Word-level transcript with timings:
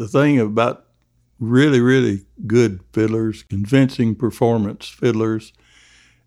the 0.00 0.08
thing 0.08 0.40
about 0.40 0.86
really, 1.38 1.78
really 1.78 2.24
good 2.46 2.80
fiddlers, 2.90 3.42
convincing 3.42 4.14
performance 4.14 4.88
fiddlers, 4.88 5.52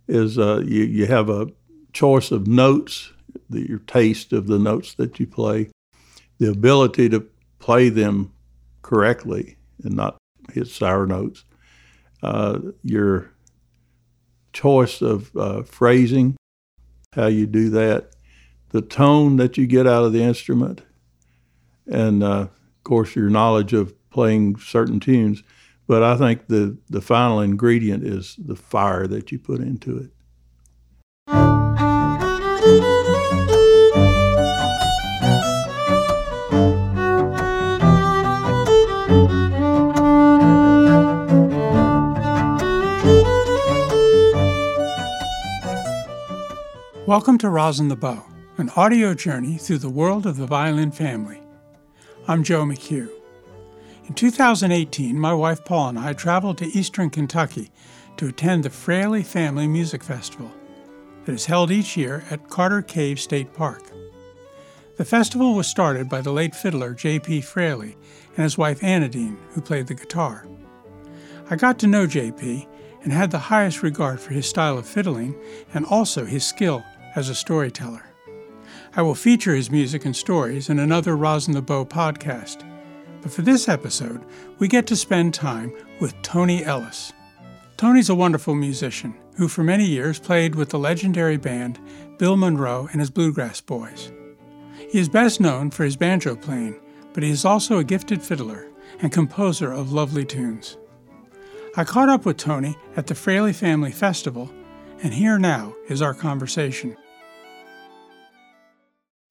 is 0.07 0.37
uh, 0.37 0.61
you, 0.63 0.83
you 0.83 1.07
have 1.07 1.27
a 1.27 1.47
choice 1.91 2.29
of 2.29 2.45
notes, 2.45 3.11
the, 3.49 3.67
your 3.67 3.79
taste 3.79 4.31
of 4.31 4.45
the 4.45 4.59
notes 4.59 4.93
that 4.93 5.19
you 5.19 5.25
play, 5.25 5.71
the 6.37 6.51
ability 6.51 7.09
to 7.09 7.27
play 7.57 7.89
them 7.89 8.31
correctly 8.83 9.57
and 9.83 9.95
not 9.95 10.17
hit 10.51 10.67
sour 10.67 11.07
notes, 11.07 11.43
uh, 12.21 12.59
your 12.83 13.31
choice 14.53 15.01
of 15.01 15.35
uh, 15.35 15.63
phrasing, 15.63 16.35
how 17.13 17.25
you 17.25 17.47
do 17.47 17.71
that, 17.71 18.11
the 18.69 18.83
tone 18.83 19.37
that 19.37 19.57
you 19.57 19.65
get 19.65 19.87
out 19.87 20.03
of 20.03 20.13
the 20.13 20.21
instrument, 20.21 20.83
and 21.87 22.21
uh, 22.23 22.45
course 22.83 23.15
your 23.15 23.29
knowledge 23.29 23.73
of 23.73 23.93
playing 24.09 24.57
certain 24.57 24.99
tunes. 24.99 25.43
But 25.87 26.03
I 26.03 26.17
think 26.17 26.47
the, 26.47 26.77
the 26.89 27.01
final 27.01 27.41
ingredient 27.41 28.03
is 28.03 28.35
the 28.37 28.55
fire 28.55 29.05
that 29.07 29.31
you 29.31 29.39
put 29.39 29.59
into 29.59 29.97
it. 29.97 30.11
Welcome 47.05 47.37
to 47.39 47.49
Rosin 47.49 47.89
the 47.89 47.97
Bow, 47.97 48.25
an 48.57 48.71
audio 48.77 49.13
journey 49.13 49.57
through 49.57 49.79
the 49.79 49.89
world 49.89 50.25
of 50.25 50.37
the 50.37 50.47
violin 50.47 50.89
family. 50.89 51.42
I'm 52.25 52.41
Joe 52.41 52.63
McHugh. 52.63 53.09
In 54.07 54.13
2018, 54.13 55.19
my 55.19 55.33
wife 55.33 55.65
Paul 55.65 55.89
and 55.89 55.99
I 55.99 56.13
traveled 56.13 56.57
to 56.59 56.67
eastern 56.67 57.09
Kentucky 57.09 57.69
to 58.15 58.27
attend 58.27 58.63
the 58.63 58.69
Fraley 58.69 59.23
Family 59.23 59.67
Music 59.67 60.01
Festival 60.01 60.49
that 61.25 61.33
is 61.33 61.47
held 61.47 61.69
each 61.69 61.97
year 61.97 62.23
at 62.31 62.49
Carter 62.49 62.81
Cave 62.81 63.19
State 63.19 63.53
Park. 63.53 63.83
The 64.95 65.03
festival 65.03 65.53
was 65.53 65.67
started 65.67 66.07
by 66.07 66.21
the 66.21 66.31
late 66.31 66.55
fiddler 66.55 66.93
J.P. 66.93 67.41
Fraley 67.41 67.97
and 68.37 68.43
his 68.45 68.57
wife 68.57 68.79
Annadeene, 68.79 69.35
who 69.49 69.59
played 69.59 69.87
the 69.87 69.93
guitar. 69.93 70.47
I 71.49 71.57
got 71.57 71.77
to 71.79 71.87
know 71.87 72.07
J.P. 72.07 72.69
and 73.03 73.11
had 73.11 73.31
the 73.31 73.37
highest 73.37 73.83
regard 73.83 74.21
for 74.21 74.31
his 74.31 74.47
style 74.47 74.77
of 74.77 74.87
fiddling 74.87 75.35
and 75.73 75.85
also 75.85 76.23
his 76.23 76.45
skill 76.45 76.85
as 77.17 77.27
a 77.27 77.35
storyteller. 77.35 78.12
I 78.95 79.01
will 79.01 79.15
feature 79.15 79.55
his 79.55 79.71
music 79.71 80.05
and 80.05 80.15
stories 80.15 80.69
in 80.69 80.77
another 80.77 81.17
Rosin 81.17 81.55
the 81.55 81.63
Bow 81.63 81.83
podcast. 81.83 82.63
But 83.23 83.31
for 83.31 83.41
this 83.41 83.67
episode, 83.67 84.23
we 84.59 84.67
get 84.67 84.85
to 84.85 84.95
spend 84.95 85.33
time 85.33 85.73
with 85.99 86.13
Tony 86.21 86.63
Ellis. 86.63 87.11
Tony's 87.75 88.09
a 88.09 88.15
wonderful 88.15 88.53
musician 88.53 89.15
who, 89.35 89.47
for 89.47 89.63
many 89.63 89.85
years, 89.85 90.19
played 90.19 90.53
with 90.53 90.69
the 90.69 90.77
legendary 90.77 91.37
band 91.37 91.79
Bill 92.19 92.37
Monroe 92.37 92.87
and 92.91 93.01
his 93.01 93.09
Bluegrass 93.09 93.61
Boys. 93.61 94.11
He 94.91 94.99
is 94.99 95.09
best 95.09 95.41
known 95.41 95.71
for 95.71 95.83
his 95.83 95.97
banjo 95.97 96.35
playing, 96.35 96.79
but 97.13 97.23
he 97.23 97.31
is 97.31 97.45
also 97.45 97.79
a 97.79 97.83
gifted 97.83 98.21
fiddler 98.21 98.67
and 99.01 99.11
composer 99.11 99.71
of 99.71 99.91
lovely 99.91 100.23
tunes. 100.23 100.77
I 101.75 101.83
caught 101.83 102.09
up 102.09 102.25
with 102.25 102.37
Tony 102.37 102.77
at 102.95 103.07
the 103.07 103.15
Fraley 103.15 103.53
Family 103.53 103.91
Festival, 103.91 104.51
and 105.01 105.15
here 105.15 105.39
now 105.39 105.73
is 105.89 106.03
our 106.03 106.13
conversation. 106.13 106.95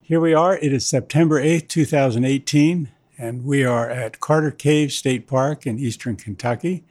Here 0.05 0.19
we 0.19 0.33
are. 0.33 0.57
It 0.57 0.73
is 0.73 0.85
September 0.85 1.41
8th, 1.41 1.69
2018, 1.69 2.91
and 3.17 3.45
we 3.45 3.63
are 3.63 3.89
at 3.89 4.19
Carter 4.19 4.51
Cave 4.51 4.91
State 4.91 5.27
Park 5.27 5.65
in 5.65 5.79
eastern 5.79 6.17
Kentucky. 6.17 6.83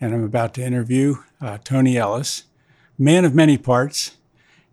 And 0.00 0.12
I'm 0.12 0.24
about 0.24 0.54
to 0.54 0.64
interview 0.64 1.14
uh, 1.40 1.58
Tony 1.62 1.96
Ellis, 1.96 2.46
man 2.98 3.24
of 3.24 3.36
many 3.36 3.56
parts. 3.56 4.16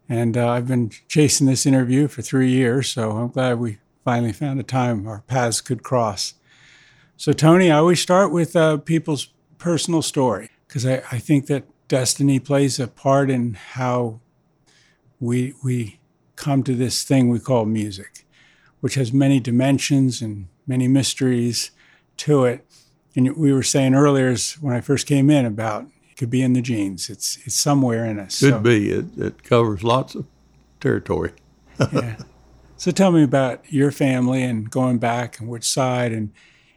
And 0.09 0.35
uh, 0.35 0.49
I've 0.49 0.67
been 0.67 0.89
chasing 1.07 1.45
this 1.45 1.67
interview 1.67 2.07
for 2.07 2.23
three 2.23 2.49
years, 2.49 2.89
so 2.89 3.11
I'm 3.11 3.27
glad 3.27 3.59
we 3.59 3.77
finally 4.03 4.33
found 4.33 4.59
a 4.59 4.63
time 4.63 5.05
our 5.05 5.21
paths 5.27 5.61
could 5.61 5.83
cross. 5.83 6.33
So, 7.15 7.31
Tony, 7.31 7.69
I 7.69 7.77
always 7.77 8.01
start 8.01 8.31
with 8.31 8.55
uh, 8.55 8.77
people's 8.77 9.27
personal 9.59 10.01
story 10.01 10.49
because 10.67 10.83
I, 10.83 11.03
I 11.11 11.19
think 11.19 11.45
that 11.45 11.65
destiny 11.87 12.39
plays 12.39 12.79
a 12.79 12.87
part 12.87 13.29
in 13.29 13.53
how 13.53 14.19
we, 15.19 15.53
we 15.63 15.96
come 16.37 16.63
to 16.63 16.73
this 16.73 17.03
thing 17.03 17.27
we 17.27 17.39
call 17.39 17.65
music, 17.65 18.25
which 18.79 18.95
has 18.95 19.11
many 19.11 19.39
dimensions 19.41 20.21
and 20.21 20.47
many 20.65 20.87
mysteries 20.87 21.71
to 22.17 22.45
it. 22.45 22.65
And 23.15 23.35
we 23.35 23.51
were 23.51 23.63
saying 23.63 23.95
earlier 23.95 24.35
when 24.61 24.73
I 24.73 24.81
first 24.81 25.07
came 25.07 25.29
in 25.29 25.45
about 25.45 25.87
it 26.09 26.17
could 26.17 26.29
be 26.29 26.41
in 26.41 26.53
the 26.53 26.61
genes. 26.61 27.09
It's 27.09 27.37
it's 27.45 27.55
somewhere 27.55 28.05
in 28.05 28.19
us. 28.19 28.39
Could 28.39 28.53
so, 28.53 28.59
be. 28.59 28.89
It, 28.91 29.05
it 29.17 29.43
covers 29.43 29.83
lots 29.83 30.15
of 30.15 30.25
territory. 30.79 31.33
yeah. 31.91 32.17
So 32.77 32.91
tell 32.91 33.11
me 33.11 33.23
about 33.23 33.71
your 33.71 33.91
family 33.91 34.43
and 34.43 34.69
going 34.69 34.99
back 34.99 35.39
and 35.39 35.49
which 35.49 35.63
side 35.63 36.11
and 36.11 36.31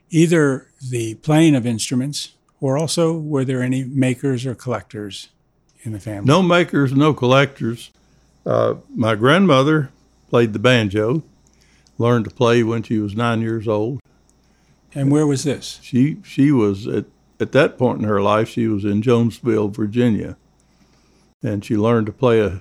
either 0.09 0.71
the 0.81 1.15
playing 1.17 1.55
of 1.55 1.67
instruments 1.67 2.37
or 2.61 2.79
also 2.79 3.19
were 3.19 3.45
there 3.45 3.63
any 3.63 3.85
makers 3.85 4.47
or 4.47 4.55
collectors 4.55 5.29
in 5.83 5.93
the 5.93 6.01
family? 6.01 6.27
No 6.27 6.43
makers, 6.43 6.93
no 6.93 7.13
collectors. 7.13 7.91
Uh, 8.51 8.75
my 8.97 9.15
grandmother 9.15 9.93
played 10.29 10.53
the 10.53 10.59
banjo, 10.59 11.23
learned 11.99 12.25
to 12.25 12.35
play 12.35 12.65
when 12.65 12.83
she 12.83 12.99
was 12.99 13.15
nine 13.15 13.41
years 13.41 13.69
old. 13.69 14.01
And 14.93 15.09
where 15.09 15.25
was 15.25 15.45
this? 15.45 15.79
She 15.85 16.17
she 16.25 16.51
was 16.51 16.89
at 16.89 17.05
at 17.39 17.53
that 17.53 17.79
point 17.79 18.01
in 18.01 18.09
her 18.09 18.21
life. 18.21 18.49
She 18.49 18.67
was 18.67 18.85
in 18.85 19.03
Jonesville, 19.03 19.69
Virginia, 19.69 20.37
and 21.45 21.65
she 21.65 21.77
learned 21.77 22.07
to 22.07 22.13
play 22.13 22.41
a 22.41 22.61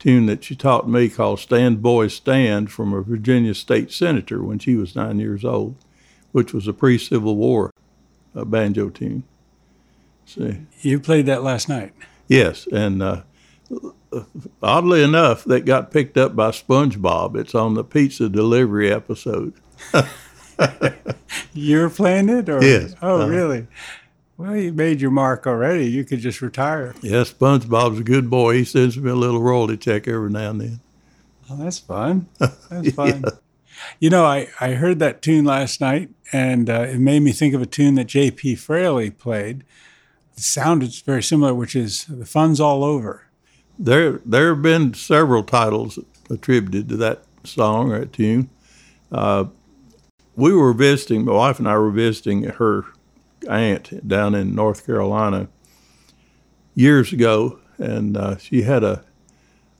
tune 0.00 0.26
that 0.26 0.42
she 0.42 0.56
taught 0.56 0.88
me 0.88 1.08
called 1.08 1.38
"Stand 1.38 1.80
Boy 1.80 2.08
Stand" 2.08 2.72
from 2.72 2.92
a 2.92 3.00
Virginia 3.00 3.54
state 3.54 3.92
senator 3.92 4.42
when 4.42 4.58
she 4.58 4.74
was 4.74 4.96
nine 4.96 5.20
years 5.20 5.44
old, 5.44 5.76
which 6.32 6.52
was 6.52 6.66
a 6.66 6.72
pre-Civil 6.72 7.36
War 7.36 7.70
uh, 8.34 8.44
banjo 8.44 8.88
tune. 8.88 9.22
See, 10.26 10.62
you 10.80 10.98
played 10.98 11.26
that 11.26 11.44
last 11.44 11.68
night. 11.68 11.92
Yes, 12.26 12.66
and 12.72 13.00
uh, 13.00 13.22
oddly 14.62 15.02
enough, 15.02 15.44
that 15.44 15.64
got 15.64 15.90
picked 15.90 16.16
up 16.16 16.34
by 16.34 16.50
SpongeBob. 16.50 17.36
It's 17.36 17.54
on 17.54 17.74
the 17.74 17.84
pizza 17.84 18.28
delivery 18.28 18.92
episode. 18.92 19.54
You're 21.52 21.90
playing 21.90 22.28
it, 22.28 22.48
or 22.48 22.62
yes? 22.62 22.94
Oh, 23.02 23.22
uh, 23.22 23.26
really? 23.26 23.66
Well, 24.36 24.56
you 24.56 24.72
made 24.72 25.00
your 25.00 25.10
mark 25.10 25.46
already. 25.46 25.86
You 25.86 26.04
could 26.04 26.20
just 26.20 26.40
retire. 26.40 26.94
Yes, 27.02 27.32
SpongeBob's 27.32 28.00
a 28.00 28.04
good 28.04 28.30
boy. 28.30 28.54
He 28.54 28.64
sends 28.64 28.96
me 28.96 29.10
a 29.10 29.14
little 29.14 29.40
royalty 29.40 29.76
check 29.76 30.08
every 30.08 30.30
now 30.30 30.50
and 30.50 30.60
then. 30.60 30.80
Oh, 31.50 31.56
that's 31.56 31.78
fun. 31.78 32.28
That's 32.38 32.92
fun. 32.94 33.22
yeah. 33.24 33.30
You 33.98 34.10
know, 34.10 34.24
I, 34.24 34.48
I 34.60 34.72
heard 34.72 34.98
that 34.98 35.22
tune 35.22 35.44
last 35.44 35.80
night, 35.80 36.10
and 36.32 36.68
uh, 36.68 36.86
it 36.88 36.98
made 36.98 37.20
me 37.20 37.32
think 37.32 37.54
of 37.54 37.62
a 37.62 37.66
tune 37.66 37.94
that 37.94 38.06
J.P. 38.06 38.56
Fraley 38.56 39.10
played. 39.10 39.64
It 40.36 40.42
sounded 40.42 40.94
very 41.04 41.22
similar, 41.22 41.54
which 41.54 41.74
is 41.74 42.04
"The 42.04 42.26
Fun's 42.26 42.60
All 42.60 42.84
Over." 42.84 43.26
There 43.80 44.20
there 44.26 44.50
have 44.50 44.62
been 44.62 44.92
several 44.92 45.42
titles 45.42 45.98
attributed 46.28 46.88
to 46.90 46.96
that 46.98 47.24
song 47.44 47.90
or 47.90 48.00
that 48.00 48.12
tune. 48.12 48.50
Uh, 49.10 49.46
we 50.36 50.52
were 50.52 50.72
visiting, 50.72 51.24
my 51.24 51.32
wife 51.32 51.58
and 51.58 51.68
I 51.68 51.76
were 51.76 51.90
visiting 51.90 52.44
her 52.44 52.84
aunt 53.48 54.06
down 54.06 54.34
in 54.34 54.54
North 54.54 54.86
Carolina 54.86 55.48
years 56.74 57.12
ago, 57.12 57.58
and 57.78 58.16
uh, 58.16 58.36
she 58.36 58.62
had 58.62 58.84
a 58.84 59.04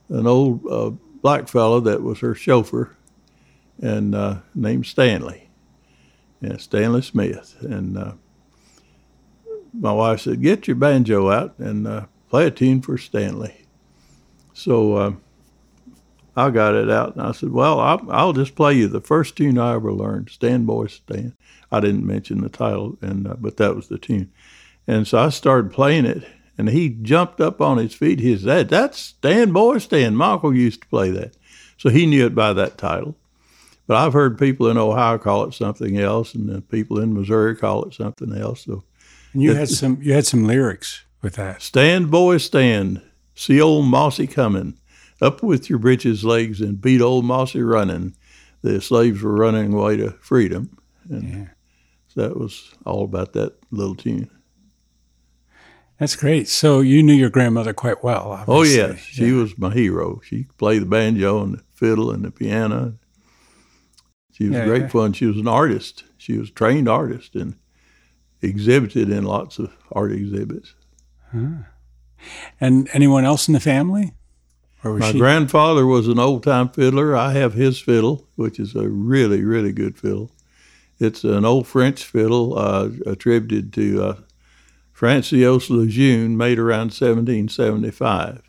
an 0.08 0.26
old 0.26 0.66
uh, 0.66 0.90
black 1.22 1.46
fellow 1.46 1.78
that 1.80 2.02
was 2.02 2.18
her 2.20 2.34
chauffeur, 2.34 2.96
and 3.80 4.14
uh, 4.14 4.38
named 4.54 4.86
Stanley, 4.86 5.50
and 6.40 6.60
Stanley 6.60 7.02
Smith, 7.02 7.56
and 7.60 7.96
uh, 7.96 8.12
my 9.78 9.92
wife 9.92 10.22
said, 10.22 10.42
"Get 10.42 10.66
your 10.66 10.76
banjo 10.76 11.30
out 11.30 11.54
and 11.58 11.86
uh, 11.86 12.06
play 12.30 12.46
a 12.46 12.50
tune 12.50 12.80
for 12.80 12.96
Stanley." 12.96 13.59
So 14.52 14.94
uh, 14.94 15.12
I 16.36 16.50
got 16.50 16.74
it 16.74 16.90
out 16.90 17.16
and 17.16 17.24
I 17.24 17.32
said, 17.32 17.50
Well, 17.50 17.80
I'll, 17.80 18.10
I'll, 18.10 18.32
just 18.32 18.54
play 18.54 18.74
you 18.74 18.88
the 18.88 19.00
first 19.00 19.36
tune 19.36 19.58
I 19.58 19.74
ever 19.74 19.92
learned, 19.92 20.30
Stand 20.30 20.66
Boy 20.66 20.86
Stand. 20.86 21.34
I 21.72 21.80
didn't 21.80 22.06
mention 22.06 22.40
the 22.40 22.48
title, 22.48 22.98
and 23.00 23.26
uh, 23.26 23.34
but 23.38 23.56
that 23.58 23.76
was 23.76 23.88
the 23.88 23.98
tune. 23.98 24.30
And 24.86 25.06
so 25.06 25.18
I 25.18 25.28
started 25.28 25.72
playing 25.72 26.04
it, 26.04 26.24
and 26.58 26.68
he 26.68 26.88
jumped 26.88 27.40
up 27.40 27.60
on 27.60 27.78
his 27.78 27.94
feet. 27.94 28.20
He 28.20 28.36
said, 28.36 28.68
That's 28.68 28.98
Stand 28.98 29.52
Boy 29.52 29.78
Stand. 29.78 30.16
Michael 30.16 30.54
used 30.54 30.82
to 30.82 30.88
play 30.88 31.10
that. 31.10 31.36
So 31.76 31.88
he 31.88 32.06
knew 32.06 32.26
it 32.26 32.34
by 32.34 32.52
that 32.52 32.76
title. 32.76 33.16
But 33.86 33.96
I've 33.96 34.12
heard 34.12 34.38
people 34.38 34.68
in 34.68 34.78
Ohio 34.78 35.18
call 35.18 35.44
it 35.44 35.54
something 35.54 35.98
else, 35.98 36.34
and 36.34 36.68
people 36.68 37.00
in 37.00 37.14
Missouri 37.14 37.56
call 37.56 37.84
it 37.84 37.94
something 37.94 38.36
else. 38.36 38.64
So 38.64 38.84
and 39.32 39.42
you 39.42 39.54
had 39.54 39.68
some 39.68 39.98
you 40.00 40.12
had 40.12 40.26
some 40.26 40.46
lyrics 40.46 41.04
with 41.22 41.34
that. 41.34 41.62
Stand, 41.62 42.10
boy, 42.10 42.38
stand. 42.38 43.02
See 43.40 43.58
old 43.58 43.86
Mossy 43.86 44.26
coming. 44.26 44.78
Up 45.22 45.42
with 45.42 45.70
your 45.70 45.78
breeches 45.78 46.24
legs 46.24 46.60
and 46.60 46.78
beat 46.78 47.00
old 47.00 47.24
Mossy 47.24 47.62
running. 47.62 48.14
The 48.60 48.82
slaves 48.82 49.22
were 49.22 49.34
running 49.34 49.72
away 49.72 49.96
to 49.96 50.10
freedom. 50.20 50.76
And 51.08 51.28
yeah. 51.32 51.46
So 52.08 52.20
that 52.20 52.36
was 52.36 52.74
all 52.84 53.02
about 53.02 53.32
that 53.32 53.54
little 53.70 53.94
tune. 53.94 54.30
That's 55.98 56.16
great. 56.16 56.48
So 56.48 56.80
you 56.80 57.02
knew 57.02 57.14
your 57.14 57.30
grandmother 57.30 57.72
quite 57.72 58.04
well. 58.04 58.44
Oh, 58.46 58.52
obviously. 58.52 58.82
Oh 58.82 58.88
yes, 58.88 58.98
she 58.98 59.32
was 59.32 59.56
my 59.56 59.72
hero. 59.72 60.20
She 60.22 60.44
played 60.58 60.82
the 60.82 60.86
banjo 60.86 61.42
and 61.42 61.54
the 61.54 61.62
fiddle 61.72 62.10
and 62.10 62.26
the 62.26 62.30
piano. 62.30 62.98
She 64.32 64.48
was 64.48 64.58
yeah, 64.58 64.66
great 64.66 64.82
yeah. 64.82 64.88
fun. 64.88 65.14
She 65.14 65.24
was 65.24 65.38
an 65.38 65.48
artist. 65.48 66.04
She 66.18 66.36
was 66.36 66.50
a 66.50 66.52
trained 66.52 66.90
artist 66.90 67.34
and 67.34 67.56
exhibited 68.42 69.08
in 69.08 69.24
lots 69.24 69.58
of 69.58 69.74
art 69.92 70.12
exhibits. 70.12 70.74
Huh. 71.32 71.62
And 72.60 72.88
anyone 72.92 73.24
else 73.24 73.48
in 73.48 73.54
the 73.54 73.60
family? 73.60 74.14
My 74.82 75.12
she? 75.12 75.18
grandfather 75.18 75.84
was 75.84 76.08
an 76.08 76.18
old 76.18 76.42
time 76.42 76.70
fiddler. 76.70 77.14
I 77.14 77.32
have 77.32 77.52
his 77.52 77.78
fiddle, 77.78 78.26
which 78.36 78.58
is 78.58 78.74
a 78.74 78.88
really, 78.88 79.44
really 79.44 79.72
good 79.72 79.98
fiddle. 79.98 80.30
It's 80.98 81.24
an 81.24 81.44
old 81.44 81.66
French 81.66 82.04
fiddle 82.04 82.58
uh, 82.58 82.90
attributed 83.06 83.72
to 83.74 84.02
uh, 84.02 84.16
Francois 84.92 85.60
Lejeune, 85.68 86.36
made 86.36 86.58
around 86.58 86.92
1775. 86.92 88.42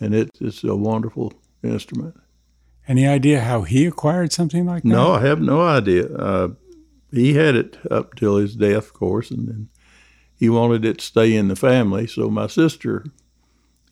And 0.00 0.14
it, 0.14 0.30
it's 0.40 0.64
a 0.64 0.74
wonderful 0.74 1.32
instrument. 1.62 2.20
Any 2.88 3.06
idea 3.06 3.40
how 3.40 3.62
he 3.62 3.86
acquired 3.86 4.32
something 4.32 4.66
like 4.66 4.82
that? 4.82 4.88
No, 4.88 5.12
I 5.12 5.20
have 5.20 5.40
no 5.40 5.60
idea. 5.60 6.12
Uh, 6.12 6.48
he 7.12 7.34
had 7.34 7.54
it 7.54 7.78
up 7.90 8.16
till 8.16 8.36
his 8.36 8.56
death, 8.56 8.86
of 8.88 8.92
course, 8.92 9.30
and 9.30 9.46
then 9.46 9.68
he 10.42 10.48
wanted 10.48 10.84
it 10.84 10.98
to 10.98 11.04
stay 11.04 11.36
in 11.36 11.46
the 11.46 11.54
family. 11.54 12.04
So 12.04 12.28
my 12.28 12.48
sister 12.48 13.04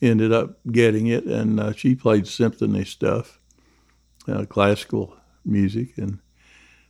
ended 0.03 0.33
up 0.33 0.59
getting 0.73 1.07
it, 1.07 1.25
and 1.25 1.61
uh, 1.61 1.73
she 1.75 1.95
played 1.95 2.27
symphony 2.27 2.85
stuff, 2.85 3.39
uh, 4.27 4.47
classical 4.47 5.17
music, 5.45 5.97
and 5.97 6.19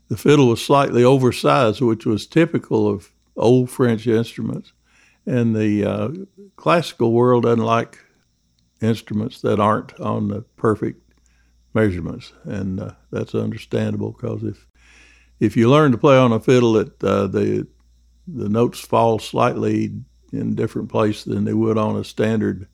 the 0.09 0.17
fiddle 0.17 0.49
was 0.49 0.65
slightly 0.65 1.05
oversized, 1.05 1.83
which 1.83 2.07
was 2.07 2.27
typical 2.27 2.89
of 2.89 3.12
old 3.37 3.69
French 3.69 4.07
instruments. 4.07 4.73
And 5.27 5.55
the 5.55 5.85
uh, 5.85 6.09
classical 6.57 7.12
world 7.12 7.43
doesn't 7.43 7.62
like 7.62 7.99
instruments 8.81 9.43
that 9.43 9.61
aren't 9.61 9.93
on 10.01 10.29
the 10.29 10.41
perfect 10.57 11.03
measurements, 11.75 12.33
and 12.45 12.81
uh, 12.81 12.93
that's 13.11 13.35
understandable 13.35 14.12
because 14.12 14.43
if 14.43 14.67
if 15.39 15.55
you 15.55 15.69
learn 15.69 15.93
to 15.93 15.99
play 15.99 16.17
on 16.17 16.33
a 16.33 16.41
fiddle, 16.41 16.79
it 16.79 16.93
uh, 17.05 17.27
the 17.27 17.67
the 18.35 18.49
notes 18.49 18.81
fall 18.81 19.19
slightly 19.19 19.93
in 20.32 20.55
different 20.55 20.88
place 20.88 21.25
than 21.25 21.44
they 21.44 21.55
would 21.55 21.79
on 21.79 21.97
a 21.97 22.05
standard 22.05 22.69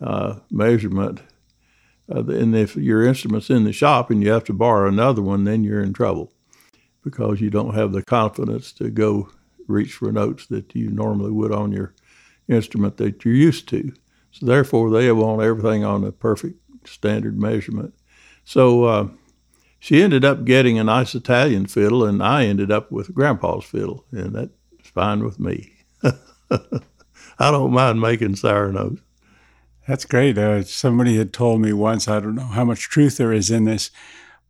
uh, 0.00 0.36
measurement. 0.50 1.20
Uh, 2.12 2.24
and 2.26 2.56
if 2.56 2.76
your 2.76 3.04
instrument's 3.04 3.50
in 3.50 3.64
the 3.64 3.72
shop 3.72 4.10
and 4.10 4.22
you 4.22 4.30
have 4.30 4.44
to 4.44 4.52
borrow 4.52 4.88
another 4.88 5.22
one, 5.22 5.44
then 5.44 5.62
you're 5.62 5.82
in 5.82 5.92
trouble 5.92 6.32
because 7.04 7.40
you 7.40 7.50
don't 7.50 7.74
have 7.74 7.92
the 7.92 8.02
confidence 8.02 8.72
to 8.72 8.90
go 8.90 9.28
reach 9.66 9.94
for 9.94 10.10
notes 10.12 10.46
that 10.46 10.74
you 10.74 10.90
normally 10.90 11.30
would 11.30 11.52
on 11.52 11.72
your 11.72 11.94
instrument 12.48 12.96
that 12.96 13.24
you're 13.24 13.34
used 13.34 13.68
to. 13.68 13.92
So 14.32 14.46
therefore, 14.46 14.90
they 14.90 15.10
want 15.12 15.42
everything 15.42 15.84
on 15.84 16.04
a 16.04 16.12
perfect 16.12 16.58
standard 16.86 17.38
measurement. 17.38 17.94
So 18.44 18.84
uh, 18.84 19.08
she 19.78 20.02
ended 20.02 20.24
up 20.24 20.44
getting 20.44 20.78
a 20.78 20.84
nice 20.84 21.14
Italian 21.14 21.66
fiddle, 21.66 22.04
and 22.04 22.22
I 22.22 22.46
ended 22.46 22.70
up 22.70 22.90
with 22.90 23.14
Grandpa's 23.14 23.64
fiddle, 23.64 24.04
and 24.10 24.34
that's 24.34 24.52
fine 24.94 25.24
with 25.24 25.38
me. 25.38 25.72
I 26.02 27.50
don't 27.50 27.72
mind 27.72 28.00
making 28.00 28.36
sour 28.36 28.70
notes. 28.72 29.00
That's 29.88 30.04
great. 30.04 30.38
Uh, 30.38 30.62
somebody 30.62 31.16
had 31.16 31.32
told 31.32 31.60
me 31.60 31.72
once, 31.72 32.06
I 32.06 32.20
don't 32.20 32.36
know 32.36 32.42
how 32.42 32.64
much 32.64 32.88
truth 32.88 33.16
there 33.16 33.32
is 33.32 33.50
in 33.50 33.64
this, 33.64 33.90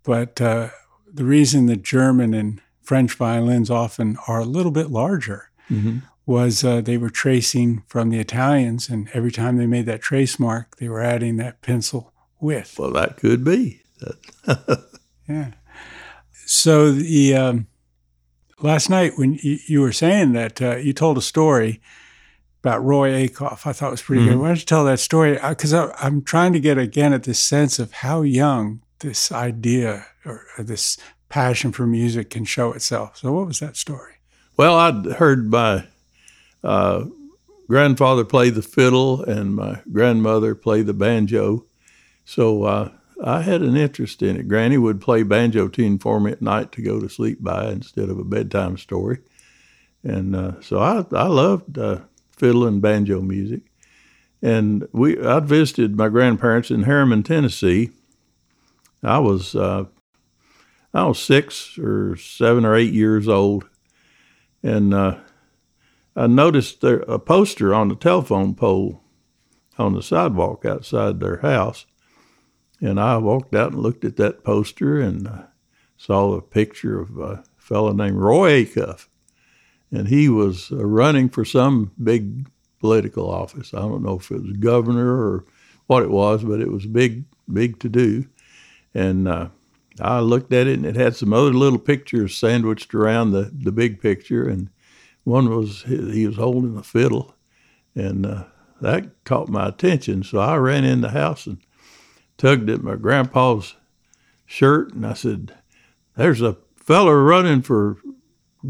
but 0.03 0.41
uh, 0.41 0.69
the 1.13 1.25
reason 1.25 1.67
that 1.67 1.83
German 1.83 2.35
and 2.35 2.61
French 2.83 3.15
violins 3.15 3.71
often 3.71 4.19
are 4.29 4.41
a 4.41 4.45
little 4.45 4.73
bit 4.73 4.91
larger 4.91 5.51
mm-hmm. 5.71 5.99
was 6.27 6.65
uh, 6.65 6.81
they 6.81 6.99
were 6.99 7.11
tracing 7.11 7.83
from 7.87 8.11
the 8.11 8.19
Italians, 8.19 8.89
and 8.89 9.09
every 9.15 9.33
time 9.33 9.57
they 9.57 9.67
made 9.67 9.87
that 9.87 10.03
trace 10.03 10.39
mark, 10.39 10.77
they 10.77 10.89
were 10.89 11.01
adding 11.01 11.37
that 11.37 11.63
pencil 11.63 12.13
width. 12.41 12.79
Well, 12.79 12.91
that 12.93 13.17
could 13.17 13.45
be. 13.45 13.83
yeah. 15.29 15.53
So 16.45 16.93
the 16.93 17.35
um, 17.37 17.67
last 18.63 18.89
night 18.89 19.13
when 19.17 19.35
you, 19.43 19.59
you, 19.67 19.81
were 19.81 19.93
saying 19.93 20.33
that 20.33 20.63
uh, 20.63 20.77
you 20.77 20.93
told 20.93 21.19
a 21.19 21.23
story 21.23 21.81
about 22.63 22.85
Roy 22.85 23.27
Acuff, 23.27 23.67
I 23.67 23.73
thought 23.73 23.89
it 23.89 23.91
was 23.91 24.03
pretty 24.03 24.23
mm-hmm. 24.23 24.33
good. 24.33 24.39
Why 24.39 24.49
don't 24.49 24.61
you 24.61 24.65
tell 24.65 24.85
that 24.85 25.01
story? 25.01 25.39
Because 25.49 25.73
I'm 25.75 26.23
trying 26.23 26.53
to 26.53 26.61
get 26.61 26.79
again 26.79 27.13
at 27.13 27.25
this 27.25 27.41
sense 27.41 27.79
of 27.79 27.93
how 27.93 28.23
young 28.23 28.83
this 29.01 29.33
idea 29.33 30.07
or, 30.25 30.47
or 30.57 30.65
this 30.65 30.97
passion 31.29 31.73
for 31.73 31.87
music 31.87 32.31
can 32.31 32.45
show 32.45 32.73
itself. 32.73 33.19
So, 33.19 33.33
what 33.33 33.47
was 33.47 33.59
that 33.61 33.77
story? 33.77 34.15
Well, 34.57 34.77
I'd 34.77 35.07
heard 35.17 35.51
my 35.51 35.87
uh, 36.63 37.07
grandfather 37.67 38.25
play 38.25 38.51
the 38.51 38.63
fiddle 38.63 39.23
and 39.25 39.57
my 39.57 39.81
grandmother 39.91 40.55
play 40.55 40.83
the 40.83 40.95
banjo. 40.95 41.67
So, 42.25 42.65
uh, 42.65 42.91
I 43.23 43.43
had 43.43 43.63
an 43.63 43.77
interest 43.77 44.23
in 44.23 44.37
it. 44.37 44.49
Granny 44.49 44.79
would 44.79 45.01
play 45.01 45.23
banjo 45.23 45.69
tune 45.69 45.99
for 45.99 46.19
me 46.19 46.33
at 46.33 46.43
night 46.43 46.73
to 46.73 46.83
go 46.83 47.01
to 47.01 47.09
sleep 47.09 47.43
by 47.43 47.71
instead 47.71 48.09
of 48.09 48.19
a 48.19 48.25
bedtime 48.25 48.77
story. 48.77 49.19
And 50.03 50.35
uh, 50.35 50.61
so 50.61 50.81
I, 50.81 51.05
I 51.13 51.29
loved 51.29 51.79
uh, 51.79 52.01
fiddle 52.37 52.67
and 52.67 52.83
banjo 52.83 53.21
music. 53.21 53.63
And 54.43 54.89
we 54.93 55.23
I 55.25 55.39
visited 55.39 55.97
my 55.97 56.09
grandparents 56.09 56.73
in 56.73 56.83
Harriman, 56.83 57.23
Tennessee, 57.23 57.91
I 59.03 59.19
was 59.19 59.55
uh, 59.55 59.87
I 60.95 61.05
was 61.05 61.21
six 61.21 61.79
or 61.79 62.17
seven 62.17 62.65
or 62.65 62.77
eight 62.77 62.93
years 62.93 63.27
old, 63.27 63.69
and 64.63 64.95
uh, 64.95 65.19
I 66.15 66.27
noticed 66.29 66.81
there, 66.83 67.01
a 67.09 67.19
poster 67.19 67.75
on 67.75 67.89
the 67.89 67.97
telephone 67.97 68.55
pole 68.55 69.03
on 69.79 69.95
the 69.95 70.03
sidewalk 70.03 70.65
outside 70.65 71.19
their 71.19 71.39
house, 71.39 71.87
and 72.83 72.99
I 73.01 73.17
walked 73.17 73.55
out 73.55 73.73
and 73.73 73.81
looked 73.81 74.05
at 74.05 74.17
that 74.17 74.43
poster 74.43 75.01
and 75.01 75.29
uh, 75.29 75.43
saw 75.97 76.33
a 76.33 76.43
picture 76.43 77.01
of 77.01 77.17
a 77.19 77.45
fellow 77.57 77.93
named 77.93 78.19
Roy 78.19 78.65
Acuff, 78.65 79.07
and 79.93 80.09
he 80.09 80.29
was 80.29 80.73
uh, 80.73 80.85
running 80.85 81.29
for 81.29 81.45
some 81.45 81.93
big 82.03 82.51
political 82.81 83.31
office. 83.31 83.73
I 83.73 83.79
don't 83.79 84.03
know 84.03 84.19
if 84.19 84.31
it 84.33 84.43
was 84.43 84.57
governor 84.57 85.13
or 85.13 85.45
what 85.87 86.03
it 86.03 86.11
was, 86.11 86.43
but 86.43 86.61
it 86.61 86.73
was 86.73 86.85
big, 86.87 87.25
big 87.51 87.79
to 87.81 87.89
do. 87.89 88.27
And 88.93 89.29
uh, 89.29 89.49
I 90.01 90.19
looked 90.19 90.53
at 90.53 90.67
it, 90.67 90.75
and 90.75 90.85
it 90.85 90.97
had 90.97 91.15
some 91.15 91.33
other 91.33 91.53
little 91.53 91.79
pictures 91.79 92.37
sandwiched 92.37 92.95
around 92.95 93.31
the, 93.31 93.53
the 93.53 93.73
big 93.73 94.01
picture. 94.01 94.49
And 94.49 94.71
one 95.23 95.49
was 95.49 95.85
he 95.85 96.27
was 96.27 96.37
holding 96.37 96.77
a 96.77 96.83
fiddle, 96.83 97.37
and 97.95 98.27
uh, 98.27 98.45
that 98.81 99.25
caught 99.25 99.49
my 99.49 99.69
attention. 99.69 100.25
So 100.25 100.39
I 100.39 100.57
ran 100.57 100.85
in 100.85 101.01
the 101.01 101.11
house 101.11 101.47
and 101.47 101.59
tugged 102.37 102.69
at 102.71 102.83
my 102.83 102.97
grandpa's 102.97 103.75
shirt, 104.47 104.93
and 104.95 105.07
I 105.07 105.15
said, 105.15 105.55
"There's 106.17 106.43
a 106.43 106.57
feller 106.77 107.23
running 107.23 107.63
for 107.63 107.99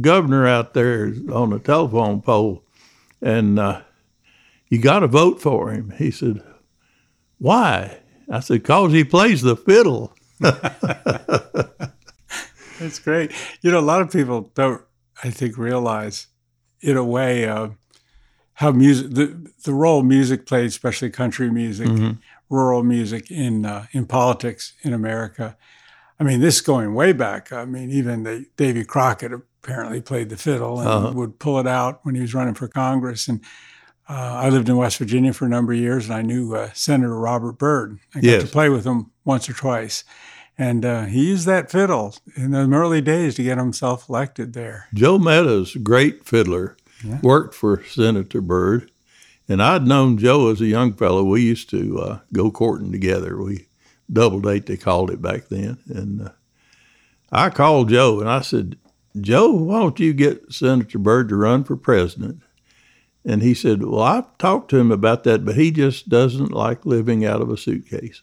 governor 0.01 0.47
out 0.47 0.75
there 0.75 1.13
on 1.33 1.53
a 1.53 1.59
telephone 1.59 2.23
pole, 2.23 2.65
and 3.21 3.59
uh, 3.59 3.83
you 4.69 4.81
got 4.81 5.01
to 5.01 5.09
vote 5.09 5.41
for 5.41 5.71
him." 5.71 5.91
He 5.99 6.11
said, 6.11 6.43
"Why?" 7.39 7.99
I 8.31 8.41
said, 8.41 8.65
"Cause 8.65 8.93
he 8.93 9.05
plays 9.05 9.43
the 9.43 9.57
fiddle." 9.57 10.15
That's 12.83 12.99
great. 12.99 13.31
You 13.61 13.71
know, 13.71 13.79
a 13.79 13.81
lot 13.81 14.03
of 14.03 14.11
people 14.11 14.51
don't, 14.55 14.83
I 15.23 15.31
think, 15.31 15.57
realize, 15.57 16.27
in 16.81 16.97
a 16.97 17.05
way, 17.05 17.49
uh, 17.49 17.69
how 18.55 18.73
music, 18.73 19.11
the 19.11 19.51
the 19.65 19.73
role 19.73 20.03
music 20.03 20.47
played, 20.47 20.67
especially 20.67 21.11
country 21.11 21.51
music, 21.51 21.89
mm-hmm. 21.89 22.13
Rural 22.53 22.85
music 22.85 23.31
in 23.31 23.65
uh, 23.65 23.87
in 23.93 24.07
politics 24.07 24.75
in 24.83 24.93
America. 24.93 25.57
I 26.21 26.25
mean, 26.25 26.41
this 26.41 26.57
is 26.57 26.61
going 26.61 26.95
way 26.95 27.13
back. 27.13 27.53
I 27.53 27.65
mean, 27.65 27.91
even 27.91 28.23
the, 28.23 28.47
Davy 28.57 28.85
Crockett 28.85 29.33
apparently 29.33 30.01
played 30.01 30.29
the 30.29 30.37
fiddle 30.37 30.79
and 30.79 30.89
uh-huh. 30.89 31.13
would 31.15 31.41
pull 31.41 31.59
it 31.59 31.67
out 31.67 32.01
when 32.05 32.15
he 32.15 32.21
was 32.21 32.35
running 32.35 32.55
for 32.55 32.69
Congress. 32.69 33.27
And 33.27 33.41
uh, 34.09 34.13
I 34.45 34.51
lived 34.51 34.69
in 34.69 34.77
West 34.77 34.99
Virginia 34.99 35.33
for 35.33 35.47
a 35.47 35.49
number 35.49 35.73
of 35.73 35.79
years, 35.79 36.05
and 36.05 36.15
I 36.15 36.23
knew 36.23 36.55
uh, 36.55 36.71
Senator 36.75 37.19
Robert 37.19 37.59
Byrd. 37.59 37.99
I 38.15 38.21
got 38.21 38.25
yes. 38.25 38.43
to 38.43 38.49
play 38.49 38.69
with 38.69 38.85
him 38.85 39.11
once 39.25 39.49
or 39.49 39.55
twice. 39.55 40.05
And 40.59 40.85
uh, 40.85 41.07
he 41.07 41.29
used 41.29 41.47
that 41.47 41.71
fiddle 41.71 42.15
in 42.37 42.51
the 42.51 42.69
early 42.69 43.01
days 43.01 43.35
to 43.37 43.43
get 43.43 43.59
himself 43.59 44.09
elected 44.09 44.53
there. 44.53 44.87
Joe 44.93 45.19
Meadows, 45.19 45.75
great 45.77 46.27
fiddler, 46.27 46.77
yeah. 47.03 47.19
worked 47.23 47.55
for 47.55 47.83
Senator 47.85 48.43
Byrd. 48.43 48.92
And 49.49 49.63
I'd 49.63 49.87
known 49.87 50.19
Joe 50.19 50.51
as 50.51 50.61
a 50.61 50.67
young 50.67 50.95
fellow. 50.95 51.25
We 51.25 51.43
used 51.43 51.69
to 51.71 51.99
uh, 51.99 52.19
go 52.33 52.51
courting 52.51 52.93
together. 52.93 53.41
We 53.41 53.67
double 54.13 54.41
date, 54.41 54.67
they 54.67 54.77
called 54.77 55.11
it 55.11 55.21
back 55.21 55.49
then. 55.49 55.79
And 55.89 56.29
uh, 56.29 56.33
I 57.31 57.51
called 57.51 57.89
Joe 57.89 58.21
and 58.21 58.29
I 58.29 58.41
said, 58.41 58.79
Joe, 59.21 59.51
why 59.53 59.81
don't 59.81 60.01
you 60.01 60.13
get 60.13 60.53
Senator 60.53 60.99
Byrd 60.99 61.29
to 61.31 61.37
run 61.37 61.65
for 61.65 61.77
president? 61.77 62.43
And 63.25 63.43
he 63.43 63.55
said, 63.55 63.85
Well, 63.85 64.03
I've 64.03 64.37
talked 64.39 64.71
to 64.71 64.79
him 64.79 64.91
about 64.91 65.25
that, 65.25 65.45
but 65.45 65.55
he 65.55 65.71
just 65.71 66.09
doesn't 66.09 66.51
like 66.51 66.87
living 66.87 67.25
out 67.25 67.41
of 67.41 67.51
a 67.51 67.57
suitcase. 67.57 68.23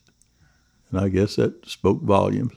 And 0.92 1.00
I 1.00 1.10
guess 1.10 1.36
that 1.36 1.68
spoke 1.68 2.02
volumes. 2.02 2.54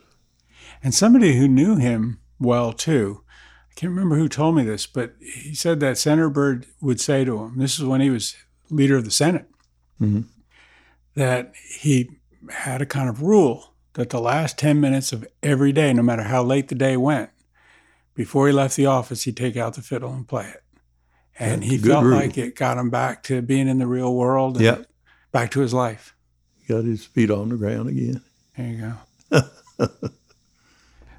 And 0.83 0.95
somebody 0.95 1.37
who 1.37 1.47
knew 1.47 1.77
him 1.77 2.19
well, 2.41 2.73
too, 2.73 3.23
I 3.71 3.75
can't 3.79 3.91
remember 3.91 4.17
who 4.17 4.29
told 4.29 4.57
me 4.57 4.65
this, 4.65 4.87
but 4.87 5.15
he 5.21 5.55
said 5.55 5.79
that 5.81 5.97
Senator 5.99 6.29
Byrd 6.29 6.67
would 6.81 7.01
say 7.01 7.25
to 7.25 7.45
him, 7.45 7.59
this 7.59 7.79
is 7.79 7.85
when 7.85 8.01
he 8.01 8.11
was 8.11 8.35
leader 8.73 8.97
of 8.97 9.05
the 9.05 9.11
Senate, 9.11 9.49
Mhm. 10.01 10.25
that 11.15 11.53
he 11.79 12.11
had 12.51 12.83
a 12.83 12.87
kind 12.87 13.09
of 13.09 13.23
rule 13.23 13.75
that 13.95 14.11
the 14.11 14.21
last 14.21 14.59
10 14.59 14.81
minutes 14.81 15.13
of 15.13 15.27
every 15.43 15.73
day, 15.73 15.93
no 15.93 16.03
matter 16.03 16.23
how 16.25 16.43
late 16.43 16.69
the 16.69 16.75
day 16.75 16.97
went, 16.97 17.31
before 18.15 18.47
he 18.47 18.53
left 18.53 18.77
the 18.77 18.87
office, 18.87 19.23
he'd 19.25 19.37
take 19.37 19.57
out 19.57 19.75
the 19.75 19.83
fiddle 19.83 20.13
and 20.13 20.27
play 20.27 20.47
it. 20.49 20.63
And 21.39 21.63
That's 21.63 21.73
he 21.73 21.79
felt 21.79 22.05
rule. 22.05 22.17
like 22.17 22.37
it 22.39 22.57
got 22.57 22.79
him 22.79 22.91
back 22.91 23.23
to 23.25 23.41
being 23.43 23.69
in 23.69 23.79
the 23.79 23.87
real 23.87 24.15
world 24.15 24.57
and 24.57 24.65
Yeah. 24.65 24.79
back 25.31 25.51
to 25.53 25.61
his 25.61 25.73
life. 25.75 26.15
Got 26.69 26.85
his 26.85 27.05
feet 27.05 27.31
on 27.31 27.49
the 27.51 27.57
ground 27.57 27.89
again. 27.89 28.21
There 28.57 28.67
you 28.67 28.95
go. 29.31 29.43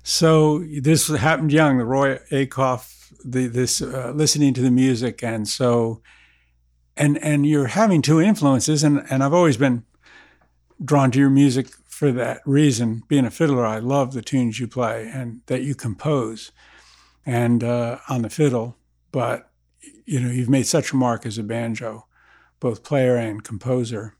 so 0.03 0.59
this 0.59 1.07
happened 1.07 1.51
young, 1.51 1.77
the 1.77 1.85
Roy 1.85 2.17
Acuff, 2.31 3.11
the, 3.23 3.47
this 3.47 3.81
uh, 3.81 4.11
listening 4.15 4.53
to 4.55 4.61
the 4.61 4.71
music, 4.71 5.23
and 5.23 5.47
so, 5.47 6.01
and 6.95 7.17
and 7.23 7.45
you're 7.45 7.67
having 7.67 8.01
two 8.01 8.21
influences, 8.21 8.83
and 8.83 9.03
and 9.09 9.23
I've 9.23 9.33
always 9.33 9.57
been 9.57 9.83
drawn 10.83 11.11
to 11.11 11.19
your 11.19 11.29
music 11.29 11.69
for 11.87 12.11
that 12.11 12.41
reason. 12.45 13.03
Being 13.07 13.25
a 13.25 13.31
fiddler, 13.31 13.65
I 13.65 13.79
love 13.79 14.13
the 14.13 14.21
tunes 14.21 14.59
you 14.59 14.67
play 14.67 15.09
and 15.13 15.41
that 15.47 15.61
you 15.63 15.75
compose, 15.75 16.51
and 17.25 17.63
uh, 17.63 17.97
on 18.09 18.21
the 18.21 18.29
fiddle. 18.29 18.77
But 19.11 19.49
you 20.05 20.19
know, 20.19 20.29
you've 20.31 20.49
made 20.49 20.67
such 20.67 20.91
a 20.91 20.95
mark 20.95 21.25
as 21.25 21.37
a 21.37 21.43
banjo, 21.43 22.05
both 22.59 22.83
player 22.83 23.15
and 23.15 23.43
composer. 23.43 24.15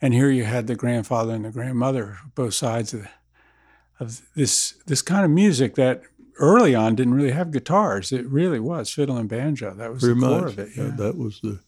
And 0.00 0.12
here 0.12 0.30
you 0.30 0.42
had 0.44 0.66
the 0.66 0.74
grandfather 0.74 1.32
and 1.32 1.44
the 1.44 1.50
grandmother, 1.52 2.18
both 2.34 2.54
sides 2.54 2.92
of, 2.92 3.06
of 4.00 4.20
this 4.34 4.74
this 4.86 5.00
kind 5.02 5.24
of 5.24 5.30
music 5.30 5.76
that 5.76 6.02
early 6.40 6.74
on 6.74 6.96
didn't 6.96 7.14
really 7.14 7.30
have 7.30 7.52
guitars. 7.52 8.10
It 8.10 8.26
really 8.26 8.58
was 8.58 8.90
fiddle 8.90 9.16
and 9.16 9.28
banjo. 9.28 9.74
That 9.74 9.92
was 9.92 10.02
Pretty 10.02 10.18
the 10.18 10.26
core 10.26 10.40
much. 10.42 10.52
of 10.54 10.58
it. 10.58 10.70
Yeah, 10.76 10.84
Yeah. 10.86 10.90
that 10.96 11.16
was 11.16 11.40
the 11.40 11.60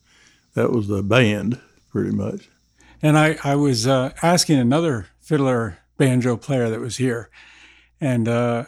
that 0.55 0.73
was 0.73 0.89
the 0.89 1.03
band, 1.03 1.61
pretty 1.91 2.11
much. 2.11 2.49
And 3.03 3.19
I, 3.19 3.37
I 3.45 3.57
was 3.57 3.87
uh, 3.87 4.13
asking 4.23 4.59
another 4.59 5.09
fiddler 5.21 5.79
banjo 5.99 6.37
player 6.37 6.71
that 6.71 6.81
was 6.81 6.97
here, 6.97 7.29
and 8.01 8.27
uh, 8.29 8.65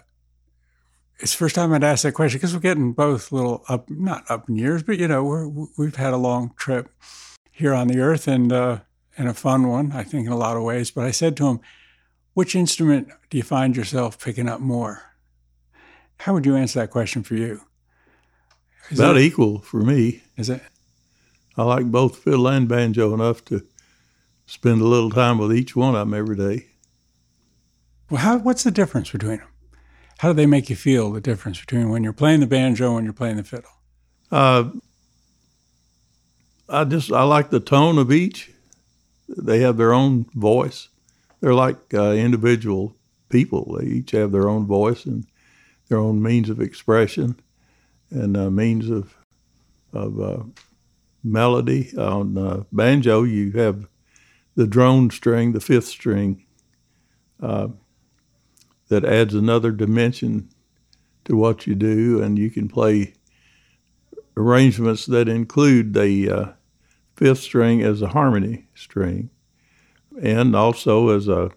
it's 1.18 1.32
the 1.32 1.38
first 1.38 1.54
time 1.54 1.72
I'd 1.72 1.84
asked 1.84 2.02
that 2.02 2.12
question 2.12 2.38
because 2.38 2.52
we're 2.52 2.60
getting 2.60 2.92
both 2.92 3.32
a 3.32 3.34
little 3.34 3.64
up, 3.68 3.88
not 3.88 4.24
up 4.30 4.48
in 4.48 4.56
years, 4.56 4.82
but 4.82 4.98
you 4.98 5.08
know, 5.08 5.24
we're, 5.24 5.48
we've 5.78 5.96
had 5.96 6.12
a 6.12 6.18
long 6.18 6.52
trip 6.56 6.90
here 7.50 7.72
on 7.72 7.88
the 7.88 7.98
earth 8.00 8.28
and 8.28 8.52
uh, 8.52 8.80
and 9.16 9.28
a 9.28 9.34
fun 9.34 9.68
one, 9.68 9.92
I 9.92 10.02
think, 10.02 10.26
in 10.26 10.32
a 10.32 10.36
lot 10.36 10.58
of 10.58 10.62
ways. 10.62 10.90
But 10.90 11.06
I 11.06 11.10
said 11.10 11.36
to 11.38 11.46
him, 11.48 11.60
"Which 12.34 12.54
instrument 12.54 13.08
do 13.30 13.38
you 13.38 13.42
find 13.42 13.74
yourself 13.74 14.22
picking 14.22 14.48
up 14.48 14.60
more?" 14.60 15.02
How 16.18 16.32
would 16.34 16.46
you 16.46 16.56
answer 16.56 16.80
that 16.80 16.90
question 16.90 17.22
for 17.22 17.34
you? 17.34 17.60
Is 18.90 18.98
About 18.98 19.16
it, 19.16 19.22
equal 19.22 19.60
for 19.60 19.80
me. 19.80 20.22
is 20.36 20.48
it? 20.48 20.62
I 21.56 21.64
like 21.64 21.86
both 21.86 22.18
fiddle 22.18 22.48
and 22.48 22.68
banjo 22.68 23.14
enough 23.14 23.44
to 23.46 23.66
spend 24.46 24.80
a 24.80 24.86
little 24.86 25.10
time 25.10 25.38
with 25.38 25.54
each 25.54 25.74
one 25.74 25.94
of 25.94 26.08
them 26.08 26.14
every 26.14 26.36
day. 26.36 26.66
Well, 28.10 28.20
how, 28.20 28.38
what's 28.38 28.62
the 28.62 28.70
difference 28.70 29.10
between 29.10 29.38
them? 29.38 29.48
How 30.18 30.28
do 30.28 30.34
they 30.34 30.46
make 30.46 30.70
you 30.70 30.76
feel? 30.76 31.12
The 31.12 31.20
difference 31.20 31.60
between 31.60 31.90
when 31.90 32.04
you're 32.04 32.12
playing 32.12 32.40
the 32.40 32.46
banjo 32.46 32.86
and 32.86 32.94
when 32.94 33.04
you're 33.04 33.12
playing 33.12 33.36
the 33.36 33.44
fiddle? 33.44 33.70
Uh, 34.30 34.70
I 36.68 36.84
just 36.84 37.12
I 37.12 37.22
like 37.22 37.50
the 37.50 37.60
tone 37.60 37.98
of 37.98 38.10
each. 38.10 38.50
They 39.28 39.60
have 39.60 39.76
their 39.76 39.92
own 39.92 40.26
voice. 40.34 40.88
They're 41.40 41.54
like 41.54 41.92
uh, 41.92 42.12
individual 42.12 42.96
people. 43.28 43.76
They 43.78 43.86
each 43.86 44.12
have 44.12 44.32
their 44.32 44.48
own 44.48 44.66
voice 44.66 45.04
and 45.04 45.26
their 45.88 45.98
own 45.98 46.22
means 46.22 46.48
of 46.48 46.60
expression 46.60 47.38
and 48.10 48.36
uh, 48.36 48.50
means 48.50 48.88
of 48.88 49.16
of 49.92 50.20
uh, 50.20 50.42
melody. 51.26 51.96
On 51.98 52.38
uh, 52.38 52.62
banjo, 52.72 53.22
you 53.24 53.52
have 53.52 53.88
the 54.54 54.66
drone 54.66 55.10
string, 55.10 55.52
the 55.52 55.60
fifth 55.60 55.86
string, 55.86 56.46
uh, 57.42 57.68
that 58.88 59.04
adds 59.04 59.34
another 59.34 59.72
dimension 59.72 60.48
to 61.24 61.36
what 61.36 61.66
you 61.66 61.74
do, 61.74 62.22
and 62.22 62.38
you 62.38 62.50
can 62.50 62.68
play 62.68 63.14
arrangements 64.36 65.06
that 65.06 65.28
include 65.28 65.92
the 65.92 66.30
uh, 66.30 66.46
fifth 67.16 67.40
string 67.40 67.82
as 67.82 68.00
a 68.00 68.08
harmony 68.08 68.68
string, 68.74 69.30
and 70.22 70.54
also 70.54 71.08
as 71.08 71.28
a 71.28 71.50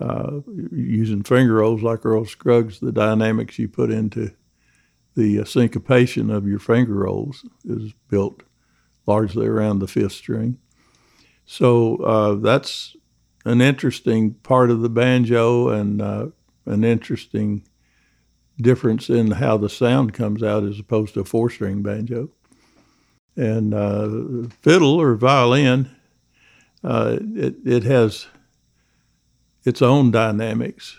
uh, 0.00 0.40
using 0.72 1.22
finger 1.22 1.56
rolls 1.56 1.82
like 1.82 2.06
Earl 2.06 2.24
Scruggs. 2.24 2.80
The 2.80 2.90
dynamics 2.90 3.58
you 3.58 3.68
put 3.68 3.90
into 3.90 4.32
the 5.14 5.40
uh, 5.40 5.44
syncopation 5.44 6.30
of 6.30 6.48
your 6.48 6.58
finger 6.58 6.94
rolls 6.94 7.44
is 7.64 7.92
built 8.08 8.42
largely 9.06 9.46
around 9.46 9.78
the 9.78 9.88
fifth 9.88 10.12
string. 10.12 10.58
So 11.46 11.96
uh, 11.96 12.34
that's 12.34 12.96
an 13.44 13.60
interesting 13.60 14.34
part 14.34 14.70
of 14.70 14.82
the 14.82 14.88
banjo 14.88 15.68
and 15.68 16.00
uh, 16.00 16.26
an 16.66 16.84
interesting 16.84 17.66
difference 18.60 19.08
in 19.08 19.32
how 19.32 19.56
the 19.56 19.68
sound 19.68 20.12
comes 20.12 20.42
out 20.42 20.64
as 20.64 20.78
opposed 20.78 21.14
to 21.14 21.20
a 21.20 21.24
four 21.24 21.50
string 21.50 21.82
banjo. 21.82 22.30
And 23.36 23.72
uh, 23.72 24.48
fiddle 24.60 25.00
or 25.00 25.14
violin, 25.14 25.90
uh, 26.84 27.18
it, 27.20 27.56
it 27.64 27.84
has 27.84 28.26
its 29.64 29.80
own 29.82 30.10
dynamics. 30.10 30.98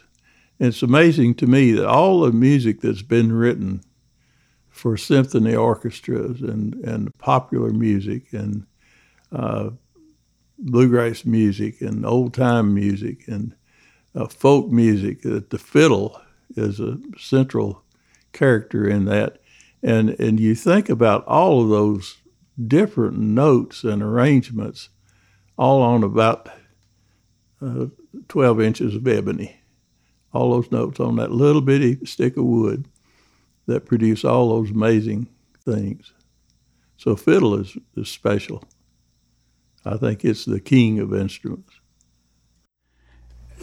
And 0.60 0.70
it's 0.70 0.84
amazing 0.84 1.36
to 1.36 1.48
me 1.48 1.72
that 1.74 1.88
all 1.88 2.22
the 2.22 2.32
music 2.32 2.82
that's 2.82 3.02
been 3.02 3.32
written 3.32 3.82
for 4.82 4.98
symphony 4.98 5.54
orchestras 5.54 6.42
and, 6.42 6.74
and 6.84 7.16
popular 7.20 7.70
music 7.70 8.34
and 8.34 8.66
uh, 9.32 9.70
bluegrass 10.58 11.24
music 11.24 11.82
and 11.82 12.04
old 12.04 12.34
time 12.34 12.74
music 12.74 13.28
and 13.28 13.54
uh, 14.16 14.26
folk 14.26 14.72
music, 14.72 15.22
that 15.22 15.52
the 15.52 15.60
fiddle 15.60 16.20
is 16.56 16.80
a 16.80 16.98
central 17.16 17.84
character 18.34 18.90
in 18.90 19.06
that. 19.06 19.38
And, 19.84 20.20
and 20.20 20.40
you 20.40 20.56
think 20.56 20.90
about 20.90 21.28
all 21.28 21.62
of 21.62 21.70
those 21.70 22.18
different 22.68 23.20
notes 23.20 23.84
and 23.84 24.02
arrangements 24.02 24.90
all 25.60 25.84
on 25.84 26.04
about 26.04 26.50
uh, 27.62 27.86
12 28.30 28.60
inches 28.60 28.96
of 28.96 29.08
ebony. 29.08 29.62
All 30.34 30.54
those 30.54 30.72
notes 30.72 31.00
on 31.00 31.18
that 31.18 31.32
little 31.32 31.62
bitty 31.62 32.04
stick 32.04 32.36
of 32.36 32.46
wood 32.46 32.88
that 33.68 33.86
produce 33.86 34.24
all 34.26 34.50
those 34.50 34.72
amazing 34.72 35.28
things. 35.64 36.14
So 36.98 37.16
fiddle 37.16 37.56
is, 37.60 37.78
is 37.96 38.10
special. 38.10 38.64
I 39.86 39.98
think 39.98 40.24
it's 40.24 40.46
the 40.46 40.60
king 40.60 41.00
of 41.00 41.14
instruments. 41.14 41.74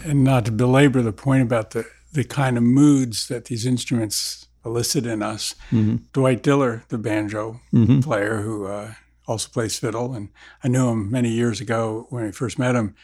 And 0.04 0.24
not 0.24 0.44
to 0.46 0.52
belabor 0.52 1.02
the 1.02 1.12
point 1.12 1.42
about 1.42 1.70
the, 1.70 1.84
the 2.12 2.24
kind 2.24 2.56
of 2.56 2.62
moods 2.62 3.28
that 3.28 3.46
these 3.46 3.66
instruments 3.66 4.46
elicit 4.64 5.06
in 5.06 5.22
us, 5.22 5.54
Mhm. 5.70 6.02
Dwight 6.12 6.42
Diller, 6.42 6.84
the 6.88 6.98
banjo 6.98 7.60
Mhm. 7.72 8.02
player 8.02 8.42
who 8.42 8.66
uh, 8.66 8.94
also 9.26 9.48
plays 9.48 9.78
fiddle, 9.78 10.14
and 10.14 10.28
I 10.62 10.68
knew 10.68 10.88
him 10.88 11.10
many 11.10 11.30
years 11.30 11.60
ago 11.60 12.06
when 12.10 12.24
I 12.24 12.30
first 12.32 12.58
met 12.58 12.74
him. 12.74 12.94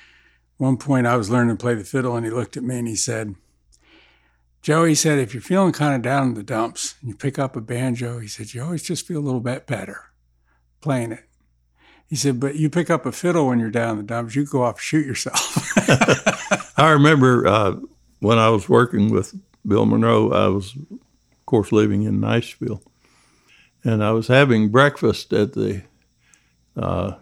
One 0.56 0.76
point 0.76 1.06
I 1.06 1.16
was 1.16 1.30
learning 1.30 1.56
to 1.56 1.60
play 1.60 1.74
the 1.74 1.84
fiddle, 1.84 2.16
and 2.16 2.24
he 2.26 2.30
looked 2.32 2.56
at 2.56 2.62
me 2.64 2.78
and 2.78 2.88
he 2.88 2.96
said, 2.96 3.34
Joe, 4.64 4.86
he 4.86 4.94
said, 4.94 5.18
if 5.18 5.34
you're 5.34 5.42
feeling 5.42 5.74
kind 5.74 5.94
of 5.94 6.00
down 6.00 6.28
in 6.28 6.34
the 6.34 6.42
dumps 6.42 6.94
and 7.02 7.10
you 7.10 7.14
pick 7.14 7.38
up 7.38 7.54
a 7.54 7.60
banjo, 7.60 8.18
he 8.18 8.26
said, 8.26 8.54
you 8.54 8.62
always 8.62 8.82
just 8.82 9.06
feel 9.06 9.18
a 9.18 9.20
little 9.20 9.42
bit 9.42 9.66
better 9.66 10.06
playing 10.80 11.12
it. 11.12 11.28
He 12.06 12.16
said, 12.16 12.40
but 12.40 12.56
you 12.56 12.70
pick 12.70 12.88
up 12.88 13.04
a 13.04 13.12
fiddle 13.12 13.48
when 13.48 13.58
you're 13.60 13.68
down 13.68 13.90
in 13.90 13.96
the 13.98 14.02
dumps, 14.04 14.34
you 14.34 14.46
go 14.46 14.62
off 14.62 14.76
and 14.76 14.80
shoot 14.80 15.04
yourself. 15.04 15.70
I 16.78 16.92
remember 16.92 17.46
uh, 17.46 17.76
when 18.20 18.38
I 18.38 18.48
was 18.48 18.66
working 18.66 19.10
with 19.10 19.38
Bill 19.66 19.84
Monroe, 19.84 20.32
I 20.32 20.48
was, 20.48 20.74
of 20.74 21.44
course, 21.44 21.70
living 21.70 22.04
in 22.04 22.18
Nashville. 22.18 22.80
And 23.84 24.02
I 24.02 24.12
was 24.12 24.28
having 24.28 24.70
breakfast 24.70 25.30
at 25.34 25.52
the 25.52 25.82
uh, 26.74 27.16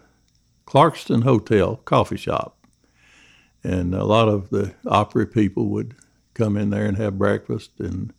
Clarkston 0.65 1.23
Hotel 1.23 1.75
coffee 1.83 2.15
shop. 2.15 2.57
And 3.65 3.93
a 3.93 4.05
lot 4.05 4.29
of 4.29 4.49
the 4.49 4.73
Opry 4.87 5.27
people 5.27 5.67
would 5.67 5.95
come 6.33 6.57
in 6.57 6.69
there 6.69 6.85
and 6.85 6.97
have 6.97 7.17
breakfast 7.17 7.71
and 7.79 8.13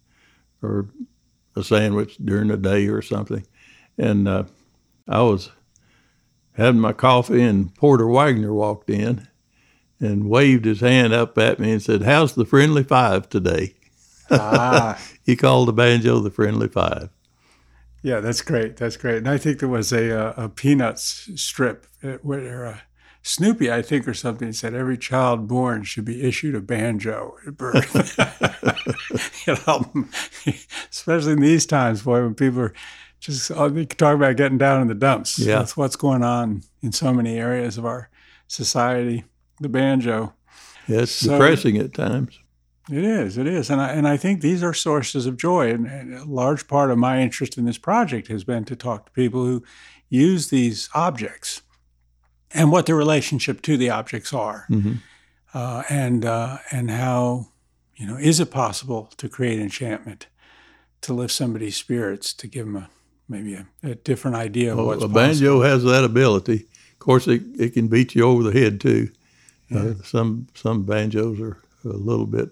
or 0.62 0.88
a 1.56 1.62
sandwich 1.62 2.16
during 2.16 2.49
the 2.49 2.56
day 2.56 2.88
or 2.88 3.02
something. 3.02 3.47
And 3.99 4.26
uh, 4.26 4.44
I 5.09 5.23
was 5.23 5.50
having 6.52 6.80
my 6.80 6.92
coffee, 6.92 7.42
and 7.42 7.75
Porter 7.75 8.06
Wagoner 8.09 8.52
walked 8.52 8.90
in 8.90 9.28
and 10.00 10.28
waved 10.28 10.64
his 10.64 10.80
hand 10.80 11.12
up 11.12 11.37
at 11.38 11.59
me 11.61 11.73
and 11.73 11.83
said, 11.83 12.02
How's 12.02 12.35
the 12.35 12.44
friendly 12.44 12.83
five 12.83 13.28
today? 13.28 13.75
ah, 14.30 15.00
He 15.25 15.37
called 15.37 15.68
the 15.68 15.73
banjo 15.73 16.18
the 16.21 16.30
friendly 16.30 16.68
five. 16.68 17.09
yeah, 18.02 18.21
that's 18.21 18.42
great. 18.42 18.76
That's 18.76 18.97
great. 18.97 19.18
And 19.18 19.28
I 19.28 19.38
think 19.38 19.61
there 19.61 19.68
was 19.68 19.92
a, 19.92 20.11
uh, 20.38 20.44
a 20.44 20.49
Peanuts 20.49 21.30
strip 21.37 21.87
where 22.23 22.66
uh, 22.66 22.78
Snoopy, 23.26 23.73
I 23.73 23.81
think, 23.81 24.07
or 24.07 24.12
something 24.12 24.52
said 24.52 24.75
every 24.75 24.99
child 24.99 25.49
born 25.49 25.83
should 25.83 26.04
be 26.04 26.23
issued 26.23 26.54
a 26.54 26.61
banjo 26.61 27.37
at 27.47 27.57
birth. 27.57 28.19
you 29.47 29.57
know, 29.66 30.07
especially 30.90 31.33
in 31.33 31.40
these 31.40 31.64
times, 31.64 32.02
boy, 32.02 32.23
when 32.23 32.35
people 32.35 32.61
are 32.61 32.75
just 33.21 33.50
oh, 33.50 33.71
talking 33.85 34.16
about 34.16 34.37
getting 34.37 34.59
down 34.59 34.83
in 34.83 34.88
the 34.88 34.95
dumps. 34.95 35.38
Yeah. 35.38 35.59
That's 35.59 35.75
what's 35.75 35.97
going 35.97 36.23
on 36.23 36.64
in 36.83 36.93
so 36.93 37.14
many 37.14 37.38
areas 37.38 37.78
of 37.78 37.87
our 37.87 38.11
society. 38.47 39.25
The 39.59 39.71
banjo. 39.71 40.35
Yeah, 40.87 41.00
it's 41.00 41.12
So- 41.12 41.33
depressing 41.33 41.78
at 41.78 41.95
times. 41.95 42.38
It 42.93 43.02
is, 43.02 43.38
it 43.38 43.47
is, 43.47 43.71
and 43.71 43.81
I 43.81 43.93
and 43.93 44.07
I 44.07 44.19
think 44.19 44.43
these 44.43 44.62
are 44.62 44.75
sources 44.75 45.25
of 45.25 45.38
joy. 45.38 45.71
And, 45.71 45.87
and 45.87 46.12
a 46.12 46.25
large 46.25 46.69
part 46.69 46.90
of 46.90 46.99
my 46.99 47.23
interest 47.23 47.57
in 47.57 47.64
this 47.64 47.78
project 47.78 48.28
has 48.28 48.45
been 48.45 48.66
to 48.66 48.76
talk 48.76 49.07
to 49.07 49.12
people 49.12 49.43
who 49.47 49.64
use 50.11 50.49
these 50.49 50.90
objects 50.93 51.62
and 52.54 52.70
what 52.73 52.87
their 52.87 52.96
relationship 52.96 53.61
to 53.62 53.76
the 53.76 53.90
objects 53.90 54.32
are, 54.32 54.64
hmm 54.68 54.92
uh, 55.52 55.82
and 55.88 56.25
uh, 56.25 56.58
and 56.73 56.90
how 56.90 57.46
you 57.96 58.06
know 58.06 58.16
is 58.16 58.40
it 58.40 58.50
possible 58.50 59.11
to 59.16 59.28
create 59.28 59.61
enchantment, 59.61 60.26
to 61.00 61.12
lift 61.14 61.32
somebody's 61.32 61.76
spirits, 61.76 62.32
to 62.34 62.46
give 62.49 62.66
them 62.66 62.76
a 62.76 62.88
maybe 63.28 63.54
a, 63.54 63.66
a 63.82 63.94
different 63.94 64.37
idea 64.37 64.73
of 64.73 64.78
Well, 64.78 64.87
what's 64.87 65.04
a 65.04 65.08
possible. 65.08 65.20
banjo 65.20 65.62
has 65.62 65.84
that 65.84 66.04
ability. 66.04 66.66
Of 66.92 66.99
course, 66.99 67.26
it, 67.28 67.42
it 67.58 67.75
can 67.75 67.88
beat 67.88 68.14
you 68.14 68.23
over 68.25 68.42
the 68.42 68.58
head 68.58 68.80
too. 68.80 69.11
Uh, 69.75 69.94
some 70.04 70.46
some 70.54 70.82
banjos 70.84 71.40
are 71.40 71.58
a 71.84 71.88
little 71.96 72.26
bit 72.26 72.50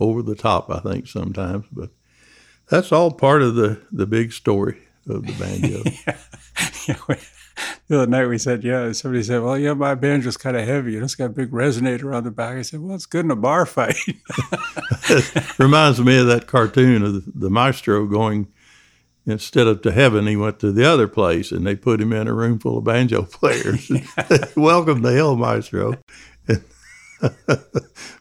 over 0.00 0.22
the 0.22 0.34
top, 0.34 0.70
I 0.70 0.80
think, 0.80 1.06
sometimes. 1.06 1.64
But 1.72 1.90
that's 2.70 2.92
all 2.92 3.10
part 3.10 3.42
of 3.42 3.54
the 3.54 3.80
the 3.92 4.06
big 4.06 4.32
story 4.32 4.78
of 5.08 5.26
the 5.26 5.32
banjo. 5.32 5.82
Yeah, 6.86 6.96
we- 7.08 7.16
the 7.88 7.98
other 7.98 8.06
night 8.06 8.26
we 8.26 8.38
said, 8.38 8.64
yeah, 8.64 8.92
somebody 8.92 9.22
said, 9.22 9.42
well, 9.42 9.58
yeah, 9.58 9.74
my 9.74 9.94
banjo's 9.94 10.36
kind 10.36 10.56
of 10.56 10.66
heavy. 10.66 10.96
It's 10.96 11.14
got 11.14 11.26
a 11.26 11.28
big 11.28 11.50
resonator 11.50 12.14
on 12.14 12.24
the 12.24 12.30
back. 12.30 12.56
I 12.56 12.62
said, 12.62 12.80
well, 12.80 12.94
it's 12.94 13.06
good 13.06 13.24
in 13.24 13.30
a 13.30 13.36
bar 13.36 13.66
fight. 13.66 13.96
Reminds 15.58 16.00
me 16.00 16.18
of 16.18 16.26
that 16.26 16.46
cartoon 16.46 17.02
of 17.02 17.12
the, 17.14 17.32
the 17.34 17.50
maestro 17.50 18.06
going 18.06 18.48
instead 19.26 19.66
of 19.66 19.82
to 19.82 19.92
heaven, 19.92 20.26
he 20.26 20.36
went 20.36 20.58
to 20.60 20.72
the 20.72 20.84
other 20.84 21.08
place, 21.08 21.52
and 21.52 21.66
they 21.66 21.74
put 21.74 22.00
him 22.00 22.12
in 22.12 22.28
a 22.28 22.34
room 22.34 22.58
full 22.58 22.78
of 22.78 22.84
banjo 22.84 23.22
players. 23.30 23.90
Welcome 24.56 25.02
to 25.02 25.12
hell, 25.12 25.36
maestro. 25.36 25.94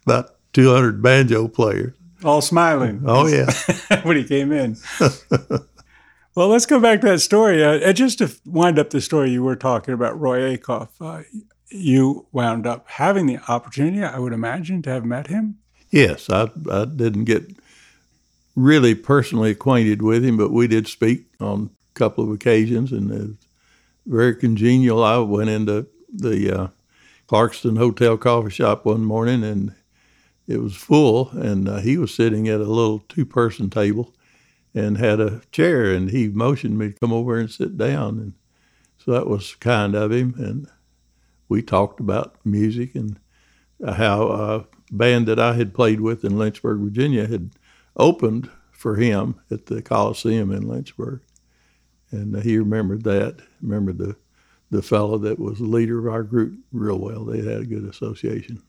About 0.06 0.36
two 0.54 0.74
hundred 0.74 1.02
banjo 1.02 1.48
players. 1.48 1.94
All 2.24 2.42
smiling. 2.42 3.04
Oh 3.06 3.28
yeah. 3.28 3.52
when 4.04 4.16
he 4.18 4.24
came 4.24 4.52
in. 4.52 4.78
Well, 6.36 6.48
let's 6.48 6.66
go 6.66 6.80
back 6.80 7.02
to 7.02 7.08
that 7.08 7.20
story. 7.20 7.64
Uh, 7.64 7.80
and 7.80 7.98
just 7.98 8.18
to 8.20 8.36
wind 8.46 8.80
up 8.80 8.90
the 8.90 9.02
story, 9.02 9.32
you 9.32 9.44
were 9.44 9.56
talking 9.56 9.94
about 9.94 10.20
Roy 10.20 10.56
Acuff. 10.58 10.90
Uh, 11.00 11.24
you 11.70 12.26
wound 12.32 12.66
up 12.66 12.88
having 12.88 13.26
the 13.26 13.40
opportunity, 13.48 14.04
I 14.04 14.20
would 14.20 14.34
imagine, 14.34 14.82
to 14.84 14.90
have 14.90 15.06
met 15.06 15.28
him. 15.28 15.58
Yes, 15.90 16.30
I, 16.30 16.50
I 16.72 16.86
didn't 16.86 17.26
get 17.26 17.44
really 18.56 18.96
personally 18.96 19.52
acquainted 19.52 20.02
with 20.02 20.24
him, 20.24 20.38
but 20.38 20.52
we 20.52 20.68
did 20.68 20.88
speak 20.88 21.26
on 21.40 21.70
a 21.96 22.00
couple 22.00 22.24
of 22.24 22.32
occasions, 22.32 22.92
and 22.92 23.12
it 23.12 23.20
was 23.20 23.36
very 24.06 24.36
congenial. 24.36 25.04
I 25.04 25.18
went 25.20 25.50
into 25.50 25.88
the 26.12 26.52
uh, 26.52 26.68
Clarkston 27.28 27.78
Hotel 27.78 28.18
coffee 28.18 28.52
shop 28.52 28.86
one 28.86 29.06
morning, 29.06 29.44
and 29.44 29.74
it 30.48 30.62
was 30.62 30.76
full, 30.76 31.30
and 31.32 31.70
uh, 31.70 31.78
he 31.78 31.98
was 31.98 32.14
sitting 32.14 32.48
at 32.48 32.60
a 32.60 32.66
little 32.66 33.00
two-person 33.10 33.70
table 33.70 34.14
and 34.74 34.98
had 34.98 35.20
a 35.20 35.42
chair, 35.52 35.92
and 35.92 36.10
he 36.10 36.28
motioned 36.30 36.78
me 36.78 36.92
to 36.92 37.00
come 37.00 37.14
over 37.14 37.38
and 37.38 37.50
sit 37.50 37.78
down, 37.78 38.20
and 38.20 38.34
so 38.98 39.12
that 39.12 39.28
was 39.28 39.56
kind 39.56 39.96
of 39.96 40.12
him, 40.12 40.36
and 40.38 40.68
we 41.50 41.62
talked 41.62 42.00
about 42.00 42.38
music 42.46 42.96
and 42.96 43.20
how 43.86 44.28
a 44.28 44.66
band 44.92 45.28
that 45.28 45.40
I 45.40 45.54
had 45.54 45.74
played 45.74 46.02
with 46.02 46.24
in 46.24 46.38
Lynchburg, 46.38 46.80
Virginia, 46.80 47.28
had 47.28 47.52
opened 47.98 48.50
for 48.72 48.96
him 48.96 49.40
at 49.52 49.68
the 49.68 49.82
Coliseum 49.82 50.52
in 50.52 50.68
Lynchburg, 50.68 51.22
and 52.12 52.42
he 52.44 52.58
remembered 52.58 53.04
that. 53.04 53.38
Remembered 53.62 53.98
the 53.98 54.16
the 54.74 54.82
fellow 54.82 55.18
that 55.20 55.40
was 55.40 55.60
the 55.60 55.66
leader 55.66 56.00
of 56.00 56.12
our 56.12 56.24
group 56.24 56.58
real 56.72 56.98
well. 56.98 57.24
They 57.24 57.38
had 57.38 57.62
a 57.62 57.66
good 57.66 57.86
association. 57.86 58.62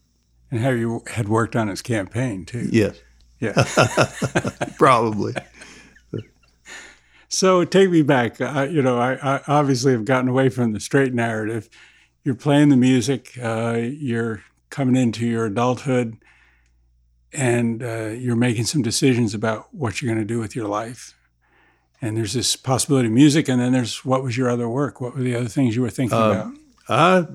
And 0.51 0.61
how 0.61 0.71
you 0.71 1.03
had 1.11 1.29
worked 1.29 1.57
on 1.57 1.69
his 1.69 1.81
campaign, 1.83 2.45
too. 2.45 2.69
Yes, 2.71 3.01
Yeah. 3.41 3.55
probably. 4.79 5.35
So 7.35 7.65
take 7.65 7.91
me 7.91 8.03
back. 8.03 8.41
I, 8.41 8.67
you 8.67 8.81
know, 8.81 8.97
I, 8.97 9.15
I 9.15 9.41
obviously 9.49 9.91
have 9.93 10.05
gotten 10.05 10.29
away 10.29 10.51
from 10.51 10.73
the 10.73 10.79
straight 10.79 11.13
narrative. 11.13 11.69
You're 12.23 12.37
playing 12.37 12.69
the 12.69 12.77
music. 12.77 13.37
Uh, 13.43 13.81
you're 13.83 14.45
coming 14.71 14.95
into 14.95 15.27
your 15.27 15.47
adulthood, 15.47 16.17
and 17.33 17.83
uh, 17.83 18.13
you're 18.17 18.37
making 18.37 18.67
some 18.67 18.83
decisions 18.83 19.35
about 19.35 19.75
what 19.75 20.01
you're 20.01 20.15
going 20.15 20.25
to 20.25 20.35
do 20.35 20.39
with 20.39 20.55
your 20.55 20.69
life. 20.69 21.15
And 22.01 22.17
there's 22.17 22.35
this 22.35 22.55
possibility 22.55 23.09
of 23.09 23.15
music, 23.15 23.49
and 23.49 23.61
then 23.61 23.73
there's 23.73 24.05
what 24.05 24.23
was 24.23 24.37
your 24.37 24.49
other 24.49 24.69
work? 24.69 25.01
What 25.01 25.17
were 25.17 25.23
the 25.23 25.35
other 25.35 25.49
things 25.49 25.75
you 25.75 25.83
were 25.83 25.91
thinking 25.91 26.17
Uh, 26.17 26.31
about? 26.31 26.55
I, 26.89 27.27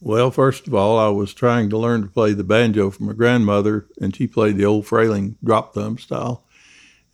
well, 0.00 0.32
first 0.32 0.66
of 0.66 0.74
all, 0.74 0.98
I 0.98 1.08
was 1.08 1.32
trying 1.32 1.70
to 1.70 1.78
learn 1.78 2.02
to 2.02 2.08
play 2.08 2.32
the 2.32 2.44
banjo 2.44 2.90
from 2.90 3.06
my 3.06 3.12
grandmother, 3.12 3.86
and 4.00 4.14
she 4.14 4.26
played 4.26 4.56
the 4.56 4.64
old 4.64 4.86
frailing 4.86 5.36
drop 5.44 5.74
thumb 5.74 5.98
style. 5.98 6.44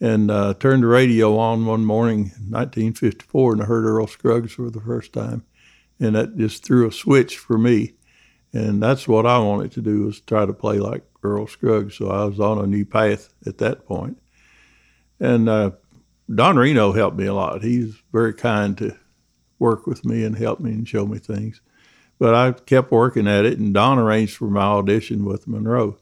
And 0.05 0.31
uh, 0.31 0.53
turned 0.53 0.83
the 0.83 0.89
radio 0.89 1.39
on 1.39 1.65
one 1.65 1.87
morning 1.87 2.19
in 2.37 2.51
1954, 2.51 3.55
and 3.55 3.63
I 3.63 3.65
heard 3.65 3.87
Earl 3.87 4.07
Scruggs 4.07 4.53
for 4.53 4.69
the 4.69 4.83
first 4.83 5.15
time, 5.15 5.47
and 5.99 6.15
that 6.15 6.37
just 6.37 6.63
threw 6.63 6.87
a 6.87 6.93
switch 6.93 7.39
for 7.39 7.57
me. 7.57 7.95
And 8.53 8.83
that's 8.83 9.09
what 9.09 9.25
I 9.25 9.39
wanted 9.39 9.73
to 9.73 9.81
do 9.81 10.05
was 10.05 10.21
try 10.21 10.45
to 10.45 10.53
play 10.53 10.77
like 10.77 11.05
Earl 11.23 11.47
Scruggs. 11.47 11.97
So 11.97 12.11
I 12.11 12.27
was 12.27 12.39
on 12.39 12.59
a 12.59 12.67
new 12.67 12.85
path 12.85 13.33
at 13.47 13.57
that 13.59 13.87
point. 13.87 14.21
And 15.21 15.49
uh, 15.49 15.71
Don 16.33 16.59
Reno 16.59 16.93
helped 16.93 17.17
me 17.17 17.25
a 17.25 17.33
lot. 17.33 17.63
He's 17.63 17.97
very 18.13 18.35
kind 18.35 18.77
to 18.77 18.95
work 19.59 19.87
with 19.87 20.05
me 20.05 20.23
and 20.23 20.37
help 20.37 20.61
me 20.61 20.73
and 20.73 20.87
show 20.87 21.07
me 21.07 21.17
things. 21.17 21.63
But 22.19 22.35
I 22.35 22.53
kept 22.53 22.93
working 22.93 23.27
at 23.27 23.47
it, 23.47 23.59
and 23.59 23.73
Don 23.73 23.99
arranged 23.99 24.37
for 24.37 24.51
my 24.51 24.65
audition 24.65 25.25
with 25.25 25.49
Monroe. 25.49 25.97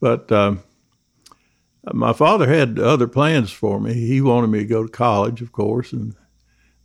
But 0.00 0.30
um, 0.30 0.62
my 1.84 2.12
father 2.12 2.46
had 2.48 2.78
other 2.78 3.06
plans 3.06 3.50
for 3.50 3.80
me. 3.80 3.94
He 3.94 4.20
wanted 4.20 4.48
me 4.48 4.60
to 4.60 4.64
go 4.64 4.82
to 4.84 4.88
college, 4.88 5.40
of 5.40 5.52
course, 5.52 5.92
and 5.92 6.14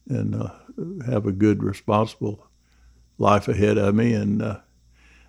and 0.10 0.36
uh, 0.36 0.50
have 1.06 1.26
a 1.26 1.32
good, 1.32 1.64
responsible 1.64 2.48
life 3.18 3.48
ahead 3.48 3.78
of 3.78 3.96
me. 3.96 4.14
And 4.14 4.42
uh, 4.42 4.60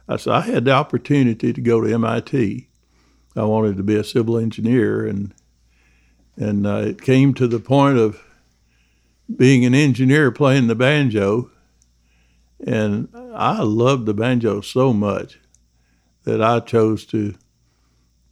I 0.09 0.17
said 0.17 0.33
I 0.33 0.41
had 0.41 0.65
the 0.65 0.73
opportunity 0.73 1.53
to 1.53 1.61
go 1.61 1.81
to 1.81 1.93
MIT. 1.93 2.69
I 3.37 3.45
wanted 3.45 3.77
to 3.77 3.83
be 3.83 3.97
a 3.97 4.05
civil 4.05 4.39
engineer, 4.39 5.07
and 5.07 5.35
and 6.37 6.67
uh, 6.67 6.83
it 6.87 7.03
came 7.03 7.35
to 7.35 7.47
the 7.47 7.61
point 7.61 7.99
of 7.99 8.23
being 9.35 9.65
an 9.65 9.75
engineer 9.75 10.31
playing 10.31 10.67
the 10.67 10.75
banjo, 10.75 11.51
and 12.65 13.09
I 13.35 13.63
loved 13.63 14.07
the 14.07 14.15
banjo 14.15 14.61
so 14.61 14.93
much 14.93 15.39
that 16.25 16.43
I 16.43 16.61
chose 16.61 17.05
to 17.07 17.35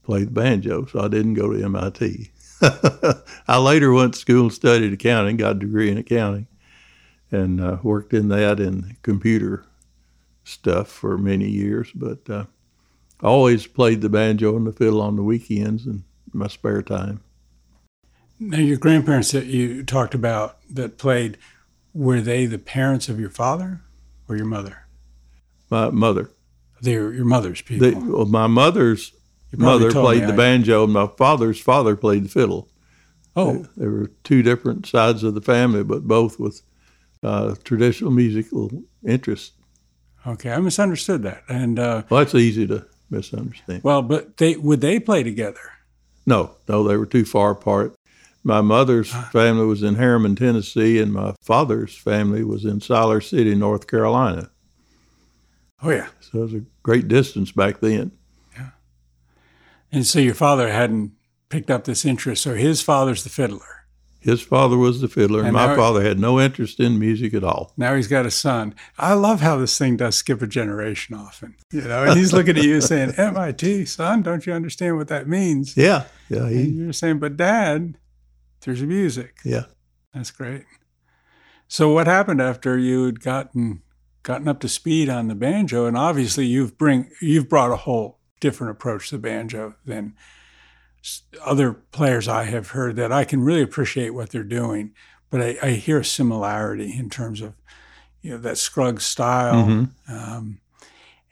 play 0.03 0.25
the 0.25 0.31
banjo. 0.31 0.87
So 0.87 1.01
I 1.01 1.09
didn't 1.09 1.35
go 1.35 1.53
to 1.53 1.65
MIT. 1.65 2.31
I 3.49 3.59
later 3.59 3.93
went 3.93 4.15
to 4.15 4.21
school 4.21 4.43
and 4.43 4.53
studied 4.53 4.93
accounting, 4.93 5.37
got 5.37 5.57
a 5.57 5.61
degree 5.61 5.91
in 5.91 5.99
accounting, 5.99 6.47
and 7.31 7.61
uh, 7.61 7.79
worked 7.83 8.13
in 8.13 8.29
that 8.29 8.61
and 8.61 8.97
computer 9.03 9.65
stuff 10.45 10.89
for 10.89 11.19
many 11.19 11.49
years. 11.49 11.91
But 11.95 12.29
uh, 12.29 12.45
I 13.21 13.27
always 13.27 13.67
played 13.67 14.01
the 14.01 14.09
banjo 14.09 14.57
and 14.57 14.67
the 14.67 14.73
fiddle 14.73 15.01
on 15.01 15.17
the 15.17 15.23
weekends 15.23 15.87
and 15.87 16.05
my 16.33 16.49
spare 16.49 16.83
time. 16.83 17.21
Now, 18.39 18.59
your 18.59 18.79
grandparents 18.79 19.31
that 19.33 19.47
you 19.47 19.85
talked 19.85 20.15
about 20.15 20.59
that 20.69 20.99
played, 20.99 21.39
were 21.95 22.21
they 22.21 22.47
the 22.47 22.59
parents 22.59 23.09
of 23.09 23.21
your 23.21 23.31
father 23.31 23.83
or 24.29 24.37
your 24.37 24.47
mother? 24.47 24.87
My 25.71 25.91
mother. 25.91 26.31
They 26.81 26.97
were 26.97 27.13
your 27.13 27.25
mother's 27.25 27.63
people. 27.63 27.89
They, 27.89 27.97
well, 27.97 28.27
my 28.27 28.49
mother's 28.49 29.13
mother 29.59 29.91
played 29.93 30.21
me, 30.23 30.27
the 30.27 30.33
I- 30.33 30.37
banjo, 30.37 30.85
and 30.85 30.93
my 30.93 31.07
father's 31.07 31.61
father 31.61 31.97
played 31.97 32.25
the 32.25 32.29
fiddle. 32.29 32.69
oh, 33.37 33.67
There 33.77 33.91
were 33.91 34.11
two 34.25 34.43
different 34.43 34.87
sides 34.87 35.23
of 35.25 35.35
the 35.35 35.41
family, 35.43 35.83
but 35.85 36.07
both 36.07 36.39
with 36.39 36.63
uh, 37.23 37.55
traditional 37.65 38.11
musical 38.11 38.71
interests. 39.07 39.53
okay. 40.27 40.53
I 40.53 40.59
misunderstood 40.59 41.23
that. 41.23 41.43
And 41.49 41.79
uh, 41.79 42.03
Well, 42.11 42.21
that's 42.21 42.35
easy 42.35 42.67
to 42.67 42.87
misunderstand. 43.11 43.83
well, 43.85 44.03
but 44.03 44.37
they 44.39 44.57
would 44.57 44.81
they 44.81 44.99
play 45.01 45.23
together? 45.23 45.61
No, 46.27 46.53
no, 46.69 46.83
they 46.85 46.97
were 46.97 47.07
too 47.07 47.25
far 47.25 47.51
apart. 47.51 47.95
My 48.45 48.61
mother's 48.61 49.11
family 49.31 49.67
was 49.67 49.83
in 49.85 49.95
Harriman, 49.97 50.35
Tennessee, 50.35 50.99
and 50.99 51.13
my 51.13 51.35
father's 51.43 51.97
family 51.97 52.43
was 52.43 52.65
in 52.65 52.81
Siler 52.81 53.23
City, 53.23 53.55
North 53.55 53.87
Carolina. 53.87 54.51
Oh 55.83 55.91
yeah. 55.91 56.09
So 56.21 56.39
it 56.39 56.43
was 56.43 56.55
a 56.55 56.63
great 56.83 57.07
distance 57.09 57.53
back 57.53 57.81
then. 57.81 58.13
And 59.93 60.07
so 60.07 60.19
your 60.19 60.35
father 60.35 60.71
hadn't 60.73 61.13
picked 61.51 61.71
up 61.71 61.85
this 61.85 62.05
interest. 62.05 62.43
So 62.43 62.55
his 62.55 62.81
father's 62.83 63.25
the 63.25 63.31
fiddler. 63.31 63.85
His 64.21 64.41
father 64.41 64.79
was 64.79 65.01
the 65.01 65.09
fiddler, 65.09 65.41
and, 65.41 65.49
And 65.49 65.57
my 65.57 65.75
father 65.75 66.01
had 66.01 66.19
no 66.19 66.41
interest 66.41 66.79
in 66.79 66.97
music 66.99 67.35
at 67.35 67.43
all. 67.43 67.73
Now 67.77 67.97
he's 67.97 68.07
got 68.07 68.25
a 68.25 68.31
son. 68.31 68.73
I 68.97 69.15
love 69.15 69.41
how 69.41 69.57
this 69.57 69.77
thing 69.77 69.97
does 69.97 70.15
skip 70.15 70.41
a 70.41 70.47
generation 70.47 71.17
often. 71.17 71.57
You 71.73 71.81
know, 71.83 72.05
and 72.05 72.17
he's 72.17 72.33
looking 72.33 72.57
at 72.57 72.63
you 72.63 72.81
saying, 72.81 73.15
MIT, 73.17 73.87
son, 73.87 74.23
don't 74.23 74.47
you 74.47 74.53
understand 74.53 74.97
what 74.97 75.09
that 75.09 75.27
means? 75.29 75.77
Yeah, 75.77 76.05
yeah, 76.29 76.45
And 76.47 76.77
you're 76.77 76.93
saying, 76.93 77.19
but 77.19 77.37
dad, 77.37 77.99
there's 78.61 78.83
music. 78.83 79.39
yeah. 79.45 79.65
That's 80.15 80.31
great. 80.31 80.67
So 81.67 81.93
what 81.93 82.07
happened 82.07 82.41
after 82.41 82.79
you 82.79 83.07
had 83.07 83.21
gotten 83.21 83.83
gotten 84.23 84.47
up 84.47 84.61
to 84.61 84.69
speed 84.69 85.09
on 85.09 85.29
the 85.29 85.35
banjo? 85.35 85.87
And 85.87 85.97
obviously 85.97 86.47
you've 86.47 86.77
bring 86.79 87.11
you've 87.21 87.49
brought 87.49 87.71
a 87.73 87.77
whole 87.77 88.19
different 88.43 88.73
approach 88.73 89.09
to 89.09 89.19
banjo 89.19 89.75
than 89.87 90.15
other 91.45 91.73
players 91.73 92.29
I 92.29 92.45
have 92.45 92.71
heard 92.71 92.97
that 92.97 93.11
I 93.11 93.25
can 93.25 93.43
really 93.43 93.63
appreciate 93.63 94.11
what 94.11 94.31
they're 94.31 94.45
doing. 94.45 94.93
But 95.31 95.41
I, 95.41 95.57
I 95.63 95.71
hear 95.71 96.01
a 96.01 96.05
similarity 96.05 96.93
in 96.99 97.09
terms 97.09 97.41
of 97.41 97.55
you 98.21 98.33
know 98.33 98.39
that 98.39 98.59
Scruggs 98.59 99.05
style 99.05 99.67
Mhm. 99.67 99.89
um, 100.09 100.59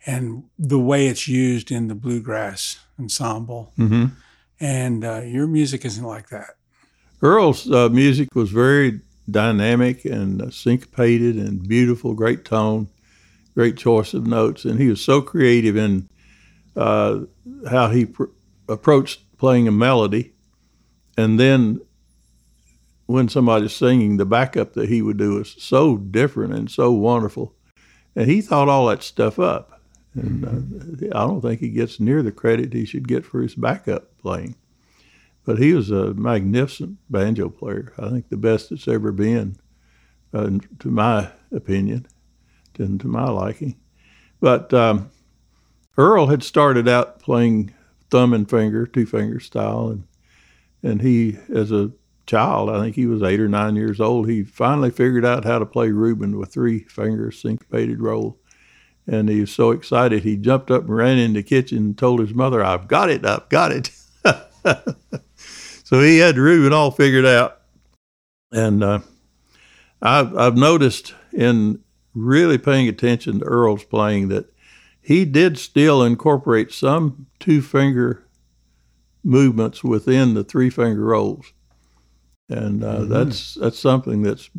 and 0.05 0.43
the 0.57 0.79
way 0.79 1.07
it's 1.07 1.27
used 1.27 1.69
in 1.71 1.87
the 1.87 1.95
bluegrass 1.95 2.79
ensemble. 2.99 3.71
hmm 3.75 4.05
And 4.59 5.03
uh, 5.05 5.21
your 5.23 5.47
music 5.47 5.85
isn't 5.85 6.03
like 6.03 6.29
that. 6.29 6.55
Earl's 7.21 7.69
uh, 7.69 7.89
music 7.89 8.29
was 8.33 8.49
very 8.51 9.01
dynamic 9.29 10.05
and 10.05 10.41
uh, 10.41 10.49
syncopated 10.49 11.35
and 11.35 11.67
beautiful, 11.67 12.13
great 12.13 12.43
tone, 12.45 12.87
great 13.53 13.77
choice 13.77 14.13
of 14.17 14.25
notes, 14.25 14.65
and 14.65 14.79
he 14.79 14.87
was 14.89 15.03
so 15.03 15.21
creative 15.21 15.77
in 15.77 16.07
uh, 16.75 17.19
how 17.69 17.89
he 17.89 18.05
pr- 18.05 18.25
approached 18.67 19.21
playing 19.37 19.67
a 19.67 19.71
melody, 19.71 20.33
and 21.17 21.39
then 21.39 21.79
when 23.07 23.27
somebody's 23.27 23.75
singing, 23.75 24.17
the 24.17 24.25
backup 24.25 24.73
that 24.73 24.87
he 24.87 25.01
would 25.01 25.17
do 25.17 25.39
is 25.39 25.55
so 25.57 25.97
different 25.97 26.53
and 26.53 26.71
so 26.71 26.91
wonderful, 26.91 27.53
and 28.15 28.29
he 28.29 28.41
thought 28.41 28.69
all 28.69 28.87
that 28.87 29.03
stuff 29.03 29.39
up, 29.39 29.81
and 30.13 31.03
uh, 31.03 31.17
I 31.17 31.27
don't 31.27 31.41
think 31.41 31.59
he 31.59 31.69
gets 31.69 31.99
near 31.99 32.21
the 32.23 32.31
credit 32.31 32.73
he 32.73 32.85
should 32.85 33.07
get 33.07 33.25
for 33.25 33.41
his 33.41 33.55
backup 33.55 34.17
playing. 34.17 34.55
But 35.43 35.57
he 35.57 35.73
was 35.73 35.89
a 35.89 36.13
magnificent 36.13 36.99
banjo 37.09 37.49
player. 37.49 37.93
I 37.97 38.09
think 38.09 38.29
the 38.29 38.37
best 38.37 38.69
that's 38.69 38.87
ever 38.87 39.11
been, 39.11 39.57
uh, 40.33 40.51
to 40.79 40.89
my 40.89 41.31
opinion, 41.51 42.05
and 42.77 42.99
to 43.01 43.07
my 43.07 43.27
liking. 43.29 43.75
But 44.39 44.73
um, 44.73 45.09
Earl 45.97 46.27
had 46.27 46.43
started 46.43 46.87
out 46.87 47.19
playing 47.19 47.73
thumb 48.09 48.33
and 48.33 48.49
finger, 48.49 48.85
two 48.85 49.05
finger 49.05 49.39
style, 49.39 49.89
and 49.89 50.03
and 50.83 51.01
he, 51.01 51.37
as 51.53 51.71
a 51.71 51.91
child, 52.25 52.69
I 52.69 52.79
think 52.79 52.95
he 52.95 53.05
was 53.05 53.21
eight 53.21 53.39
or 53.39 53.47
nine 53.47 53.75
years 53.75 53.99
old. 53.99 54.27
He 54.27 54.43
finally 54.43 54.89
figured 54.89 55.25
out 55.25 55.45
how 55.45 55.59
to 55.59 55.65
play 55.65 55.91
Reuben 55.91 56.37
with 56.37 56.51
three 56.51 56.79
finger 56.85 57.31
syncopated 57.31 58.01
roll, 58.01 58.39
and 59.05 59.29
he 59.29 59.41
was 59.41 59.51
so 59.51 59.71
excited 59.71 60.23
he 60.23 60.37
jumped 60.37 60.71
up 60.71 60.83
and 60.83 60.95
ran 60.95 61.17
in 61.17 61.33
the 61.33 61.43
kitchen 61.43 61.77
and 61.77 61.97
told 61.97 62.19
his 62.19 62.33
mother, 62.33 62.63
"I've 62.63 62.87
got 62.87 63.09
it! 63.09 63.25
I've 63.25 63.49
got 63.49 63.71
it!" 63.71 63.91
so 65.83 65.99
he 66.01 66.17
had 66.17 66.37
Reuben 66.37 66.73
all 66.73 66.91
figured 66.91 67.25
out, 67.25 67.61
and 68.51 68.83
uh, 68.83 68.99
I've 70.01 70.35
I've 70.35 70.57
noticed 70.57 71.13
in 71.33 71.79
really 72.13 72.57
paying 72.57 72.87
attention 72.87 73.39
to 73.39 73.45
Earl's 73.45 73.83
playing 73.83 74.29
that 74.29 74.50
he 75.01 75.25
did 75.25 75.57
still 75.57 76.03
incorporate 76.03 76.71
some 76.71 77.27
two 77.39 77.61
finger 77.61 78.27
movements 79.23 79.83
within 79.83 80.33
the 80.33 80.43
three 80.43 80.69
finger 80.69 81.05
rolls, 81.05 81.53
and 82.49 82.83
uh, 82.83 83.05
that's 83.05 83.55
that's 83.55 83.79
something 83.79 84.21
that's 84.21 84.49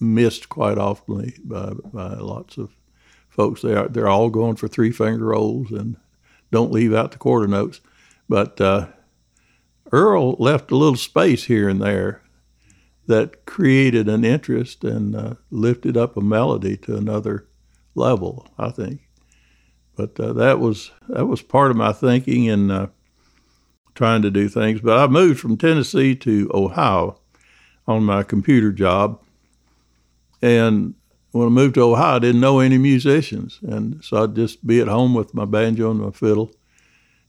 missed 0.00 0.48
quite 0.48 0.78
often 0.78 1.32
by, 1.44 1.72
by 1.92 2.14
lots 2.14 2.58
of 2.58 2.74
folks. 3.28 3.62
They 3.62 3.74
are 3.74 3.88
they're 3.88 4.08
all 4.08 4.30
going 4.30 4.56
for 4.56 4.68
three 4.68 4.92
finger 4.92 5.26
rolls 5.26 5.70
and 5.70 5.96
don't 6.50 6.72
leave 6.72 6.92
out 6.92 7.12
the 7.12 7.18
quarter 7.18 7.46
notes, 7.46 7.80
but 8.28 8.60
uh, 8.60 8.88
Earl 9.90 10.32
left 10.38 10.70
a 10.70 10.76
little 10.76 10.96
space 10.96 11.44
here 11.44 11.68
and 11.68 11.80
there 11.80 12.22
that 13.06 13.46
created 13.46 14.08
an 14.08 14.24
interest 14.24 14.84
and 14.84 15.14
uh, 15.14 15.34
lifted 15.50 15.96
up 15.96 16.16
a 16.16 16.20
melody 16.20 16.76
to 16.78 16.96
another 16.96 17.48
level. 17.94 18.48
I 18.58 18.70
think, 18.70 19.00
but 19.96 20.18
uh, 20.18 20.32
that 20.34 20.58
was 20.58 20.90
that 21.08 21.26
was 21.26 21.42
part 21.42 21.70
of 21.70 21.76
my 21.76 21.92
thinking 21.92 22.48
and 22.48 22.70
uh, 22.70 22.86
trying 23.94 24.22
to 24.22 24.30
do 24.30 24.48
things. 24.48 24.80
But 24.80 24.98
I 24.98 25.06
moved 25.06 25.40
from 25.40 25.56
Tennessee 25.56 26.14
to 26.16 26.50
Ohio 26.52 27.20
on 27.86 28.04
my 28.04 28.22
computer 28.22 28.72
job, 28.72 29.20
and 30.40 30.94
when 31.32 31.46
I 31.46 31.50
moved 31.50 31.74
to 31.74 31.82
Ohio, 31.82 32.16
I 32.16 32.18
didn't 32.18 32.40
know 32.40 32.60
any 32.60 32.78
musicians, 32.78 33.58
and 33.62 34.02
so 34.04 34.22
I'd 34.22 34.36
just 34.36 34.66
be 34.66 34.80
at 34.80 34.88
home 34.88 35.14
with 35.14 35.34
my 35.34 35.44
banjo 35.44 35.90
and 35.90 36.00
my 36.00 36.10
fiddle 36.10 36.52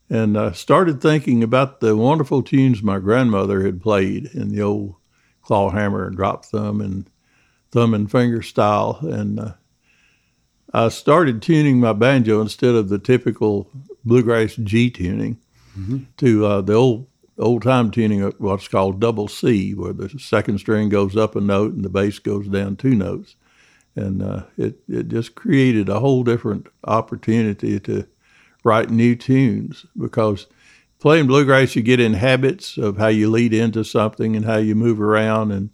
and 0.10 0.38
I 0.38 0.52
started 0.52 1.02
thinking 1.02 1.44
about 1.44 1.80
the 1.80 1.96
wonderful 1.96 2.44
tunes 2.44 2.84
my 2.84 3.00
grandmother 3.00 3.64
had 3.64 3.82
played 3.82 4.28
in 4.28 4.50
the 4.50 4.62
old 4.62 4.96
claw 5.42 5.72
hammer 5.72 6.06
and 6.06 6.16
drop 6.16 6.46
thumb 6.46 6.82
and 6.82 7.10
thumb 7.72 7.94
and 7.94 8.12
finger 8.12 8.44
style. 8.44 9.00
And 9.02 9.40
uh, 9.40 9.54
I 10.74 10.90
started 10.90 11.42
tuning 11.42 11.80
my 11.80 11.94
banjo 11.94 12.42
instead 12.42 12.74
of 12.74 12.90
the 12.90 13.00
typical 13.00 13.70
bluegrass 14.04 14.56
G 14.56 14.90
tuning 14.90 15.38
to 16.18 16.46
uh, 16.46 16.62
the 16.62 16.74
old 16.74 17.08
old 17.38 17.64
time 17.64 17.92
tuning 17.92 18.22
of 18.22 18.36
what's 18.40 18.68
called 18.68 19.00
double 19.00 19.28
C, 19.28 19.74
where 19.74 19.94
the 19.94 20.10
second 20.20 20.60
string 20.60 20.90
goes 20.90 21.18
up 21.18 21.36
a 21.36 21.42
note 21.42 21.74
and 21.74 21.84
the 21.84 21.90
bass 21.90 22.20
goes 22.20 22.48
down 22.48 22.76
two 22.76 22.96
notes. 22.96 23.36
And 23.96 24.24
uh, 24.24 24.44
it, 24.58 24.80
it 24.88 25.08
just 25.08 25.36
created 25.36 25.90
a 25.90 26.00
whole 26.00 26.24
different 26.24 26.68
opportunity 26.84 27.80
to 27.82 28.08
write 28.64 28.90
new 28.90 29.16
tunes 29.16 29.86
because 29.98 30.48
playing 31.00 31.28
bluegrass, 31.28 31.76
you 31.76 31.82
get 31.82 32.00
in 32.00 32.14
habits 32.14 32.78
of 32.78 32.98
how 32.98 33.08
you 33.08 33.30
lead 33.30 33.54
into 33.54 33.84
something 33.84 34.36
and 34.36 34.46
how 34.46 34.58
you 34.58 34.74
move 34.74 35.02
around, 35.02 35.52
and 35.52 35.70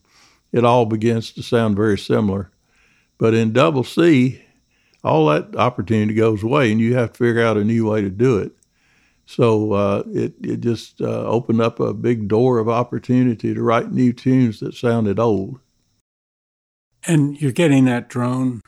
it 0.51 0.65
all 0.65 0.85
begins 0.85 1.31
to 1.33 1.43
sound 1.43 1.75
very 1.75 1.97
similar. 1.97 2.51
But 3.17 3.33
in 3.33 3.53
double 3.53 3.83
C, 3.83 4.41
all 5.03 5.27
that 5.27 5.55
opportunity 5.55 6.13
goes 6.13 6.43
away, 6.43 6.71
and 6.71 6.81
you 6.81 6.95
have 6.95 7.13
to 7.13 7.17
figure 7.17 7.43
out 7.43 7.57
a 7.57 7.63
new 7.63 7.89
way 7.89 8.01
to 8.01 8.09
do 8.09 8.37
it. 8.37 8.51
So 9.25 9.73
uh, 9.73 10.03
it 10.07 10.33
it 10.41 10.61
just 10.61 11.01
uh, 11.01 11.23
opened 11.25 11.61
up 11.61 11.79
a 11.79 11.93
big 11.93 12.27
door 12.27 12.57
of 12.59 12.67
opportunity 12.67 13.53
to 13.53 13.61
write 13.61 13.91
new 13.91 14.11
tunes 14.13 14.59
that 14.59 14.73
sounded 14.73 15.19
old. 15.19 15.59
And 17.07 17.39
you're 17.41 17.51
getting 17.51 17.85
that 17.85 18.09
drone 18.09 18.61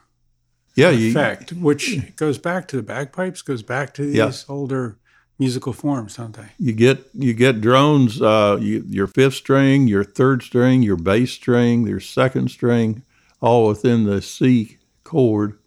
Yeah, 0.76 0.92
you, 0.92 1.10
effect, 1.10 1.52
which 1.54 2.16
goes 2.16 2.38
back 2.38 2.68
to 2.70 2.78
the 2.78 2.84
bagpipes, 2.84 3.42
goes 3.42 3.64
back 3.64 3.94
to 3.96 4.04
these 4.04 4.16
Yeah. 4.16 4.32
older 4.48 4.98
musical 5.38 5.74
forms, 5.74 6.16
don't 6.18 6.36
they? 6.36 6.50
you 6.60 6.72
get 6.72 7.10
you 7.14 7.34
get 7.34 7.60
drones. 7.62 8.22
Uh, 8.22 8.58
you, 8.62 8.84
your 8.88 9.08
fifth 9.08 9.34
string, 9.34 9.88
your 9.88 10.04
third 10.04 10.44
string, 10.44 10.84
your 10.84 10.96
bass 10.96 11.32
string, 11.32 11.88
your 11.88 12.00
second 12.00 12.50
string, 12.52 13.02
all 13.42 13.68
within 13.68 14.04
the 14.06 14.22
C 14.22 14.78
chord. 15.04 15.58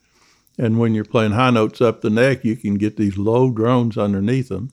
And 0.58 0.78
when 0.78 0.94
you're 0.94 1.04
playing 1.04 1.32
high 1.32 1.50
notes 1.50 1.80
up 1.80 2.00
the 2.00 2.10
neck, 2.10 2.44
you 2.44 2.56
can 2.56 2.74
get 2.74 2.96
these 2.96 3.18
low 3.18 3.50
drones 3.50 3.98
underneath 3.98 4.48
them, 4.48 4.70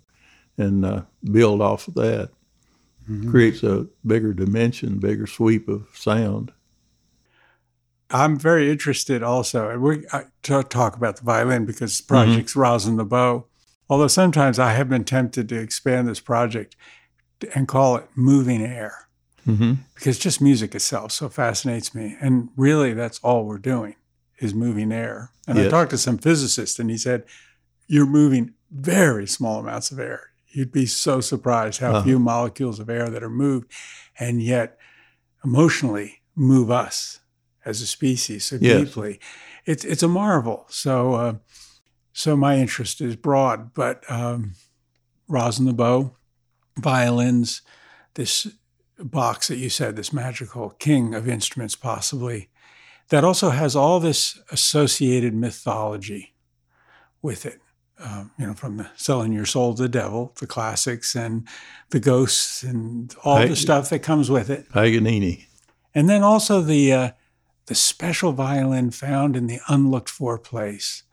and 0.58 0.86
uh, 0.86 1.02
build 1.24 1.62
off 1.62 1.88
of 1.88 1.96
that. 1.96 2.30
Creates 3.30 3.64
a 3.64 3.88
bigger 4.06 4.34
dimension, 4.34 5.00
bigger 5.00 5.28
sweep 5.28 5.68
of 5.68 5.88
sound. 5.94 6.52
I'm 8.12 8.38
very 8.38 8.70
interested 8.70 9.24
also, 9.24 9.70
and 9.70 9.82
we 9.82 10.06
I, 10.14 10.26
to 10.44 10.64
talk 10.64 10.96
about 10.96 11.18
the 11.18 11.24
violin 11.24 11.66
because 11.66 11.92
this 11.92 12.02
project's 12.02 12.56
rosin 12.56 12.98
the 12.98 13.06
bow. 13.06 13.48
Although 13.90 14.08
sometimes 14.08 14.60
I 14.60 14.74
have 14.74 14.88
been 14.88 15.04
tempted 15.04 15.50
to 15.50 15.60
expand 15.60 16.08
this 16.08 16.20
project 16.20 16.76
and 17.56 17.68
call 17.68 17.98
it 17.98 18.08
moving 18.16 18.62
air 18.62 19.08
hmm 19.46 19.74
because 19.96 20.20
just 20.20 20.42
music 20.42 20.76
itself 20.76 21.12
so 21.12 21.30
fascinates 21.30 21.94
me. 21.94 22.16
And 22.22 22.50
really, 22.56 22.94
that's 22.94 23.20
all 23.20 23.46
we're 23.46 23.58
doing 23.58 23.96
is 24.42 24.54
moving 24.54 24.92
air. 24.92 25.32
And 25.48 25.58
I 25.58 25.70
talked 25.70 25.92
to 25.92 25.98
some 25.98 26.18
physicist, 26.18 26.80
and 26.80 26.90
he 26.90 26.98
said, 26.98 27.24
"You're 27.88 28.06
moving 28.06 28.54
very 28.70 29.28
small 29.28 29.60
amounts 29.60 29.92
of 29.92 30.00
air. 30.00 30.32
You'd 30.48 30.72
be 30.72 30.86
so 30.86 31.22
surprised 31.22 31.80
how 31.80 31.92
Uh-huh. 31.92 32.04
few 32.04 32.20
molecules 32.20 32.80
of 32.80 32.90
air 32.90 33.10
that 33.10 33.24
are 33.24 33.30
moved, 33.30 33.72
and 34.20 34.42
yet 34.42 34.78
emotionally 35.44 36.22
move 36.36 36.70
us 36.72 37.20
as 37.66 37.82
a 37.82 37.86
species 37.88 38.46
so 38.46 38.58
Yes. 38.60 38.86
deeply. 38.88 39.20
It's 39.66 39.86
it's 39.86 40.04
a 40.04 40.08
marvel. 40.08 40.66
So 40.70 41.14
uh, 41.14 41.34
so 42.14 42.36
my 42.36 42.58
interest 42.58 43.00
is 43.02 43.16
broad, 43.16 43.74
but 43.74 44.04
um, 44.10 44.56
rosin 45.28 45.66
the 45.66 45.74
bow, 45.74 46.16
violins, 46.78 47.62
this 48.16 48.48
box 48.98 49.48
that 49.48 49.58
you 49.58 49.70
said, 49.70 49.96
this 49.96 50.14
magical 50.14 50.72
king 50.72 51.14
of 51.16 51.28
instruments, 51.28 51.76
possibly, 51.76 52.50
that 53.12 53.24
also 53.26 53.50
has 53.50 53.76
all 53.76 54.00
this 54.00 54.40
associated 54.52 55.34
mythology 55.34 56.34
with 57.22 57.46
it. 57.46 57.60
Um, 58.00 58.32
you 58.40 58.48
know, 58.48 58.56
from 58.56 58.78
the 58.78 58.90
selling 58.96 59.32
your 59.32 59.46
soul 59.46 59.76
to 59.76 59.84
the 59.84 59.90
devil, 59.90 60.34
the 60.40 60.48
classics, 60.48 61.14
and 61.16 61.48
the 61.92 62.00
ghosts, 62.00 62.64
and 62.64 63.14
all 63.24 63.38
I- 63.38 63.48
the 63.48 63.56
stuff 63.56 63.90
that 63.90 64.00
comes 64.00 64.32
with 64.32 64.50
it. 64.50 64.68
Paganini. 64.70 65.46
And 65.94 66.10
then 66.10 66.24
also 66.24 66.62
the 66.62 66.94
uh, 66.94 67.12
the 67.68 67.76
special 67.76 68.32
violin 68.32 68.90
found 68.90 69.36
in 69.36 69.46
the 69.46 69.60
unlooked 69.68 70.10
for 70.10 70.40
place, 70.40 71.04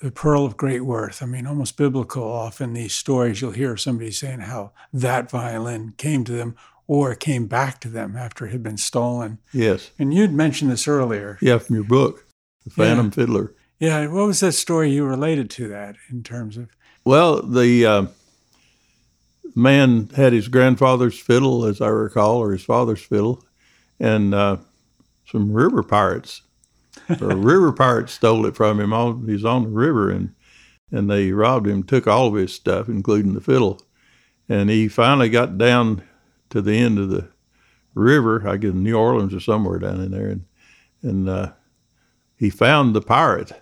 the 0.00 0.12
pearl 0.12 0.44
of 0.44 0.56
great 0.56 0.82
worth. 0.84 1.20
I 1.20 1.26
mean, 1.26 1.46
almost 1.46 1.76
biblical. 1.76 2.22
Often 2.22 2.74
these 2.74 2.94
stories 2.94 3.40
you'll 3.40 3.50
hear 3.52 3.76
somebody 3.76 4.12
saying 4.12 4.40
how 4.40 4.72
that 4.92 5.30
violin 5.30 5.94
came 5.96 6.22
to 6.24 6.32
them 6.32 6.54
or 6.90 7.14
came 7.14 7.46
back 7.46 7.78
to 7.78 7.88
them 7.88 8.16
after 8.16 8.46
it 8.46 8.50
had 8.50 8.64
been 8.64 8.76
stolen. 8.76 9.38
Yes. 9.52 9.92
And 9.96 10.12
you'd 10.12 10.32
mentioned 10.32 10.72
this 10.72 10.88
earlier. 10.88 11.38
Yeah, 11.40 11.58
from 11.58 11.76
your 11.76 11.84
book, 11.84 12.26
The 12.64 12.70
Phantom 12.70 13.06
yeah. 13.06 13.12
Fiddler. 13.12 13.54
Yeah. 13.78 14.06
What 14.08 14.26
was 14.26 14.40
that 14.40 14.54
story 14.54 14.90
you 14.90 15.04
related 15.04 15.50
to 15.50 15.68
that 15.68 15.94
in 16.10 16.24
terms 16.24 16.56
of? 16.56 16.68
Well, 17.04 17.42
the 17.42 17.86
uh, 17.86 18.06
man 19.54 20.10
had 20.16 20.32
his 20.32 20.48
grandfather's 20.48 21.16
fiddle, 21.16 21.64
as 21.64 21.80
I 21.80 21.86
recall, 21.86 22.38
or 22.38 22.50
his 22.50 22.64
father's 22.64 23.02
fiddle, 23.02 23.44
and 24.00 24.34
uh, 24.34 24.56
some 25.26 25.52
river 25.52 25.84
pirates 25.84 26.42
or 27.20 27.28
river 27.36 27.70
pirates 27.70 28.14
stole 28.14 28.46
it 28.46 28.56
from 28.56 28.80
him. 28.80 28.92
On, 28.92 29.28
he's 29.28 29.44
on 29.44 29.62
the 29.62 29.68
river, 29.68 30.10
and 30.10 30.34
and 30.90 31.08
they 31.08 31.30
robbed 31.30 31.68
him, 31.68 31.84
took 31.84 32.08
all 32.08 32.26
of 32.26 32.34
his 32.34 32.52
stuff, 32.52 32.88
including 32.88 33.34
the 33.34 33.40
fiddle. 33.40 33.80
And 34.48 34.68
he 34.68 34.88
finally 34.88 35.28
got 35.28 35.56
down 35.56 36.02
to 36.50 36.60
the 36.60 36.76
end 36.76 36.98
of 36.98 37.10
the 37.10 37.28
river, 37.94 38.46
I 38.46 38.56
guess 38.56 38.72
New 38.72 38.96
Orleans 38.96 39.34
or 39.34 39.40
somewhere 39.40 39.78
down 39.78 40.00
in 40.00 40.10
there, 40.10 40.28
and 40.28 40.44
and 41.02 41.28
uh, 41.28 41.52
he 42.36 42.50
found 42.50 42.94
the 42.94 43.00
pirate, 43.00 43.52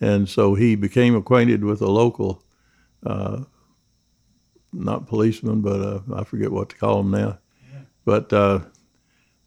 and 0.00 0.28
so 0.28 0.54
he 0.54 0.76
became 0.76 1.16
acquainted 1.16 1.64
with 1.64 1.82
a 1.82 1.90
local, 1.90 2.44
uh, 3.04 3.44
not 4.72 5.06
policeman, 5.06 5.60
but 5.60 5.80
uh, 5.80 6.00
I 6.14 6.24
forget 6.24 6.52
what 6.52 6.68
to 6.70 6.76
call 6.76 7.00
him 7.00 7.10
now, 7.10 7.38
yeah. 7.72 7.80
but 8.04 8.32
uh, 8.32 8.60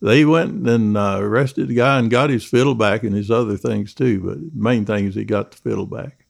they 0.01 0.25
went 0.25 0.67
and 0.67 0.97
uh, 0.97 1.17
arrested 1.19 1.67
the 1.67 1.75
guy 1.75 1.97
and 1.97 2.11
got 2.11 2.29
his 2.29 2.45
fiddle 2.45 2.75
back 2.75 3.03
and 3.03 3.15
his 3.15 3.31
other 3.31 3.57
things 3.57 3.93
too. 3.93 4.19
But 4.19 4.39
the 4.39 4.51
main 4.53 4.85
thing 4.85 5.05
is 5.05 5.15
he 5.15 5.23
got 5.23 5.51
the 5.51 5.57
fiddle 5.57 5.87
back. 5.87 6.25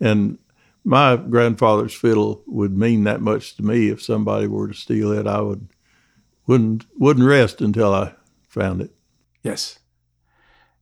And 0.00 0.38
my 0.84 1.16
grandfather's 1.16 1.94
fiddle 1.94 2.42
would 2.46 2.76
mean 2.76 3.04
that 3.04 3.20
much 3.20 3.56
to 3.56 3.62
me. 3.62 3.88
If 3.88 4.02
somebody 4.02 4.46
were 4.46 4.68
to 4.68 4.74
steal 4.74 5.12
it, 5.12 5.26
I 5.26 5.40
would 5.40 5.68
wouldn't 6.46 6.86
wouldn't 6.98 7.26
rest 7.26 7.60
until 7.60 7.92
I 7.94 8.12
found 8.48 8.82
it. 8.82 8.90
Yes. 9.42 9.78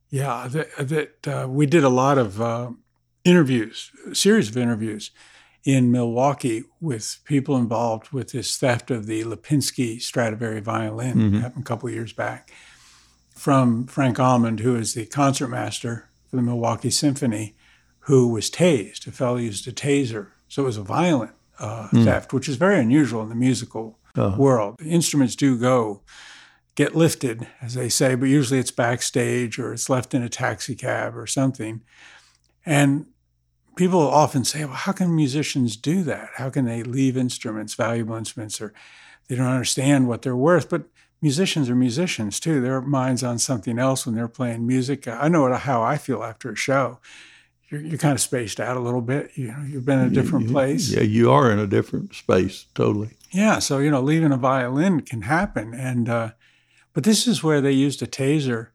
Yeah, 0.09 0.47
that, 0.47 0.75
that 0.77 1.27
uh, 1.27 1.47
we 1.47 1.65
did 1.65 1.83
a 1.83 1.89
lot 1.89 2.19
of 2.19 2.39
uh, 2.39 2.69
interviews, 3.23 3.91
a 4.11 4.13
series 4.13 4.47
of 4.49 4.57
interviews 4.57 5.09
in 5.63 5.91
Milwaukee 5.91 6.65
with 6.79 7.19
people 7.25 7.57
involved 7.57 8.11
with 8.11 8.31
this 8.31 8.55
theft 8.57 8.91
of 8.91 9.07
the 9.07 9.23
Lipinski 9.23 9.99
Stradivari 10.01 10.59
violin 10.59 11.15
mm-hmm. 11.15 11.39
happened 11.39 11.63
a 11.63 11.67
couple 11.67 11.89
of 11.89 11.95
years 11.95 12.13
back. 12.13 12.51
From 13.31 13.87
Frank 13.87 14.19
Almond, 14.19 14.59
who 14.59 14.75
is 14.75 14.93
the 14.93 15.07
concertmaster 15.07 16.09
for 16.29 16.35
the 16.35 16.41
Milwaukee 16.41 16.91
Symphony, 16.91 17.55
who 18.03 18.27
was 18.27 18.49
tased. 18.49 19.07
A 19.07 19.11
fellow 19.11 19.37
used 19.37 19.67
a 19.67 19.71
taser. 19.71 20.27
So 20.47 20.63
it 20.63 20.65
was 20.65 20.77
a 20.77 20.83
violent 20.83 21.31
uh, 21.59 21.87
mm. 21.89 22.03
theft, 22.03 22.33
which 22.33 22.49
is 22.49 22.57
very 22.57 22.79
unusual 22.79 23.21
in 23.21 23.29
the 23.29 23.35
musical 23.35 23.97
uh-huh. 24.15 24.35
world. 24.37 24.75
The 24.79 24.89
instruments 24.89 25.35
do 25.35 25.57
go, 25.57 26.01
get 26.75 26.95
lifted, 26.95 27.47
as 27.61 27.75
they 27.75 27.89
say, 27.89 28.15
but 28.15 28.25
usually 28.25 28.59
it's 28.59 28.71
backstage 28.71 29.57
or 29.57 29.73
it's 29.73 29.89
left 29.89 30.13
in 30.13 30.21
a 30.21 30.29
taxi 30.29 30.75
cab 30.75 31.15
or 31.15 31.27
something. 31.27 31.81
And 32.65 33.07
people 33.75 34.01
often 34.01 34.43
say, 34.43 34.65
well, 34.65 34.73
how 34.73 34.91
can 34.91 35.15
musicians 35.15 35.77
do 35.77 36.03
that? 36.03 36.29
How 36.35 36.49
can 36.49 36.65
they 36.65 36.83
leave 36.83 37.15
instruments, 37.15 37.73
valuable 37.73 38.15
instruments, 38.15 38.59
or 38.61 38.73
they 39.27 39.35
don't 39.35 39.47
understand 39.47 40.07
what 40.07 40.23
they're 40.23 40.35
worth? 40.35 40.69
But 40.69 40.83
musicians 41.21 41.69
are 41.69 41.75
musicians 41.75 42.39
too. 42.39 42.59
Their 42.59 42.81
mind's 42.81 43.23
on 43.23 43.39
something 43.39 43.79
else 43.79 44.05
when 44.05 44.15
they're 44.15 44.27
playing 44.27 44.67
music. 44.67 45.07
I 45.07 45.29
know 45.29 45.51
how 45.53 45.81
I 45.81 45.97
feel 45.97 46.21
after 46.21 46.51
a 46.51 46.55
show. 46.55 46.99
You're, 47.69 47.81
you're 47.81 47.97
kind 47.97 48.13
of 48.13 48.21
spaced 48.21 48.59
out 48.59 48.77
a 48.77 48.79
little 48.79 49.01
bit. 49.01 49.31
You 49.35 49.47
know, 49.47 49.63
you've 49.67 49.85
been 49.85 49.99
in 49.99 50.07
a 50.07 50.09
different 50.09 50.49
place. 50.49 50.89
Yeah, 50.89 51.01
you 51.01 51.31
are 51.31 51.51
in 51.51 51.59
a 51.59 51.67
different 51.67 52.13
space, 52.13 52.67
totally. 52.75 53.11
Yeah, 53.31 53.59
so 53.59 53.79
you 53.79 53.89
know, 53.89 54.01
leaving 54.01 54.31
a 54.31 54.37
violin 54.37 55.01
can 55.01 55.23
happen, 55.23 55.73
and 55.73 56.07
uh, 56.07 56.31
but 56.93 57.03
this 57.03 57.27
is 57.27 57.43
where 57.43 57.61
they 57.61 57.71
used 57.71 58.01
a 58.01 58.07
taser, 58.07 58.69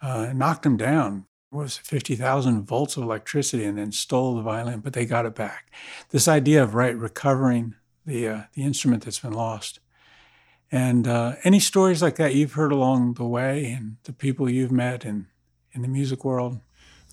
uh, 0.00 0.32
knocked 0.34 0.66
him 0.66 0.76
down 0.76 1.26
was 1.52 1.76
50,000 1.76 2.64
volts 2.64 2.96
of 2.96 3.02
electricity 3.02 3.64
and 3.64 3.76
then 3.76 3.92
stole 3.92 4.36
the 4.36 4.42
violin, 4.42 4.80
but 4.80 4.94
they 4.94 5.04
got 5.04 5.26
it 5.26 5.34
back. 5.34 5.70
This 6.08 6.26
idea 6.26 6.62
of 6.62 6.74
right 6.74 6.96
recovering 6.96 7.74
the 8.06 8.26
uh, 8.26 8.42
the 8.54 8.62
instrument 8.62 9.04
that's 9.04 9.20
been 9.20 9.32
lost. 9.32 9.78
And 10.72 11.06
uh, 11.06 11.34
any 11.44 11.60
stories 11.60 12.02
like 12.02 12.16
that 12.16 12.34
you've 12.34 12.54
heard 12.54 12.72
along 12.72 13.14
the 13.14 13.26
way, 13.26 13.66
and 13.66 13.98
the 14.04 14.12
people 14.12 14.48
you've 14.48 14.72
met 14.72 15.04
in 15.04 15.26
in 15.72 15.82
the 15.82 15.88
music 15.88 16.24
world? 16.24 16.60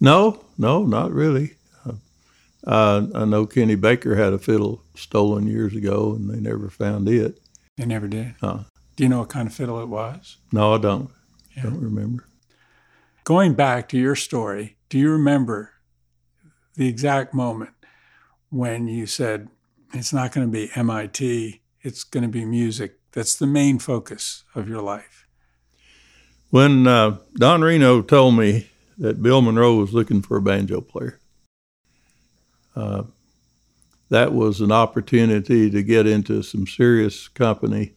No, 0.02 0.44
no, 0.58 0.86
not 0.86 1.12
really. 1.12 1.56
Uh, 2.68 3.08
I 3.16 3.26
know 3.26 3.46
Kenny 3.46 3.76
Baker 3.76 4.16
had 4.16 4.34
a 4.34 4.38
fiddle 4.38 4.84
stolen 4.94 5.48
years 5.48 5.74
ago, 5.74 6.14
and 6.14 6.30
they 6.30 6.40
never 6.40 6.70
found 6.70 7.08
it. 7.08 7.40
They 7.78 7.86
never 7.86 8.08
did. 8.08 8.36
Do 8.42 8.66
you 8.98 9.08
know 9.08 9.20
what 9.20 9.30
kind 9.30 9.48
of 9.48 9.54
fiddle 9.54 9.82
it 9.82 9.88
was? 9.88 10.38
No, 10.52 10.74
I 10.74 10.78
don't. 10.78 11.10
Yeah. 11.56 11.64
Don't 11.64 11.82
remember 11.82 12.26
going 13.30 13.54
back 13.54 13.88
to 13.88 13.96
your 13.96 14.16
story, 14.16 14.76
do 14.90 14.98
you 14.98 15.08
remember 15.08 15.74
the 16.74 16.88
exact 16.88 17.32
moment 17.32 17.70
when 18.50 18.88
you 18.88 19.06
said, 19.06 19.48
it's 19.94 20.12
not 20.12 20.32
going 20.32 20.48
to 20.48 20.52
be 20.52 20.72
MIT, 20.74 21.62
it's 21.84 22.04
going 22.04 22.24
to 22.24 22.28
be 22.28 22.44
music? 22.44 22.98
That's 23.12 23.36
the 23.36 23.46
main 23.46 23.78
focus 23.78 24.46
of 24.56 24.68
your 24.68 24.82
life. 24.82 25.28
When 26.50 26.88
uh, 26.88 27.18
Don 27.36 27.62
Reno 27.62 28.02
told 28.02 28.36
me 28.36 28.72
that 29.00 29.24
Bill 29.24 29.42
Monroe 29.42 29.76
was 29.76 29.94
looking 29.94 30.22
for 30.22 30.38
a 30.38 30.42
banjo 30.42 30.82
player, 30.82 31.20
uh, 32.76 33.04
that 34.10 34.34
was 34.34 34.62
an 34.62 34.72
opportunity 34.72 35.70
to 35.70 35.84
get 35.84 36.06
into 36.06 36.44
some 36.44 36.68
serious 36.68 37.28
company 37.28 37.94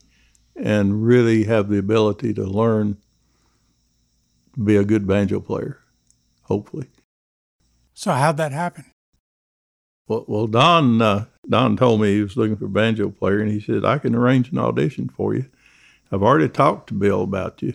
and 0.55 1.05
really 1.05 1.43
have 1.45 1.69
the 1.69 1.77
ability 1.77 2.33
to 2.33 2.43
learn 2.43 2.97
to 4.53 4.59
be 4.59 4.75
a 4.75 4.83
good 4.83 5.07
banjo 5.07 5.39
player, 5.39 5.79
hopefully. 6.43 6.87
So 7.93 8.11
how'd 8.11 8.37
that 8.37 8.51
happen? 8.51 8.85
Well, 10.07 10.25
well, 10.27 10.47
Don 10.47 11.01
uh, 11.01 11.25
Don 11.49 11.77
told 11.77 12.01
me 12.01 12.15
he 12.15 12.21
was 12.21 12.37
looking 12.37 12.57
for 12.57 12.65
a 12.65 12.69
banjo 12.69 13.09
player, 13.09 13.39
and 13.39 13.51
he 13.51 13.59
said 13.59 13.85
I 13.85 13.97
can 13.97 14.15
arrange 14.15 14.51
an 14.51 14.57
audition 14.57 15.09
for 15.09 15.33
you. 15.33 15.45
I've 16.11 16.23
already 16.23 16.49
talked 16.49 16.87
to 16.89 16.93
Bill 16.93 17.23
about 17.23 17.61
you, 17.61 17.73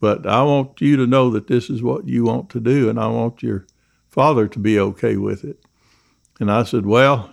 but 0.00 0.26
I 0.26 0.42
want 0.42 0.80
you 0.80 0.96
to 0.96 1.06
know 1.06 1.30
that 1.30 1.46
this 1.46 1.70
is 1.70 1.82
what 1.82 2.06
you 2.06 2.24
want 2.24 2.50
to 2.50 2.60
do, 2.60 2.88
and 2.88 2.98
I 2.98 3.08
want 3.08 3.42
your 3.42 3.66
father 4.08 4.48
to 4.48 4.58
be 4.58 4.78
okay 4.78 5.16
with 5.16 5.44
it. 5.44 5.58
And 6.38 6.50
I 6.50 6.64
said, 6.64 6.84
well, 6.84 7.32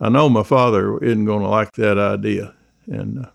I 0.00 0.08
know 0.08 0.28
my 0.28 0.42
father 0.42 0.98
isn't 1.02 1.24
going 1.24 1.42
to 1.42 1.48
like 1.48 1.72
that 1.72 1.98
idea, 1.98 2.54
and 2.86 3.26
uh, 3.26 3.30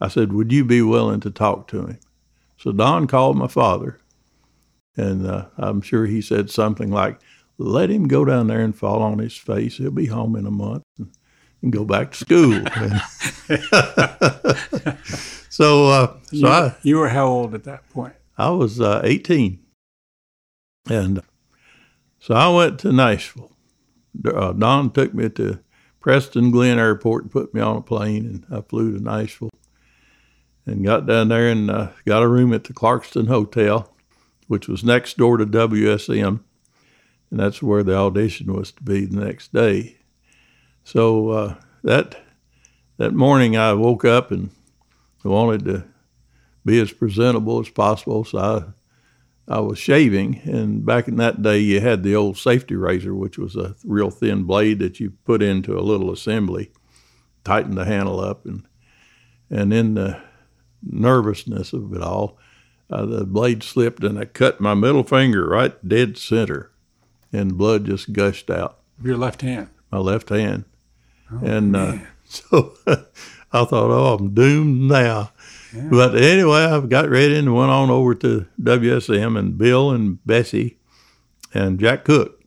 I 0.00 0.08
said, 0.08 0.32
would 0.32 0.52
you 0.52 0.64
be 0.64 0.82
willing 0.82 1.20
to 1.20 1.30
talk 1.30 1.68
to 1.68 1.86
him? 1.86 1.98
So 2.58 2.72
Don 2.72 3.06
called 3.06 3.36
my 3.36 3.48
father, 3.48 4.00
and 4.96 5.26
uh, 5.26 5.46
I'm 5.56 5.80
sure 5.80 6.06
he 6.06 6.20
said 6.20 6.50
something 6.50 6.90
like, 6.90 7.20
"Let 7.58 7.90
him 7.90 8.06
go 8.06 8.24
down 8.24 8.46
there 8.46 8.60
and 8.60 8.76
fall 8.76 9.02
on 9.02 9.18
his 9.18 9.36
face. 9.36 9.76
He'll 9.76 9.90
be 9.90 10.06
home 10.06 10.36
in 10.36 10.46
a 10.46 10.50
month 10.50 10.84
and, 10.98 11.10
and 11.64 11.72
go 11.72 11.84
back 11.84 12.12
to 12.12 12.18
school." 12.18 12.62
so, 15.48 15.88
uh, 15.88 16.16
so 16.26 16.30
you, 16.30 16.46
I, 16.46 16.74
you 16.82 16.98
were 16.98 17.08
how 17.08 17.26
old 17.26 17.54
at 17.54 17.64
that 17.64 17.88
point? 17.90 18.14
I 18.38 18.50
was 18.50 18.80
uh, 18.80 19.00
18, 19.02 19.58
and 20.88 21.22
so 22.20 22.34
I 22.34 22.48
went 22.48 22.78
to 22.80 22.92
Nashville. 22.92 23.50
Uh, 24.24 24.52
Don 24.52 24.90
took 24.90 25.12
me 25.12 25.28
to 25.30 25.58
Preston 26.00 26.50
Glenn 26.50 26.78
Airport 26.78 27.24
and 27.24 27.32
put 27.32 27.54
me 27.54 27.60
on 27.60 27.76
a 27.76 27.82
plane, 27.82 28.26
and 28.26 28.56
I 28.56 28.60
flew 28.60 28.96
to 28.96 29.02
Nashville 29.02 29.50
and 30.66 30.84
got 30.84 31.06
down 31.06 31.28
there 31.28 31.48
and 31.48 31.70
uh, 31.70 31.90
got 32.04 32.22
a 32.22 32.28
room 32.28 32.52
at 32.52 32.64
the 32.64 32.72
Clarkston 32.72 33.28
Hotel, 33.28 33.92
which 34.46 34.68
was 34.68 34.84
next 34.84 35.16
door 35.16 35.36
to 35.36 35.46
WSM, 35.46 36.40
and 37.30 37.40
that's 37.40 37.62
where 37.62 37.82
the 37.82 37.96
audition 37.96 38.52
was 38.52 38.72
to 38.72 38.82
be 38.82 39.04
the 39.04 39.24
next 39.24 39.52
day. 39.52 39.98
So 40.84 41.30
uh, 41.30 41.54
that 41.82 42.16
that 42.98 43.12
morning, 43.12 43.56
I 43.56 43.72
woke 43.72 44.04
up 44.04 44.30
and 44.30 44.50
wanted 45.24 45.64
to 45.64 45.84
be 46.64 46.80
as 46.80 46.92
presentable 46.92 47.60
as 47.60 47.68
possible, 47.68 48.24
so 48.24 48.38
I. 48.38 48.72
I 49.46 49.60
was 49.60 49.78
shaving, 49.78 50.40
and 50.44 50.86
back 50.86 51.06
in 51.06 51.16
that 51.16 51.42
day, 51.42 51.58
you 51.58 51.78
had 51.78 52.02
the 52.02 52.16
old 52.16 52.38
safety 52.38 52.76
razor, 52.76 53.14
which 53.14 53.36
was 53.36 53.56
a 53.56 53.76
real 53.84 54.08
thin 54.08 54.44
blade 54.44 54.78
that 54.78 55.00
you 55.00 55.12
put 55.26 55.42
into 55.42 55.78
a 55.78 55.84
little 55.84 56.10
assembly, 56.10 56.72
tighten 57.44 57.74
the 57.74 57.84
handle 57.84 58.20
up, 58.20 58.46
and 58.46 58.66
and 59.50 59.70
then 59.70 59.96
the 59.96 60.18
nervousness 60.82 61.74
of 61.74 61.92
it 61.92 62.00
all, 62.00 62.38
uh, 62.90 63.04
the 63.04 63.24
blade 63.24 63.62
slipped 63.62 64.02
and 64.02 64.18
I 64.18 64.24
cut 64.24 64.60
my 64.60 64.74
middle 64.74 65.02
finger 65.02 65.48
right 65.48 65.76
dead 65.86 66.16
center, 66.16 66.70
and 67.30 67.58
blood 67.58 67.84
just 67.84 68.12
gushed 68.14 68.48
out. 68.48 68.78
Your 69.02 69.16
left 69.16 69.42
hand. 69.42 69.68
My 69.90 69.98
left 69.98 70.30
hand, 70.30 70.64
oh, 71.32 71.40
and 71.44 71.76
uh, 71.76 71.98
so 72.24 72.74
I 72.86 73.64
thought, 73.64 73.90
oh, 73.90 74.16
I'm 74.16 74.34
doomed 74.34 74.90
now. 74.90 75.30
Yeah. 75.74 75.88
But 75.90 76.16
anyway, 76.16 76.64
I 76.64 76.80
got 76.80 77.08
ready 77.08 77.36
and 77.36 77.54
went 77.54 77.70
on 77.70 77.90
over 77.90 78.14
to 78.16 78.46
WSM, 78.60 79.38
and 79.38 79.58
Bill 79.58 79.90
and 79.90 80.24
Bessie 80.24 80.78
and 81.52 81.78
Jack 81.78 82.04
Cooke 82.04 82.42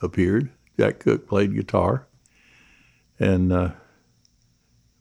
appeared. 0.00 0.50
Jack 0.78 1.00
Cooke 1.00 1.26
played 1.26 1.54
guitar, 1.54 2.06
and 3.18 3.52
uh, 3.52 3.70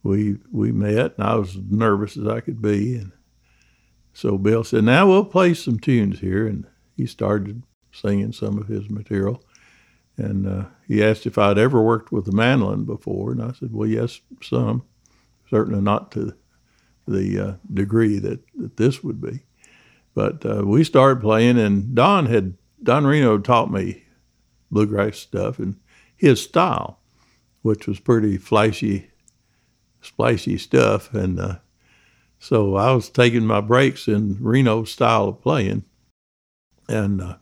we 0.03 0.37
we 0.51 0.71
met, 0.71 1.17
and 1.17 1.27
I 1.27 1.35
was 1.35 1.55
as 1.55 1.63
nervous 1.69 2.17
as 2.17 2.27
I 2.27 2.39
could 2.39 2.61
be. 2.61 2.95
And 2.95 3.11
so 4.13 4.37
Bill 4.37 4.63
said, 4.63 4.83
"Now 4.83 5.07
we'll 5.07 5.25
play 5.25 5.53
some 5.53 5.79
tunes 5.79 6.19
here," 6.19 6.47
and 6.47 6.65
he 6.95 7.05
started 7.05 7.61
singing 7.91 8.31
some 8.31 8.57
of 8.57 8.67
his 8.67 8.89
material. 8.89 9.43
And 10.17 10.47
uh, 10.47 10.65
he 10.87 11.03
asked 11.03 11.25
if 11.25 11.37
I'd 11.37 11.59
ever 11.59 11.81
worked 11.81 12.11
with 12.11 12.25
the 12.25 12.31
mandolin 12.31 12.85
before, 12.85 13.31
and 13.31 13.41
I 13.41 13.51
said, 13.51 13.71
"Well, 13.71 13.87
yes, 13.87 14.19
some. 14.41 14.83
Certainly 15.49 15.81
not 15.81 16.11
to 16.13 16.33
the 17.07 17.39
uh, 17.39 17.53
degree 17.71 18.19
that, 18.19 18.41
that 18.55 18.77
this 18.77 19.03
would 19.03 19.21
be." 19.21 19.41
But 20.15 20.43
uh, 20.43 20.63
we 20.65 20.83
started 20.83 21.21
playing, 21.21 21.59
and 21.59 21.93
Don 21.93 22.25
had 22.25 22.55
Don 22.81 23.05
Reno 23.05 23.37
taught 23.37 23.71
me 23.71 24.03
bluegrass 24.71 25.19
stuff, 25.19 25.59
and 25.59 25.77
his 26.15 26.41
style, 26.41 26.99
which 27.61 27.87
was 27.87 27.99
pretty 27.99 28.37
flashy, 28.37 29.11
splashy 30.01 30.57
stuff, 30.57 31.13
and 31.13 31.39
uh, 31.39 31.59
so 32.39 32.75
I 32.75 32.91
was 32.93 33.09
taking 33.09 33.45
my 33.45 33.61
breaks 33.61 34.07
in 34.07 34.37
Reno's 34.39 34.91
style 34.91 35.27
of 35.27 35.41
playing, 35.41 35.85
and 36.89 37.21
uh, 37.21 37.35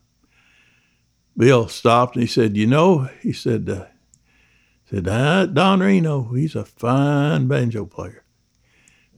Bill 1.38 1.68
stopped 1.68 2.16
and 2.16 2.24
he 2.24 2.28
said, 2.28 2.56
"You 2.56 2.68
know," 2.68 3.10
he 3.22 3.34
said, 3.34 3.70
uh, 3.70 3.86
"said 4.90 5.06
Don 5.54 5.80
Reno, 5.80 6.34
he's 6.34 6.56
a 6.56 6.66
fine 6.66 7.48
banjo 7.48 7.86
player, 7.86 8.24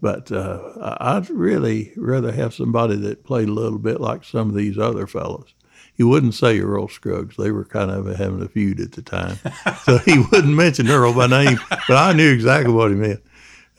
but 0.02 0.32
uh, 0.32 0.98
I'd 1.00 1.30
really 1.30 1.94
rather 1.96 2.32
have 2.32 2.54
somebody 2.54 2.96
that 2.96 3.24
played 3.24 3.50
a 3.50 3.54
little 3.54 3.80
bit 3.80 4.02
like 4.02 4.24
some 4.24 4.50
of 4.50 4.56
these 4.56 4.78
other 4.78 5.08
fellows." 5.08 5.54
He 5.94 6.04
wouldn't 6.04 6.36
say 6.36 6.60
Earl 6.60 6.88
Scruggs; 6.88 7.38
they 7.38 7.52
were 7.52 7.66
kind 7.66 7.90
of 7.90 8.06
having 8.18 8.42
a 8.42 8.48
feud 8.48 8.80
at 8.80 8.92
the 8.92 9.02
time, 9.02 9.38
so 9.84 9.98
he 10.00 10.20
wouldn't 10.20 10.56
mention 10.56 10.90
Earl 10.90 11.14
by 11.14 11.28
name. 11.28 11.60
But 11.70 11.98
I 11.98 12.14
knew 12.14 12.32
exactly 12.32 12.72
what 12.74 12.92
he 12.92 12.96
meant. 12.98 13.22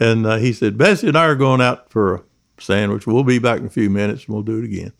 And 0.01 0.27
uh, 0.27 0.37
he 0.37 0.53
said, 0.53 0.79
"Bessie 0.79 1.09
and 1.09 1.17
I 1.17 1.27
are 1.27 1.35
going 1.35 1.61
out 1.61 1.91
for 1.91 2.15
a 2.15 2.23
sandwich. 2.59 3.07
We'll 3.07 3.25
be 3.25 3.39
back 3.39 3.61
in 3.61 3.67
a 3.67 3.71
few 3.71 3.91
minutes, 3.91 4.27
and 4.27 4.35
we'll 4.35 4.45
do 4.45 4.59
it 4.59 4.65
again." 4.65 4.93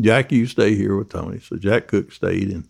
Jack, 0.00 0.30
you 0.30 0.46
stay 0.46 0.74
here 0.74 0.96
with 0.96 1.08
Tony. 1.08 1.40
So 1.40 1.56
Jack 1.56 1.88
Cooke 1.88 2.12
stayed, 2.12 2.50
and 2.50 2.68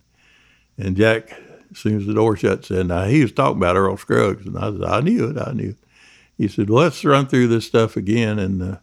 and 0.77 0.95
Jack, 0.95 1.39
as 1.71 1.77
soon 1.77 1.97
as 1.97 2.05
the 2.05 2.13
door 2.13 2.35
shut, 2.35 2.65
said, 2.65 2.87
"Now 2.87 3.05
he 3.05 3.21
was 3.21 3.31
talking 3.31 3.57
about 3.57 3.75
Earl 3.75 3.97
Scruggs," 3.97 4.45
and 4.45 4.57
I 4.57 4.71
said, 4.71 4.83
"I 4.83 5.01
knew 5.01 5.29
it, 5.29 5.37
I 5.37 5.51
knew." 5.53 5.69
It. 5.69 5.77
He 6.37 6.47
said, 6.47 6.69
"Let's 6.69 7.03
run 7.05 7.27
through 7.27 7.47
this 7.47 7.67
stuff 7.67 7.95
again 7.95 8.39
and 8.39 8.63
uh, 8.63 8.77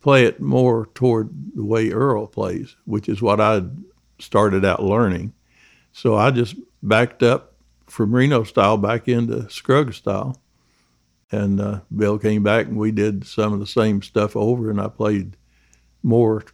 play 0.00 0.24
it 0.24 0.40
more 0.40 0.86
toward 0.94 1.30
the 1.54 1.64
way 1.64 1.90
Earl 1.90 2.26
plays, 2.26 2.76
which 2.84 3.08
is 3.08 3.20
what 3.20 3.40
I 3.40 3.62
started 4.18 4.64
out 4.64 4.82
learning." 4.82 5.34
So 5.92 6.16
I 6.16 6.30
just 6.30 6.54
backed 6.82 7.22
up 7.22 7.54
from 7.86 8.14
Reno 8.14 8.44
style 8.44 8.76
back 8.76 9.08
into 9.08 9.50
Scruggs 9.50 9.96
style, 9.96 10.40
and 11.30 11.60
uh, 11.60 11.80
Bill 11.94 12.18
came 12.18 12.42
back 12.42 12.66
and 12.66 12.78
we 12.78 12.92
did 12.92 13.26
some 13.26 13.52
of 13.52 13.60
the 13.60 13.66
same 13.66 14.00
stuff 14.00 14.36
over, 14.36 14.70
and 14.70 14.80
I 14.80 14.88
played 14.88 15.36
more 16.02 16.44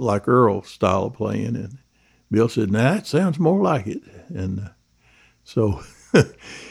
like 0.00 0.26
Earl 0.26 0.62
style 0.62 1.04
of 1.04 1.14
playing. 1.14 1.56
And 1.56 1.78
Bill 2.30 2.48
said, 2.48 2.70
"Nah, 2.70 2.94
that 2.94 3.06
sounds 3.06 3.38
more 3.38 3.62
like 3.62 3.86
it." 3.86 4.02
And 4.28 4.60
uh, 4.60 4.68
so 5.44 5.82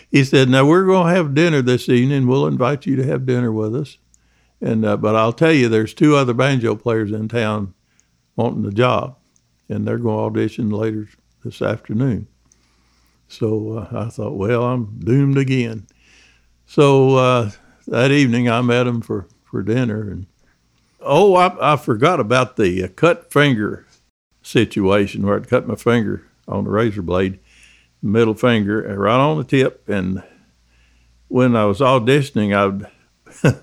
he 0.09 0.23
said, 0.23 0.49
"Now 0.49 0.65
we're 0.65 0.85
going 0.85 1.07
to 1.07 1.15
have 1.15 1.35
dinner 1.35 1.61
this 1.61 1.87
evening. 1.89 2.27
We'll 2.27 2.47
invite 2.47 2.85
you 2.85 2.95
to 2.97 3.05
have 3.05 3.25
dinner 3.25 3.51
with 3.51 3.75
us." 3.75 3.97
And 4.61 4.85
uh, 4.85 4.97
but 4.97 5.15
I'll 5.15 5.33
tell 5.33 5.53
you, 5.53 5.69
there's 5.69 5.93
two 5.93 6.15
other 6.15 6.33
banjo 6.33 6.75
players 6.75 7.11
in 7.11 7.27
town 7.27 7.73
wanting 8.35 8.63
the 8.63 8.71
job, 8.71 9.17
and 9.69 9.87
they're 9.87 9.97
going 9.97 10.17
to 10.17 10.39
audition 10.39 10.69
later 10.69 11.07
this 11.43 11.61
afternoon. 11.61 12.27
So 13.27 13.73
uh, 13.77 14.05
I 14.05 14.09
thought, 14.09 14.35
well, 14.35 14.63
I'm 14.63 14.99
doomed 14.99 15.37
again. 15.37 15.87
So 16.65 17.15
uh, 17.15 17.51
that 17.87 18.11
evening, 18.11 18.49
I 18.49 18.61
met 18.61 18.87
him 18.87 19.01
for 19.01 19.27
for 19.43 19.61
dinner, 19.61 20.09
and 20.09 20.25
Oh, 21.01 21.35
I, 21.35 21.73
I 21.73 21.77
forgot 21.77 22.19
about 22.19 22.55
the 22.55 22.83
uh, 22.83 22.87
cut 22.89 23.31
finger 23.31 23.85
situation 24.41 25.25
where 25.25 25.39
I 25.39 25.43
cut 25.43 25.67
my 25.67 25.75
finger 25.75 26.25
on 26.47 26.65
the 26.65 26.69
razor 26.69 27.01
blade, 27.01 27.39
middle 28.01 28.33
finger, 28.33 28.89
uh, 28.89 28.95
right 28.95 29.19
on 29.19 29.37
the 29.37 29.43
tip. 29.43 29.87
And 29.87 30.23
when 31.27 31.55
I 31.55 31.65
was 31.65 31.79
auditioning, 31.79 32.53
I, 32.53 33.53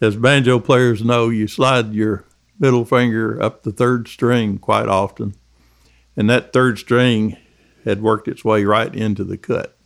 as 0.00 0.16
banjo 0.16 0.60
players 0.60 1.02
know, 1.02 1.28
you 1.28 1.48
slide 1.48 1.94
your 1.94 2.24
middle 2.60 2.84
finger 2.84 3.40
up 3.42 3.62
the 3.62 3.72
third 3.72 4.06
string 4.08 4.58
quite 4.58 4.88
often, 4.88 5.34
and 6.16 6.30
that 6.30 6.52
third 6.52 6.78
string 6.78 7.36
had 7.84 8.02
worked 8.02 8.28
its 8.28 8.44
way 8.44 8.64
right 8.64 8.94
into 8.94 9.24
the 9.24 9.38
cut. 9.38 9.76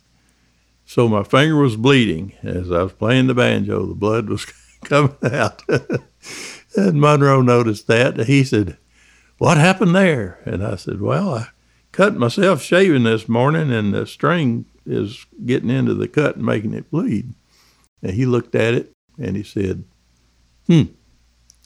So 0.85 1.07
my 1.07 1.23
finger 1.23 1.55
was 1.55 1.75
bleeding 1.75 2.33
as 2.43 2.71
I 2.71 2.83
was 2.83 2.93
playing 2.93 3.27
the 3.27 3.33
banjo. 3.33 3.85
The 3.85 3.95
blood 3.95 4.27
was 4.29 4.45
coming 4.83 5.15
out. 5.23 5.63
And 6.75 6.99
Monroe 6.99 7.41
noticed 7.41 7.87
that. 7.87 8.19
He 8.25 8.43
said, 8.43 8.77
What 9.37 9.57
happened 9.57 9.95
there? 9.95 10.39
And 10.45 10.65
I 10.65 10.75
said, 10.75 11.01
Well, 11.01 11.33
I 11.35 11.47
cut 11.91 12.15
myself 12.15 12.61
shaving 12.61 13.03
this 13.03 13.29
morning, 13.29 13.71
and 13.71 13.93
the 13.93 14.05
string 14.05 14.65
is 14.85 15.25
getting 15.45 15.69
into 15.69 15.93
the 15.93 16.07
cut 16.07 16.35
and 16.35 16.45
making 16.45 16.73
it 16.73 16.91
bleed. 16.91 17.33
And 18.01 18.11
he 18.13 18.25
looked 18.25 18.55
at 18.55 18.73
it 18.73 18.91
and 19.17 19.35
he 19.35 19.43
said, 19.43 19.83
Hmm. 20.67 20.83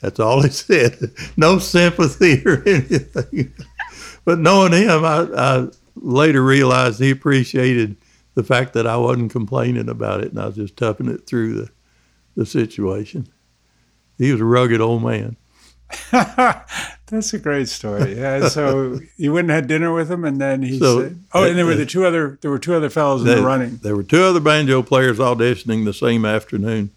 That's 0.02 0.20
all 0.20 0.44
he 0.44 0.50
said. 0.52 1.12
no 1.36 1.58
sympathy 1.60 2.44
or 2.46 2.64
anything. 2.68 3.54
but 4.26 4.40
knowing 4.40 4.74
him, 4.74 5.04
I, 5.04 5.28
I 5.36 5.68
later 5.96 6.44
realized 6.44 7.00
he 7.00 7.10
appreciated 7.10 7.96
the 8.36 8.44
fact 8.44 8.74
that 8.74 8.86
I 8.86 8.98
wasn't 8.98 9.32
complaining 9.32 9.90
about 9.90 10.22
it 10.22 10.32
and 10.32 10.40
I 10.40 10.46
was 10.46 10.56
just 10.56 10.78
toughing 10.78 11.10
it 11.10 11.26
through 11.26 11.54
the, 11.54 11.70
the 12.36 12.46
situation 12.46 13.28
he 14.18 14.32
was 14.32 14.42
a 14.42 14.46
rugged 14.46 14.82
old 14.82 15.04
man. 15.04 15.38
That's 16.12 17.34
a 17.34 17.40
great 17.40 17.70
story. 17.70 18.18
Yeah. 18.18 18.50
So 18.50 19.00
you 19.18 19.34
went 19.34 19.46
and 19.46 19.52
had 19.52 19.68
dinner 19.68 19.94
with 19.94 20.12
him, 20.12 20.26
and 20.26 20.40
then 20.40 20.62
he 20.62 20.78
so, 20.80 21.04
said, 21.04 21.20
"Oh, 21.34 21.44
and 21.44 21.58
there 21.58 21.66
were 21.66 21.76
the 21.76 21.86
two 21.86 22.06
other 22.06 22.38
there 22.42 22.52
were 22.52 22.60
two 22.60 22.74
other 22.74 22.90
fellows 22.90 23.22
in 23.22 23.28
the 23.28 23.42
running. 23.42 23.78
There 23.78 23.96
were 23.96 24.04
two 24.04 24.22
other 24.22 24.42
banjo 24.42 24.84
players 24.84 25.18
auditioning 25.18 25.86
the 25.86 25.94
same 25.94 26.26
afternoon. 26.26 26.92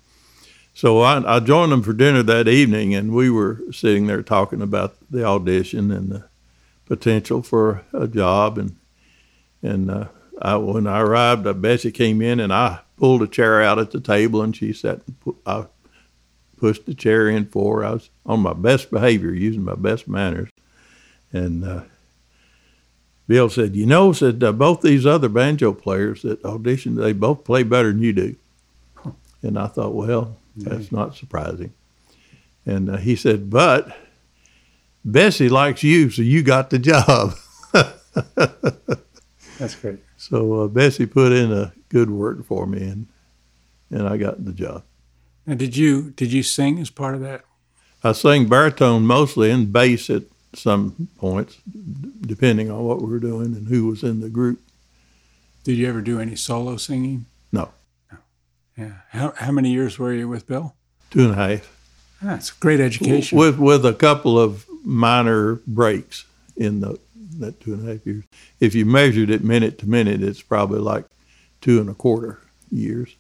So 0.75 1.01
I, 1.01 1.37
I 1.37 1.41
joined 1.41 1.73
them 1.73 1.83
for 1.83 1.93
dinner 1.93 2.23
that 2.23 2.49
evening, 2.49 2.95
and 2.95 3.13
we 3.13 3.31
were 3.31 3.61
sitting 3.71 4.07
there 4.07 4.23
talking 4.23 4.63
about 4.63 4.97
the 5.11 5.25
audition 5.25 5.91
and 5.91 6.11
the 6.11 6.25
potential 6.87 7.43
for 7.43 7.85
a 7.93 8.09
job. 8.09 8.59
And 8.59 8.77
and 9.63 9.91
uh, 9.91 10.09
I, 10.43 10.57
when 10.57 10.87
I 10.87 11.01
arrived, 11.01 11.47
uh, 11.47 11.53
Bessie 11.53 11.93
came 11.93 12.21
in, 12.21 12.41
and 12.41 12.53
I 12.53 12.81
pulled 12.99 13.23
a 13.23 13.29
chair 13.29 13.63
out 13.63 13.79
at 13.79 13.93
the 13.93 14.01
table, 14.01 14.43
and 14.43 14.57
she 14.57 14.73
sat. 14.73 15.03
I 15.47 15.67
pushed 16.61 16.87
the 16.87 16.95
chair 16.95 17.29
in 17.29 17.47
for. 17.47 17.83
I 17.85 17.93
was 17.93 18.11
on 18.27 18.41
my 18.41 18.53
best 18.53 18.91
behavior, 18.91 19.33
using 19.33 19.65
my 19.65 19.75
best 19.75 20.07
manners. 20.07 20.51
And 21.33 21.65
uh, 21.65 21.83
Bill 23.27 23.49
said, 23.49 23.75
You 23.75 23.87
know, 23.87 24.13
said 24.13 24.45
uh, 24.45 24.53
both 24.53 24.83
these 24.83 25.07
other 25.07 25.29
banjo 25.29 25.73
players 25.73 26.23
that 26.23 26.43
auditioned, 26.43 26.97
they 26.97 27.13
both 27.13 27.45
play 27.45 27.63
better 27.63 27.89
than 27.93 28.03
you 28.03 28.13
do. 28.13 28.37
And 29.43 29.59
I 29.59 29.69
thought, 29.69 29.95
Well, 29.95 30.37
that's 30.57 30.93
not 30.93 31.17
surprising. 31.17 31.73
And 32.67 32.91
uh, 32.91 32.97
he 32.99 33.17
said, 33.17 33.49
But 33.49 33.97
Bessie 35.05 35.49
likes 35.49 35.83
you, 35.83 36.11
so 36.11 36.23
you 36.23 36.43
got 36.43 36.71
the 36.71 36.79
job. 36.79 37.35
that's 39.59 39.75
great. 39.77 40.01
So 40.19 40.65
uh, 40.65 40.69
Bessie 40.69 41.07
put 41.07 41.33
in 41.33 41.51
a 41.51 41.73
good 41.89 42.11
word 42.11 42.45
for 42.45 42.67
me, 42.67 42.83
and, 42.83 43.07
and 43.91 44.07
I 44.07 44.19
got 44.19 44.45
the 44.45 44.53
job. 44.53 44.83
And 45.51 45.59
did 45.59 45.77
you 45.77 46.13
did 46.13 46.33
you 46.33 46.45
sing 46.45 46.79
as 46.79 46.91
part 46.91 47.17
of 47.17 47.23
that? 47.23 47.43
I 48.05 48.13
sang 48.13 48.47
baritone 48.47 49.05
mostly 49.05 49.51
and 49.51 49.73
bass 49.73 50.09
at 50.09 50.23
some 50.55 51.09
points, 51.19 51.59
depending 52.21 52.71
on 52.71 52.85
what 52.85 53.03
we 53.03 53.11
were 53.11 53.19
doing 53.19 53.47
and 53.47 53.67
who 53.67 53.89
was 53.89 54.05
in 54.05 54.21
the 54.21 54.29
group. 54.29 54.61
Did 55.65 55.77
you 55.77 55.89
ever 55.89 56.03
do 56.03 56.21
any 56.21 56.37
solo 56.37 56.77
singing? 56.77 57.27
No. 57.51 57.71
No. 58.13 58.19
Yeah. 58.79 58.93
How 59.09 59.33
how 59.37 59.51
many 59.51 59.73
years 59.73 59.99
were 59.99 60.13
you 60.13 60.29
with 60.29 60.47
Bill? 60.47 60.77
Two 61.11 61.25
and 61.25 61.33
a 61.33 61.35
half. 61.35 61.77
That's 62.23 62.53
great 62.53 62.79
education. 62.79 63.37
With 63.37 63.59
with 63.59 63.85
a 63.85 63.93
couple 63.93 64.39
of 64.39 64.67
minor 64.85 65.57
breaks 65.67 66.27
in 66.57 66.81
the 66.81 67.01
that 67.41 67.59
two 67.59 67.75
and 67.75 67.89
a 67.89 67.93
half 67.95 68.07
years. 68.07 68.23
If 68.61 68.77
you 68.77 68.87
measured 68.87 69.31
it 69.31 69.43
minute 69.43 69.79
to 69.81 69.89
minute, 69.89 70.23
it's 70.23 70.43
probably 70.43 70.79
like 70.79 71.07
two 71.61 71.81
and 71.81 71.91
a 71.91 71.95
quarter 71.95 72.39
years. 72.71 73.17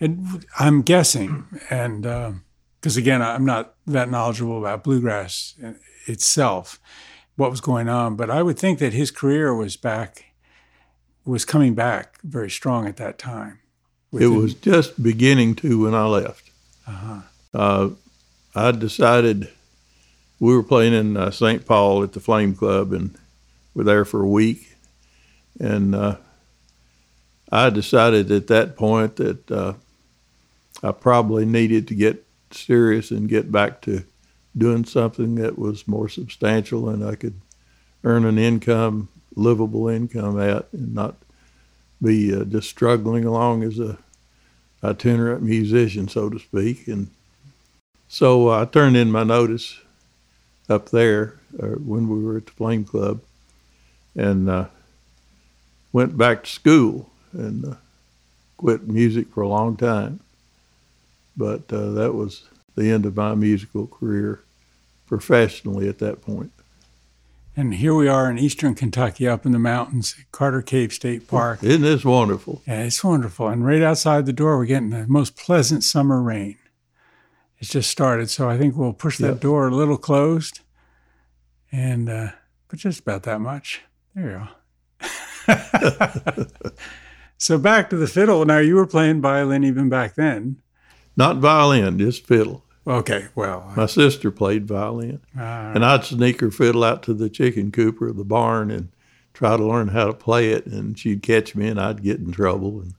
And 0.00 0.46
I'm 0.58 0.82
guessing, 0.82 1.46
and 1.70 2.02
because 2.02 2.96
uh, 2.96 3.00
again, 3.00 3.20
I'm 3.20 3.44
not 3.44 3.74
that 3.86 4.10
knowledgeable 4.10 4.58
about 4.58 4.84
bluegrass 4.84 5.54
itself, 6.06 6.80
what 7.36 7.50
was 7.50 7.60
going 7.60 7.88
on, 7.88 8.16
but 8.16 8.30
I 8.30 8.42
would 8.42 8.58
think 8.58 8.78
that 8.78 8.92
his 8.92 9.10
career 9.10 9.54
was 9.54 9.76
back, 9.76 10.26
was 11.24 11.44
coming 11.44 11.74
back 11.74 12.20
very 12.22 12.50
strong 12.50 12.86
at 12.86 12.96
that 12.98 13.18
time. 13.18 13.58
It 14.12 14.28
was 14.28 14.54
just 14.54 15.02
beginning 15.02 15.54
to 15.56 15.84
when 15.84 15.94
I 15.94 16.06
left. 16.06 16.50
Uh, 17.52 17.90
I 18.54 18.70
decided 18.70 19.50
we 20.40 20.54
were 20.54 20.62
playing 20.62 20.94
in 20.94 21.16
uh, 21.16 21.30
St. 21.30 21.66
Paul 21.66 22.02
at 22.02 22.12
the 22.12 22.20
Flame 22.20 22.54
Club, 22.54 22.92
and 22.92 23.16
we're 23.74 23.84
there 23.84 24.04
for 24.04 24.22
a 24.22 24.28
week. 24.28 24.76
And 25.60 25.94
uh, 25.94 26.16
I 27.50 27.70
decided 27.70 28.30
at 28.30 28.46
that 28.46 28.76
point 28.76 29.16
that 29.16 29.50
uh, 29.50 29.74
I 30.82 30.92
probably 30.92 31.44
needed 31.44 31.88
to 31.88 31.94
get 31.94 32.24
serious 32.50 33.10
and 33.10 33.28
get 33.28 33.50
back 33.50 33.80
to 33.82 34.04
doing 34.56 34.84
something 34.84 35.36
that 35.36 35.58
was 35.58 35.86
more 35.86 36.08
substantial 36.08 36.88
and 36.88 37.04
I 37.04 37.14
could 37.14 37.40
earn 38.04 38.24
an 38.24 38.38
income, 38.38 39.08
livable 39.34 39.88
income 39.88 40.40
at, 40.40 40.66
and 40.72 40.94
not 40.94 41.16
be 42.02 42.34
uh, 42.34 42.44
just 42.44 42.68
struggling 42.68 43.24
along 43.24 43.64
as 43.64 43.78
a 43.78 43.98
itinerant 44.82 45.42
musician, 45.42 46.08
so 46.08 46.28
to 46.28 46.38
speak. 46.38 46.86
And 46.86 47.10
so 48.08 48.50
I 48.50 48.64
turned 48.64 48.96
in 48.96 49.10
my 49.10 49.24
notice 49.24 49.80
up 50.68 50.90
there 50.90 51.34
uh, 51.60 51.66
when 51.66 52.08
we 52.08 52.22
were 52.22 52.36
at 52.36 52.46
the 52.46 52.52
Flame 52.52 52.84
Club 52.84 53.20
and 54.14 54.48
uh, 54.48 54.66
went 55.92 56.16
back 56.16 56.44
to 56.44 56.50
school 56.50 57.10
and 57.32 57.64
uh, 57.64 57.74
quit 58.56 58.86
music 58.86 59.28
for 59.32 59.42
a 59.42 59.48
long 59.48 59.76
time. 59.76 60.20
But 61.38 61.72
uh, 61.72 61.92
that 61.92 62.14
was 62.14 62.42
the 62.74 62.90
end 62.90 63.06
of 63.06 63.16
my 63.16 63.34
musical 63.34 63.86
career 63.86 64.40
professionally 65.06 65.88
at 65.88 65.98
that 66.00 66.20
point. 66.20 66.52
And 67.56 67.74
here 67.74 67.94
we 67.94 68.08
are 68.08 68.30
in 68.30 68.38
eastern 68.38 68.74
Kentucky, 68.74 69.26
up 69.26 69.46
in 69.46 69.52
the 69.52 69.58
mountains, 69.58 70.14
at 70.18 70.30
Carter 70.30 70.62
Cave 70.62 70.92
State 70.92 71.26
Park. 71.26 71.62
Isn't 71.62 71.82
this 71.82 72.04
wonderful? 72.04 72.62
Yeah, 72.66 72.82
it's 72.82 73.02
wonderful. 73.02 73.48
And 73.48 73.64
right 73.64 73.82
outside 73.82 74.26
the 74.26 74.32
door, 74.32 74.58
we're 74.58 74.66
getting 74.66 74.90
the 74.90 75.06
most 75.08 75.36
pleasant 75.36 75.82
summer 75.82 76.20
rain. 76.20 76.56
It's 77.58 77.70
just 77.70 77.90
started, 77.90 78.30
so 78.30 78.48
I 78.48 78.58
think 78.58 78.76
we'll 78.76 78.92
push 78.92 79.18
that 79.18 79.26
Yep. 79.26 79.40
door 79.40 79.66
a 79.66 79.74
little 79.74 79.96
closed, 79.96 80.60
and 81.72 82.08
uh, 82.08 82.28
but 82.68 82.78
just 82.78 83.00
about 83.00 83.24
that 83.24 83.40
much. 83.40 83.82
There 84.14 84.30
you 84.30 85.06
go. 85.48 86.46
so 87.38 87.58
back 87.58 87.90
to 87.90 87.96
the 87.96 88.06
fiddle. 88.06 88.44
Now 88.44 88.58
you 88.58 88.76
were 88.76 88.86
playing 88.86 89.20
violin 89.20 89.64
even 89.64 89.88
back 89.88 90.14
then. 90.14 90.58
Not 91.18 91.38
violin, 91.38 91.98
just 91.98 92.24
fiddle. 92.24 92.64
Okay, 92.86 93.26
well, 93.34 93.70
My 93.76 93.86
sister 93.86 94.30
played 94.30 94.66
violin, 94.66 95.20
uh, 95.36 95.72
and 95.74 95.84
I'd 95.84 96.04
sneak 96.04 96.40
her 96.40 96.50
fiddle 96.52 96.84
out 96.84 97.02
to 97.02 97.12
the 97.12 97.28
chicken 97.28 97.70
coop 97.72 98.00
or 98.00 98.12
the 98.12 98.24
barn 98.24 98.70
and 98.70 98.88
try 99.34 99.56
to 99.56 99.64
learn 99.66 99.88
how 99.88 100.06
to 100.06 100.14
play 100.14 100.52
it, 100.52 100.64
and 100.64 100.96
she'd 100.98 101.22
catch 101.22 101.54
me, 101.56 101.66
and 101.68 101.78
I'd 101.78 102.04
get 102.04 102.20
in 102.20 102.30
trouble. 102.30 102.80
And 102.80 102.94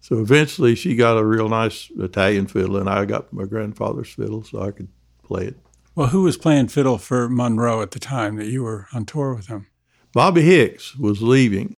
so 0.00 0.18
eventually, 0.18 0.74
she 0.74 0.96
got 0.96 1.18
a 1.18 1.24
real 1.24 1.50
nice 1.50 1.90
Italian 1.98 2.46
fiddle, 2.46 2.78
and 2.78 2.88
I 2.88 3.04
got 3.04 3.30
my 3.32 3.44
grandfather's 3.44 4.08
fiddle, 4.08 4.42
so 4.42 4.62
I 4.62 4.70
could 4.70 4.88
play 5.22 5.44
it. 5.44 5.58
well, 5.94 6.08
who 6.08 6.22
was 6.22 6.38
playing 6.38 6.68
fiddle 6.68 6.96
for 6.98 7.28
Monroe 7.28 7.82
at 7.82 7.90
the 7.92 8.00
time 8.00 8.36
that 8.36 8.46
you 8.46 8.62
were 8.62 8.88
on 8.94 9.04
tour 9.04 9.34
with 9.34 9.46
him? 9.48 9.66
Bobby 10.12 10.42
Hicks 10.42 10.96
was 10.96 11.22
leaving. 11.22 11.76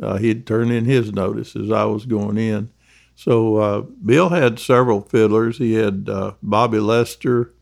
Uh, 0.00 0.18
he'd 0.18 0.46
turned 0.46 0.70
in 0.70 0.84
his 0.84 1.12
notice 1.12 1.56
as 1.56 1.70
I 1.72 1.84
was 1.86 2.04
going 2.04 2.36
in. 2.36 2.70
So 3.14 3.56
uh, 3.56 3.80
Bill 3.80 4.30
had 4.30 4.58
several 4.58 5.00
fiddlers. 5.02 5.58
He 5.58 5.74
had 5.74 6.08
uh, 6.08 6.32
Bobby 6.42 6.80
Lester, 6.80 7.52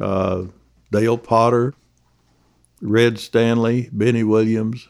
uh, 0.00 0.44
Dale 0.90 1.18
Potter, 1.18 1.74
Red 2.80 3.18
Stanley, 3.18 3.88
Benny 3.92 4.24
Williams, 4.24 4.88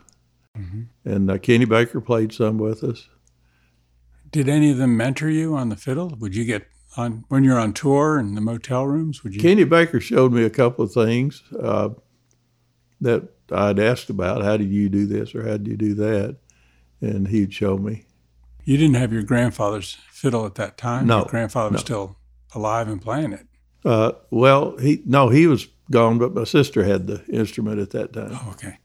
and 1.04 1.30
uh, 1.30 1.38
Kenny 1.38 1.64
Baker 1.64 2.00
played 2.00 2.32
some 2.32 2.58
with 2.58 2.82
us. 2.84 3.08
Did 4.30 4.48
any 4.48 4.70
of 4.70 4.78
them 4.78 4.96
mentor 4.96 5.28
you 5.28 5.54
on 5.54 5.68
the 5.68 5.76
fiddle? 5.76 6.14
Would 6.18 6.34
you 6.34 6.44
get 6.44 6.66
on 6.96 7.24
when 7.28 7.44
you're 7.44 7.58
on 7.58 7.72
tour 7.72 8.18
in 8.18 8.34
the 8.34 8.40
motel 8.40 8.86
rooms? 8.86 9.22
Would 9.22 9.34
you? 9.34 9.40
Kenny 9.40 9.64
Baker 9.64 10.00
showed 10.00 10.32
me 10.32 10.44
a 10.44 10.50
couple 10.50 10.84
of 10.84 10.92
things 10.92 11.42
uh, 11.60 11.90
that 13.00 13.28
I'd 13.52 13.78
asked 13.78 14.10
about. 14.10 14.42
How 14.42 14.56
did 14.56 14.70
you 14.70 14.88
do 14.88 15.06
this 15.06 15.34
or 15.34 15.42
how 15.42 15.56
did 15.56 15.68
you 15.68 15.76
do 15.76 15.94
that? 15.94 16.36
And 17.00 17.28
he'd 17.28 17.52
show 17.52 17.76
me. 17.76 18.06
You 18.64 18.76
didn't 18.76 18.96
have 18.96 19.12
your 19.12 19.22
grandfather's 19.22 19.98
fiddle 20.10 20.46
at 20.46 20.54
that 20.56 20.76
time. 20.78 21.06
No, 21.06 21.18
your 21.18 21.26
grandfather 21.26 21.70
was 21.70 21.80
no. 21.82 21.84
still 21.84 22.16
alive 22.54 22.88
and 22.88 23.00
playing 23.00 23.32
it. 23.32 23.46
Uh, 23.84 24.12
well, 24.30 24.76
he 24.78 25.02
no, 25.04 25.28
he 25.28 25.46
was 25.46 25.68
gone, 25.90 26.18
but 26.18 26.34
my 26.34 26.44
sister 26.44 26.84
had 26.84 27.06
the 27.06 27.22
instrument 27.26 27.78
at 27.78 27.90
that 27.90 28.12
time. 28.14 28.30
Oh, 28.32 28.50
okay. 28.52 28.78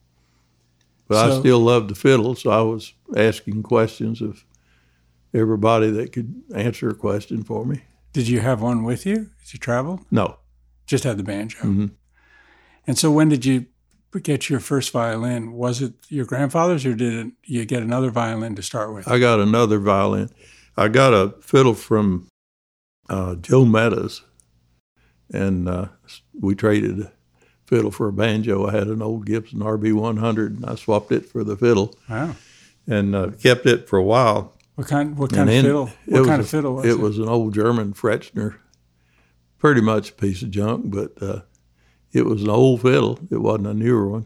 But 1.08 1.16
So- 1.30 1.38
I 1.38 1.40
still 1.40 1.60
loved 1.60 1.90
the 1.90 1.96
fiddle, 1.96 2.36
so 2.36 2.50
I 2.52 2.62
was 2.62 2.94
asking 3.16 3.64
questions 3.64 4.22
of 4.22 4.44
everybody 5.34 5.90
that 5.92 6.12
could 6.12 6.42
answer 6.54 6.90
a 6.90 6.96
question 6.96 7.44
for 7.44 7.66
me. 7.66 7.82
Did 8.12 8.28
you 8.28 8.40
have 8.42 8.62
one 8.62 8.84
with 8.84 9.06
you 9.06 9.30
as 9.44 9.54
you 9.54 9.60
traveled? 9.60 10.02
No, 10.12 10.38
Just 10.88 11.04
had 11.04 11.18
the 11.18 11.24
banjo. 11.24 11.60
Mhm. 11.60 11.92
And 12.88 12.98
so, 12.98 13.12
when 13.12 13.30
did 13.30 13.46
you 13.46 13.68
get 14.18 14.50
your 14.50 14.60
first 14.60 14.92
violin? 14.92 15.52
Was 15.54 15.82
it 15.82 15.94
your 16.10 16.26
grandfather's, 16.26 16.86
or 16.86 16.96
did 16.96 17.14
it, 17.14 17.34
you 17.46 17.66
get 17.66 17.84
another 17.84 18.10
violin 18.10 18.56
to 18.56 18.64
start 18.64 18.94
with? 18.94 19.08
I 19.08 19.20
got 19.20 19.40
another 19.40 19.78
violin. 19.80 20.30
I 20.76 20.88
got 20.88 21.14
a 21.14 21.36
fiddle 21.42 21.74
from 21.76 22.28
uh, 23.10 23.36
Joe 23.36 23.66
Meadows, 23.66 24.24
and 25.32 25.68
uh, 25.70 25.90
we 26.40 26.56
traded 26.56 27.02
a 27.02 27.12
fiddle 27.66 27.92
for 27.92 28.08
a 28.08 28.14
banjo. 28.14 28.66
I 28.68 28.72
had 28.72 28.88
an 28.88 29.02
old 29.02 29.26
Gibson 29.26 29.60
RB 29.60 29.94
100, 29.94 30.56
and 30.56 30.66
I 30.66 30.76
swapped 30.76 31.12
it 31.12 31.26
for 31.26 31.44
the 31.44 31.56
fiddle 31.58 31.96
wow. 32.10 32.36
and 32.88 33.16
uh, 33.16 33.30
kept 33.42 33.66
it 33.66 33.88
for 33.88 33.98
a 34.00 34.04
while. 34.04 34.56
What 34.76 34.88
kind? 34.88 35.18
What 35.18 35.32
kind 35.34 35.50
And 35.50 35.60
of 35.60 35.64
fiddle? 35.66 35.86
What 36.06 36.20
was 36.22 36.28
kind 36.28 36.40
a- 36.42 36.44
of 36.44 36.50
fiddle 36.50 36.76
was 36.76 36.86
it? 36.86 36.92
it 36.92 37.00
was 37.00 37.18
an 37.20 37.28
old 37.28 37.54
German 37.54 37.94
Frechner, 37.94 38.56
pretty 39.58 39.82
much 39.82 40.12
a 40.12 40.14
piece 40.14 40.42
of 40.42 40.52
junk, 40.52 40.86
but 40.90 41.22
uh, 41.22 41.42
it 42.12 42.26
was 42.26 42.44
an 42.44 42.50
old 42.50 42.82
fiddle. 42.82 43.20
It 43.32 43.38
wasn't 43.38 43.68
a 43.68 43.74
newer 43.74 44.08
one. 44.08 44.26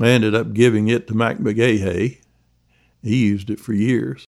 I 0.00 0.08
ended 0.08 0.34
up 0.34 0.52
giving 0.52 0.88
it 0.88 1.06
to 1.08 1.14
Mac 1.14 1.38
McGahey. 1.38 2.18
He 3.02 3.26
used 3.26 3.50
it 3.50 3.60
for 3.60 3.72
years. 3.72 4.24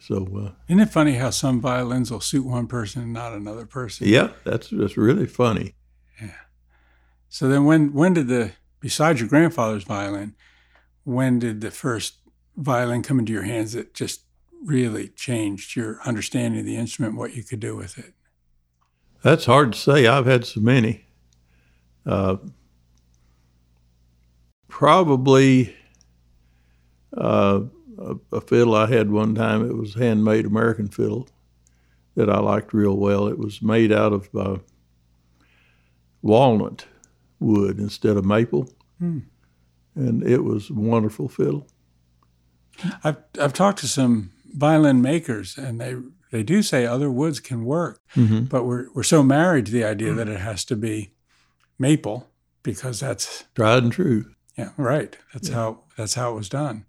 So 0.00 0.28
uh, 0.36 0.52
Isn't 0.68 0.80
it 0.80 0.90
funny 0.90 1.14
how 1.14 1.30
some 1.30 1.60
violins 1.60 2.10
will 2.10 2.20
suit 2.20 2.46
one 2.46 2.66
person 2.68 3.02
and 3.02 3.12
not 3.12 3.32
another 3.32 3.66
person? 3.66 4.06
yeah, 4.06 4.30
that's 4.44 4.68
that's 4.70 4.96
really 4.96 5.26
funny. 5.26 5.74
Yeah. 6.20 6.30
So 7.28 7.48
then, 7.48 7.64
when 7.64 7.92
when 7.92 8.14
did 8.14 8.28
the 8.28 8.52
besides 8.80 9.20
your 9.20 9.28
grandfather's 9.28 9.82
violin, 9.82 10.36
when 11.02 11.40
did 11.40 11.60
the 11.60 11.72
first 11.72 12.18
violin 12.56 13.02
come 13.02 13.18
into 13.18 13.32
your 13.32 13.42
hands 13.42 13.72
that 13.72 13.94
just 13.94 14.22
really 14.64 15.08
changed 15.08 15.74
your 15.76 16.00
understanding 16.04 16.60
of 16.60 16.66
the 16.66 16.76
instrument, 16.76 17.16
what 17.16 17.34
you 17.34 17.42
could 17.42 17.60
do 17.60 17.76
with 17.76 17.98
it? 17.98 18.14
That's 19.22 19.46
hard 19.46 19.72
to 19.72 19.78
say. 19.78 20.06
I've 20.06 20.26
had 20.26 20.44
so 20.46 20.60
many. 20.60 21.05
Uh, 22.06 22.36
probably 24.68 25.74
uh, 27.16 27.60
a, 27.98 28.14
a 28.32 28.40
fiddle 28.40 28.74
I 28.74 28.86
had 28.88 29.10
one 29.10 29.34
time. 29.34 29.68
It 29.68 29.76
was 29.76 29.94
handmade 29.94 30.46
American 30.46 30.88
fiddle 30.88 31.28
that 32.14 32.30
I 32.30 32.38
liked 32.38 32.72
real 32.72 32.96
well. 32.96 33.26
It 33.28 33.38
was 33.38 33.62
made 33.62 33.92
out 33.92 34.12
of 34.12 34.28
uh, 34.34 34.58
walnut 36.22 36.86
wood 37.40 37.78
instead 37.78 38.16
of 38.16 38.24
maple, 38.24 38.70
Hmm. 38.98 39.18
and 39.94 40.22
it 40.22 40.42
was 40.42 40.70
a 40.70 40.74
wonderful 40.74 41.28
fiddle. 41.28 41.66
I've 43.04 43.18
I've 43.40 43.52
talked 43.52 43.78
to 43.80 43.88
some 43.88 44.30
violin 44.54 45.02
makers, 45.02 45.58
and 45.58 45.78
they 45.80 45.96
they 46.32 46.42
do 46.42 46.62
say 46.62 46.86
other 46.86 47.10
woods 47.10 47.40
can 47.40 47.64
work, 47.64 48.00
Mm-hmm. 48.14 48.44
but 48.44 48.64
we're 48.64 48.86
we're 48.94 49.02
so 49.02 49.22
married 49.22 49.66
to 49.66 49.72
the 49.72 49.84
idea 49.84 50.14
that 50.14 50.28
it 50.28 50.40
has 50.40 50.64
to 50.66 50.76
be 50.76 51.12
maple 51.78 52.28
because 52.62 53.00
that's 53.00 53.44
Tried 53.54 53.82
and 53.84 53.92
true. 53.92 54.32
Yeah, 54.56 54.70
right. 54.76 55.16
That's 55.32 55.48
how 55.50 55.80
that's 55.96 56.14
how 56.14 56.32
it 56.32 56.36
was 56.36 56.48
done. 56.48 56.86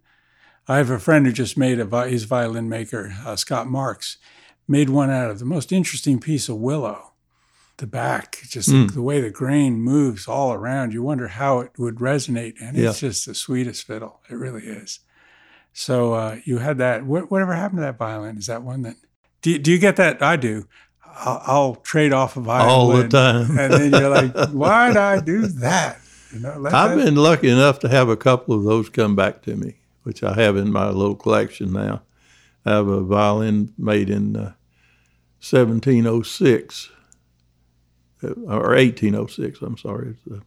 I 0.67 0.77
have 0.77 0.89
a 0.89 0.99
friend 0.99 1.25
who 1.25 1.31
just 1.31 1.57
made 1.57 1.79
a 1.79 2.07
his 2.09 2.23
violin 2.25 2.67
maker, 2.69 3.13
uh, 3.25 3.35
Scott 3.35 3.67
Marks, 3.67 4.17
made 4.67 4.89
one 4.89 5.09
out 5.09 5.29
of 5.31 5.39
the 5.39 5.45
most 5.45 5.71
interesting 5.71 6.19
piece 6.19 6.49
of 6.49 6.57
willow. 6.57 7.13
The 7.77 7.88
back, 7.88 8.39
just 8.49 8.69
Mm. 8.69 8.91
the 8.93 9.01
way 9.03 9.21
the 9.21 9.29
grain 9.29 9.79
moves 9.79 10.27
all 10.27 10.51
around, 10.51 10.93
you 10.93 11.03
wonder 11.03 11.27
how 11.27 11.59
it 11.59 11.71
would 11.77 11.97
resonate, 11.97 12.55
and 12.59 12.75
it's 12.75 13.01
just 13.01 13.27
the 13.27 13.35
sweetest 13.35 13.85
fiddle. 13.85 14.19
It 14.29 14.33
really 14.35 14.63
is. 14.63 14.99
So 15.73 16.13
uh, 16.13 16.38
you 16.43 16.57
had 16.57 16.79
that. 16.79 17.05
What, 17.05 17.29
whatever 17.29 17.53
happened 17.53 17.77
to 17.77 17.81
that 17.83 17.97
violin? 17.99 18.38
Is 18.38 18.47
that 18.47 18.63
one 18.63 18.81
that? 18.81 18.95
Do 19.43 19.51
you, 19.51 19.59
do 19.59 19.71
you 19.71 19.77
get 19.77 19.95
that? 19.97 20.23
I 20.23 20.35
do. 20.38 20.67
I'll, 21.20 21.41
I'll 21.45 21.76
trade 21.76 22.13
off 22.13 22.38
a 22.38 22.41
violin 22.41 22.70
All 22.70 22.88
the 22.89 23.07
time. 23.07 23.57
and 23.59 23.74
then 23.74 23.91
you're 23.91 24.09
like, 24.09 24.36
why'd 24.51 24.97
I 24.97 25.20
do 25.20 25.47
that? 25.47 25.99
You 26.34 26.39
know, 26.39 26.53
I've 26.65 26.97
that- 26.97 27.05
been 27.05 27.15
lucky 27.15 27.49
enough 27.49 27.80
to 27.80 27.89
have 27.89 28.09
a 28.09 28.18
couple 28.18 28.55
of 28.55 28.63
those 28.63 28.89
come 28.89 29.15
back 29.15 29.41
to 29.43 29.55
me, 29.55 29.76
which 30.03 30.24
I 30.24 30.34
have 30.34 30.57
in 30.57 30.72
my 30.72 30.89
little 30.89 31.15
collection 31.15 31.72
now. 31.74 32.01
I 32.65 32.72
have 32.72 32.88
a 32.88 33.01
violin 33.01 33.74
made 33.78 34.09
in 34.09 34.36
uh, 34.36 34.53
1706 35.39 36.89
uh, 38.24 38.28
or 38.47 38.76
1806. 38.76 39.61
I'm 39.61 39.78
sorry. 39.78 40.09
It's 40.09 40.28
a 40.28 40.41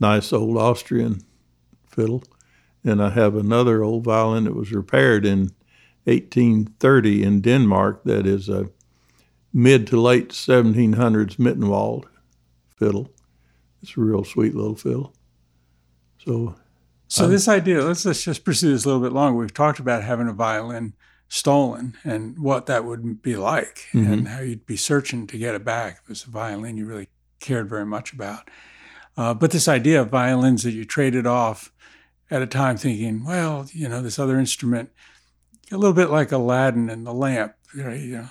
nice 0.00 0.32
old 0.32 0.56
Austrian 0.56 1.20
fiddle, 1.88 2.24
and 2.82 3.02
I 3.02 3.10
have 3.10 3.36
another 3.36 3.82
old 3.82 4.04
violin 4.04 4.44
that 4.44 4.54
was 4.54 4.72
repaired 4.72 5.26
in 5.26 5.50
1830 6.04 7.22
in 7.22 7.40
Denmark. 7.40 8.04
That 8.04 8.26
is 8.26 8.48
a 8.48 8.70
mid 9.54 9.86
to 9.86 10.00
late 10.00 10.30
1700s 10.30 11.36
Mittenwald 11.36 12.04
fiddle. 12.76 13.10
It's 13.82 13.96
a 13.96 14.00
real 14.00 14.24
sweet 14.24 14.54
little 14.54 14.74
fiddle. 14.74 15.14
So, 16.24 16.56
so 17.06 17.28
this 17.28 17.48
idea, 17.48 17.82
let's 17.84 18.04
let's 18.04 18.22
just 18.24 18.44
pursue 18.44 18.72
this 18.72 18.84
a 18.84 18.88
little 18.88 19.02
bit 19.02 19.12
longer. 19.12 19.38
We've 19.38 19.54
talked 19.54 19.78
about 19.78 20.02
having 20.02 20.26
a 20.28 20.32
violin 20.32 20.94
stolen 21.28 21.96
and 22.04 22.38
what 22.38 22.66
that 22.66 22.84
would 22.84 23.22
be 23.22 23.36
like, 23.36 23.86
Mhm. 23.92 24.12
and 24.12 24.28
how 24.28 24.40
you'd 24.40 24.66
be 24.66 24.76
searching 24.76 25.26
to 25.28 25.38
get 25.38 25.54
it 25.54 25.64
back. 25.64 25.94
If 25.98 26.02
it 26.04 26.08
was 26.10 26.24
a 26.24 26.30
violin 26.30 26.76
you 26.76 26.86
really 26.86 27.08
cared 27.40 27.68
very 27.68 27.86
much 27.86 28.12
about. 28.12 28.48
Uh, 29.16 29.34
but 29.34 29.50
this 29.50 29.68
idea 29.68 30.00
of 30.00 30.10
violins 30.10 30.62
that 30.64 30.72
you 30.72 30.84
traded 30.84 31.26
off 31.26 31.72
at 32.30 32.42
a 32.42 32.46
time, 32.46 32.76
thinking, 32.76 33.22
well, 33.24 33.66
you 33.72 33.88
know, 33.88 34.00
this 34.02 34.18
other 34.18 34.38
instrument, 34.40 34.90
a 35.70 35.76
little 35.76 35.94
bit 35.94 36.10
like 36.10 36.32
Aladdin 36.32 36.88
and 36.90 37.06
the 37.06 37.12
lamp, 37.12 37.54
you 37.76 37.82
know 37.84 38.28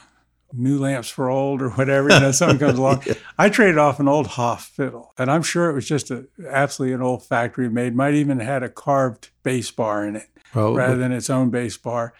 new 0.55 0.77
lamps 0.79 1.09
for 1.09 1.29
old 1.29 1.61
or 1.61 1.69
whatever. 1.71 2.09
You 2.09 2.19
know, 2.19 2.31
something 2.31 2.59
comes 2.59 2.77
along. 2.79 3.03
I 3.37 3.49
traded 3.49 3.77
off 3.77 3.99
an 3.99 4.07
old 4.07 4.27
Hopf 4.27 4.67
fiddle, 4.69 5.13
and 5.17 5.31
I'm 5.31 5.43
sure 5.43 5.69
it 5.69 5.73
was 5.73 5.87
just 5.87 6.11
a 6.11 6.25
absolutely 6.47 6.93
an 6.93 7.01
old 7.01 7.25
factory 7.25 7.69
made. 7.69 7.95
Might 7.95 8.13
even 8.13 8.39
had 8.39 8.63
a 8.63 8.69
carved 8.69 9.29
bass 9.43 9.71
bar 9.71 10.05
in 10.05 10.15
it 10.15 10.27
probably. 10.51 10.77
rather 10.77 10.97
than 10.97 11.11
its 11.11 11.29
own 11.29 11.49
bass 11.49 11.77
bar. 11.77 12.13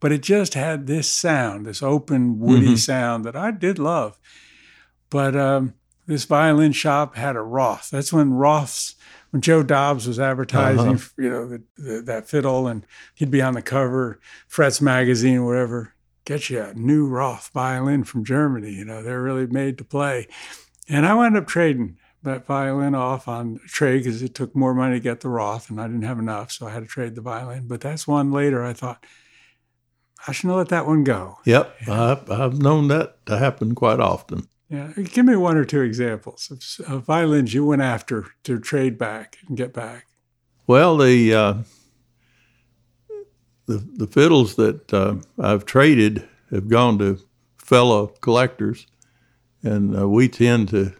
But 0.00 0.10
it 0.12 0.22
just 0.22 0.54
had 0.54 0.86
this 0.86 1.06
sound, 1.08 1.64
this 1.66 1.82
open, 1.82 2.38
woody 2.40 2.74
Mhm. 2.74 2.78
sound 2.78 3.24
that 3.24 3.36
I 3.36 3.50
did 3.52 3.78
love. 3.78 4.18
But 5.10 5.36
um, 5.36 5.74
this 6.06 6.24
violin 6.24 6.72
shop 6.72 7.14
had 7.16 7.36
a 7.36 7.40
Roth. 7.42 7.88
That's 7.90 8.12
when 8.12 8.30
Roths, 8.32 8.94
when 9.30 9.42
Joe 9.42 9.62
Dobbs 9.62 10.08
was 10.08 10.18
advertising, 10.18 10.94
Uh-huh. 10.94 11.08
you 11.18 11.30
know, 11.30 11.46
the, 11.48 11.62
the, 11.76 12.02
that 12.02 12.28
fiddle, 12.28 12.66
and 12.66 12.84
he'd 13.14 13.30
be 13.30 13.42
on 13.42 13.54
the 13.54 13.62
cover, 13.62 14.18
Frets 14.48 14.80
magazine, 14.80 15.44
whatever. 15.44 15.91
Get 16.24 16.50
you 16.50 16.62
a 16.62 16.74
new 16.74 17.06
Roth 17.06 17.50
violin 17.52 18.04
from 18.04 18.24
Germany. 18.24 18.72
You 18.72 18.84
know, 18.84 19.02
they're 19.02 19.22
really 19.22 19.46
made 19.46 19.78
to 19.78 19.84
play. 19.84 20.28
And 20.88 21.06
I 21.06 21.14
wound 21.14 21.36
up 21.36 21.46
trading 21.46 21.98
that 22.22 22.46
violin 22.46 22.94
off 22.94 23.26
on 23.26 23.60
trade 23.66 24.04
because 24.04 24.22
it 24.22 24.34
took 24.34 24.54
more 24.54 24.74
money 24.74 24.96
to 24.96 25.00
get 25.00 25.20
the 25.20 25.28
Roth, 25.28 25.70
and 25.70 25.80
I 25.80 25.86
didn't 25.86 26.02
have 26.02 26.18
enough, 26.18 26.52
so 26.52 26.66
I 26.66 26.70
had 26.70 26.80
to 26.80 26.88
trade 26.88 27.14
the 27.14 27.20
violin. 27.20 27.66
But 27.66 27.80
that's 27.80 28.06
one 28.06 28.30
later. 28.30 28.64
I 28.64 28.72
thought 28.72 29.04
I 30.26 30.32
shouldn't 30.32 30.56
let 30.56 30.68
that 30.68 30.86
one 30.86 31.04
go. 31.04 31.38
Yep, 31.44 31.74
I've, 31.88 32.30
I've 32.30 32.58
known 32.58 32.88
that 32.88 33.24
to 33.26 33.38
happen 33.38 33.74
quite 33.74 34.00
often. 34.00 34.48
Yeah, 34.68 34.92
give 34.96 35.26
me 35.26 35.36
one 35.36 35.58
or 35.58 35.64
two 35.64 35.82
examples 35.82 36.50
of, 36.50 36.90
of 36.90 37.04
violins 37.04 37.52
you 37.52 37.66
went 37.66 37.82
after 37.82 38.26
to 38.44 38.58
trade 38.58 38.96
back 38.96 39.36
and 39.46 39.56
get 39.56 39.74
back. 39.74 40.06
Well, 40.66 40.96
the 40.96 41.34
uh, 41.34 41.54
the 43.66 43.78
the 43.96 44.06
fiddles 44.06 44.56
that 44.56 44.92
uh, 44.92 45.16
I've 45.38 45.64
traded 45.64 46.28
have 46.50 46.68
gone 46.68 46.98
to 46.98 47.18
fellow 47.56 48.08
collectors, 48.20 48.86
and 49.62 49.98
uh, 49.98 50.08
we 50.08 50.28
tend 50.28 50.68
to 50.70 50.92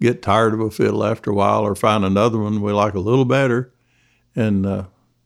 get 0.00 0.22
tired 0.22 0.54
of 0.54 0.60
a 0.60 0.70
fiddle 0.70 1.04
after 1.04 1.30
a 1.30 1.34
while, 1.34 1.62
or 1.62 1.74
find 1.74 2.04
another 2.04 2.38
one 2.38 2.60
we 2.60 2.72
like 2.72 2.94
a 2.94 3.00
little 3.00 3.24
better, 3.24 3.72
and 4.34 4.66
uh, 4.66 4.84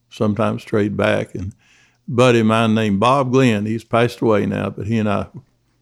sometimes 0.09 0.65
trade 0.65 0.97
back. 0.97 1.35
And 1.35 1.55
buddy 2.07 2.41
of 2.41 2.47
mine 2.47 2.75
named 2.75 3.01
Bob 3.01 3.33
Glenn, 3.33 3.67
he's 3.67 3.85
passed 3.85 4.21
away 4.21 4.47
now, 4.47 4.71
but 4.71 4.87
he 4.87 4.99
and 4.99 5.09
I 5.09 5.27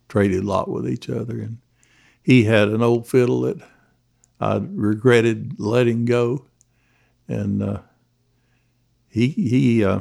traded 0.09 0.43
a 0.43 0.47
lot 0.47 0.70
with 0.70 0.89
each 0.89 1.09
other, 1.11 1.41
and 1.41 1.59
he 2.22 2.45
had 2.45 2.68
an 2.68 2.82
old 2.82 3.07
fiddle 3.07 3.43
that 3.43 3.59
I 4.41 4.61
regretted 4.62 5.59
letting 5.59 6.05
go, 6.05 6.47
and 7.28 7.62
uh, 7.62 7.80
he 9.09 9.28
he 9.28 9.84
uh, 9.84 10.01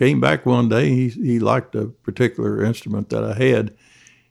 came 0.00 0.18
back 0.18 0.46
one 0.46 0.70
day. 0.70 0.88
He 0.88 1.08
he 1.10 1.38
liked 1.38 1.74
a 1.74 1.88
particular 1.88 2.64
instrument 2.64 3.10
that 3.10 3.22
I 3.22 3.34
had. 3.34 3.76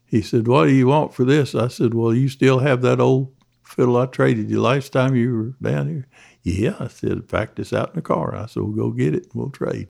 He 0.04 0.24
said, 0.24 0.48
"What 0.48 0.66
do 0.66 0.72
you 0.72 0.88
want 0.88 1.14
for 1.14 1.24
this?" 1.24 1.54
I 1.54 1.68
said, 1.68 1.94
"Well, 1.94 2.12
you 2.12 2.28
still 2.28 2.60
have 2.60 2.82
that 2.82 3.00
old 3.00 3.32
fiddle 3.64 3.96
I 3.98 4.08
traded 4.08 4.50
you 4.50 4.60
last 4.62 4.92
time 4.92 5.16
you 5.16 5.32
were 5.32 5.70
down 5.70 5.88
here." 5.88 6.08
Yeah, 6.42 6.76
I 6.80 6.88
said, 6.88 7.12
"In 7.12 7.22
fact, 7.22 7.60
it's 7.60 7.72
out 7.72 7.90
in 7.90 7.98
the 7.98 8.02
car." 8.02 8.36
I 8.36 8.48
said, 8.48 8.64
"We'll 8.64 8.72
go 8.72 8.90
get 8.90 9.14
it. 9.14 9.26
and 9.26 9.36
We'll 9.36 9.52
trade." 9.52 9.90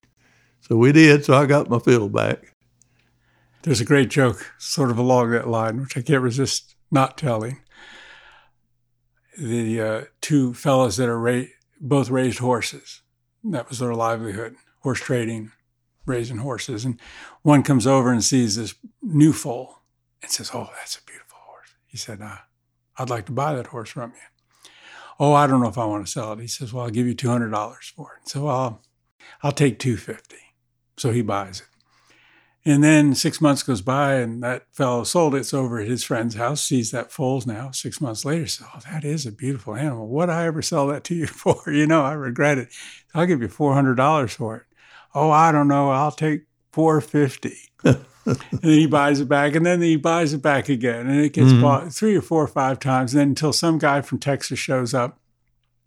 So 0.60 0.76
we 0.76 0.92
did. 0.92 1.24
So 1.24 1.34
I 1.34 1.46
got 1.46 1.70
my 1.70 1.80
fiddle 1.80 2.10
back. 2.10 2.56
There's 3.62 3.82
a 3.82 3.86
great 3.86 4.10
joke 4.10 4.54
sort 4.58 4.92
of 4.92 4.98
along 4.98 5.32
that 5.32 5.48
line, 5.48 5.80
which 5.80 5.96
I 5.96 6.02
can't 6.02 6.22
resist 6.22 6.76
not 6.92 7.18
telling. 7.18 7.62
The 9.38 9.82
uh, 9.82 10.02
two 10.20 10.54
fellows 10.54 10.98
that 10.98 11.08
are 11.08 11.20
ra- 11.20 11.54
both 11.80 12.10
raised 12.10 12.40
horses. 12.40 13.02
That 13.46 13.70
was 13.70 13.80
their 13.80 13.96
livelihood, 13.96 14.56
horse 14.82 15.00
trading, 15.00 15.54
raising 16.10 16.38
horses. 16.38 16.84
And 16.84 17.00
one 17.44 17.64
comes 17.64 17.88
over 17.88 18.12
and 18.12 18.24
sees 18.24 18.56
this 18.56 18.76
new 19.02 19.32
foal 19.32 19.84
and 20.22 20.32
says, 20.32 20.52
Oh, 20.54 20.70
that's 20.76 20.98
a 20.98 21.04
beautiful 21.04 21.38
horse. 21.46 21.70
He 21.86 21.98
said, 21.98 22.22
uh, 22.22 22.38
I'd 22.98 23.10
like 23.10 23.26
to 23.28 23.32
buy 23.32 23.54
that 23.54 23.68
horse 23.68 23.90
from 23.92 24.12
you. 24.12 24.72
Oh, 25.20 25.34
I 25.34 25.48
don't 25.48 25.62
know 25.62 25.70
if 25.70 25.78
I 25.78 25.86
want 25.86 26.06
to 26.06 26.12
sell 26.12 26.34
it. 26.34 26.40
He 26.40 26.48
says, 26.48 26.74
Well, 26.74 26.84
I'll 26.84 26.92
give 26.92 27.08
you 27.08 27.16
$200 27.16 27.94
for 27.94 28.20
it. 28.22 28.30
So 28.30 28.48
I'll, 28.48 28.82
I'll 29.44 29.52
take 29.52 29.80
250 29.80 30.36
So 30.98 31.12
he 31.12 31.22
buys 31.22 31.62
it. 31.62 31.68
And 32.66 32.84
then 32.84 33.16
six 33.16 33.40
months 33.40 33.64
goes 33.64 33.82
by, 33.82 34.16
and 34.16 34.44
that 34.44 34.66
fellow 34.74 35.06
sold 35.06 35.34
it. 35.34 35.40
It's 35.40 35.54
over 35.54 35.80
at 35.80 35.88
his 35.88 36.04
friend's 36.04 36.36
house, 36.36 36.62
sees 36.62 36.92
that 36.92 37.12
foals 37.12 37.48
now. 37.48 37.72
Six 37.72 38.02
months 38.02 38.26
later, 38.26 38.48
says, 38.48 38.68
Oh, 38.76 38.80
that 38.92 39.06
is 39.06 39.26
a 39.26 39.32
beautiful 39.32 39.76
animal. 39.76 40.08
What 40.08 40.30
I 40.30 40.46
ever 40.46 40.62
sell 40.62 40.88
that 40.88 41.06
to 41.06 41.16
you 41.16 41.28
for? 41.28 41.72
You 41.72 41.88
know, 41.88 42.04
I 42.04 42.14
regret 42.14 42.58
it. 42.58 42.70
I'll 43.14 43.26
give 43.26 43.42
you 43.42 43.48
$400 43.48 44.30
for 44.32 44.58
it. 44.58 44.64
Oh, 45.16 45.32
I 45.32 45.52
don't 45.52 45.68
know. 45.68 45.90
I'll 45.90 46.12
take 46.12 46.44
450 46.74 47.56
And 48.26 48.62
then 48.62 48.72
he 48.72 48.86
buys 48.86 49.20
it 49.22 49.28
back, 49.28 49.56
and 49.56 49.66
then 49.66 49.82
he 49.82 49.96
buys 49.96 50.34
it 50.36 50.42
back 50.44 50.70
again. 50.70 51.08
And 51.08 51.20
it 51.22 51.34
gets 51.34 51.52
Mhm. 51.52 51.62
bought 51.62 51.92
three 51.92 52.16
or 52.16 52.22
four 52.22 52.44
or 52.44 52.48
five 52.48 52.78
times. 52.80 53.14
And 53.14 53.22
then 53.22 53.30
until 53.30 53.52
some 53.54 53.80
guy 53.80 54.02
from 54.02 54.20
Texas 54.20 54.60
shows 54.60 54.94
up, 54.94 55.18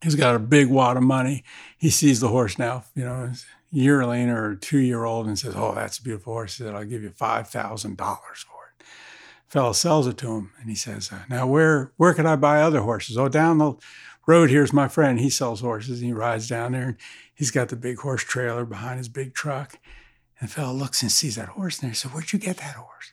he's 0.03 0.17
got 0.17 0.35
a 0.35 0.41
big 0.41 0.67
wad 0.69 0.97
of 0.97 1.05
money. 1.05 1.45
He 1.79 1.89
sees 1.89 2.19
the 2.19 2.29
horse 2.29 2.59
now, 2.59 2.83
you 2.97 3.05
know, 3.05 3.31
yearling 3.71 4.29
or 4.29 4.57
two 4.57 4.79
year 4.79 5.05
old, 5.05 5.29
and 5.29 5.39
says, 5.39 5.55
Oh, 5.57 5.73
that's 5.73 5.99
a 5.99 6.03
beautiful 6.03 6.33
horse. 6.33 6.57
He 6.59 6.65
said, 6.65 6.75
I'll 6.75 6.85
give 6.85 7.05
you 7.05 7.11
$5,000 7.11 8.45
for 8.45 8.73
it. 8.81 8.85
Fellow 9.47 9.73
sells 9.73 10.09
it 10.09 10.17
to 10.19 10.33
him, 10.33 10.51
and 10.59 10.69
he 10.69 10.75
says, 10.75 11.11
uh, 11.13 11.19
Now, 11.29 11.47
where, 11.47 11.93
where 11.97 12.15
can 12.15 12.27
I 12.27 12.35
buy 12.35 12.61
other 12.61 12.81
horses? 12.81 13.17
Oh, 13.17 13.29
down 13.29 13.59
the 13.59 13.75
road, 14.27 14.51
here's 14.51 14.73
my 14.73 14.89
friend. 14.89 15.21
He 15.21 15.31
sells 15.31 15.61
horses, 15.61 16.01
and 16.01 16.07
he 16.09 16.13
rides 16.13 16.49
down 16.49 16.73
there, 16.73 16.83
and 16.89 16.97
he's 17.35 17.51
got 17.51 17.69
the 17.69 17.77
big 17.77 17.99
horse 17.99 18.23
trailer 18.23 18.65
behind 18.65 18.99
his 18.99 19.09
big 19.09 19.35
truck. 19.35 19.79
And 20.39 20.49
the 20.49 20.53
fellow 20.53 20.73
looks 20.73 21.03
and 21.03 21.13
sees 21.13 21.37
that 21.37 21.51
horse 21.51 21.79
and 21.79 21.85
there. 21.85 21.91
He 21.91 21.97
said, 21.97 22.13
Where'd 22.13 22.33
you 22.33 22.39
get 22.39 22.59
that 22.59 22.75
horse? 22.75 23.13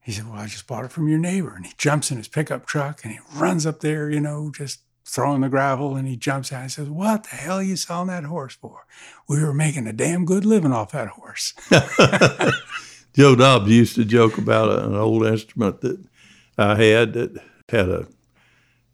He 0.00 0.12
said, 0.12 0.28
Well, 0.28 0.40
I 0.40 0.46
just 0.46 0.66
bought 0.66 0.84
it 0.84 0.92
from 0.92 1.08
your 1.08 1.18
neighbor. 1.18 1.54
And 1.54 1.66
he 1.66 1.72
jumps 1.76 2.10
in 2.10 2.16
his 2.16 2.28
pickup 2.28 2.66
truck 2.66 3.00
and 3.04 3.12
he 3.12 3.20
runs 3.34 3.66
up 3.66 3.80
there, 3.80 4.10
you 4.10 4.20
know, 4.20 4.50
just 4.50 4.80
throwing 5.04 5.40
the 5.40 5.48
gravel. 5.48 5.96
And 5.96 6.08
he 6.08 6.16
jumps 6.16 6.52
out 6.52 6.62
and 6.62 6.72
says, 6.72 6.88
What 6.88 7.24
the 7.24 7.36
hell 7.36 7.58
are 7.58 7.62
you 7.62 7.76
selling 7.76 8.08
that 8.08 8.24
horse 8.24 8.54
for? 8.54 8.86
We 9.28 9.42
were 9.42 9.54
making 9.54 9.86
a 9.86 9.92
damn 9.92 10.24
good 10.24 10.44
living 10.44 10.72
off 10.72 10.92
that 10.92 11.08
horse. 11.08 11.54
Joe 13.14 13.34
Dobbs 13.34 13.70
used 13.70 13.96
to 13.96 14.04
joke 14.04 14.38
about 14.38 14.84
an 14.84 14.94
old 14.94 15.26
instrument 15.26 15.80
that 15.80 16.04
I 16.56 16.76
had 16.76 17.14
that 17.14 17.42
had 17.68 17.88
a 17.88 18.06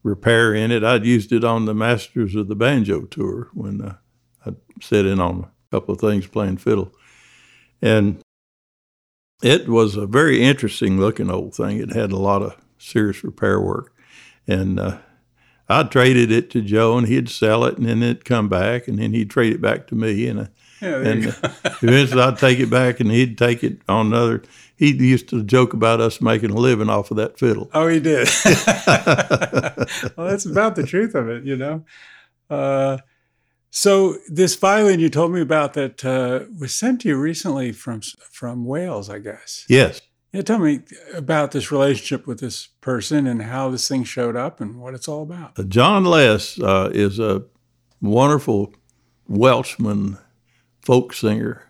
repair 0.03 0.55
in 0.55 0.71
it. 0.71 0.85
I'd 0.85 1.05
used 1.05 1.33
it 1.33 1.45
on 1.45 1.65
the 1.65 1.75
Masters 1.75 2.35
of 2.35 2.49
the 2.49 2.55
Banjo 2.55 3.03
tour 3.03 3.49
when 3.55 3.81
uh, 3.81 3.97
I'd 4.47 4.57
sit 4.81 5.07
in 5.07 5.21
on 5.21 5.45
a 5.45 5.49
couple 5.71 5.95
of 5.95 6.01
things 6.01 6.27
playing 6.27 6.59
fiddle. 6.59 6.93
And 7.83 8.21
it 9.43 9.69
was 9.69 9.97
a 9.97 10.07
very 10.07 10.43
interesting 10.43 10.99
looking 10.99 11.31
old 11.31 11.55
thing. 11.55 11.79
It 11.79 11.93
had 11.93 12.13
a 12.13 12.17
lot 12.17 12.43
of 12.43 12.57
serious 12.79 13.23
repair 13.25 13.61
work. 13.61 13.93
And 14.47 14.79
uh, 14.79 14.99
I 15.69 15.83
traded 15.85 16.31
it 16.31 16.51
to 16.51 16.61
Joe, 16.63 16.99
and 16.99 17.07
he'd 17.07 17.29
sell 17.29 17.65
it, 17.65 17.79
and 17.79 17.87
then 17.87 18.03
it'd 18.03 18.25
come 18.25 18.49
back, 18.49 18.87
and 18.89 18.99
then 18.99 19.13
he'd 19.13 19.31
trade 19.31 19.55
it 19.55 19.61
back 19.61 19.87
to 19.89 19.95
me. 19.95 20.27
And 20.27 20.41
uh, 20.41 20.47
Yeah, 20.81 20.97
and 20.97 21.25
eventually 21.83 22.23
I'd 22.23 22.39
take 22.39 22.59
it 22.59 22.69
back 22.71 23.01
and 23.01 23.11
he'd 23.11 23.39
take 23.39 23.65
it 23.65 23.81
on 23.89 24.09
another. 24.09 24.43
He 24.77 24.93
used 24.93 25.29
to 25.29 25.43
joke 25.43 25.73
about 25.73 26.01
us 26.01 26.21
making 26.21 26.51
a 26.51 26.57
living 26.57 26.91
off 26.91 27.11
of 27.11 27.17
that 27.17 27.39
fiddle. 27.39 27.71
Oh, 27.73 27.87
he 27.87 28.01
did. 28.01 28.29
well, 30.17 30.29
that's 30.29 30.47
about 30.47 30.77
the 30.77 30.85
truth 30.87 31.15
of 31.15 31.29
it, 31.29 31.45
you 31.45 31.57
know. 31.57 31.85
Uh, 32.51 32.99
so 33.75 34.18
this 34.29 34.55
violin 34.55 35.01
you 35.01 35.09
told 35.09 35.33
me 35.33 35.41
about 35.41 35.75
that 35.75 36.05
uh, 36.05 36.45
was 36.57 36.72
sent 36.72 37.01
to 37.01 37.09
you 37.09 37.16
recently 37.16 37.72
from 37.72 38.03
from 38.31 38.64
Wales, 38.64 39.11
I 39.11 39.18
guess. 39.18 39.66
Yes. 39.68 40.01
Yeah, 40.33 40.43
tell 40.43 40.61
me 40.61 40.81
about 41.12 41.51
this 41.51 41.72
relationship 41.72 42.25
with 42.25 42.39
this 42.39 42.68
person 42.81 43.27
and 43.27 43.43
how 43.43 43.70
this 43.70 43.89
thing 43.89 44.05
showed 44.05 44.37
up 44.37 44.61
and 44.61 44.81
what 44.81 44.95
it's 44.95 45.09
all 45.09 45.22
about. 45.22 45.59
Uh, 45.59 45.64
John 45.64 46.05
Less 46.05 46.61
uh, 46.61 46.91
is 46.95 47.18
a 47.18 47.43
wonderful 48.01 48.72
Welshman 49.27 50.18
folk 50.81 51.12
singer, 51.12 51.68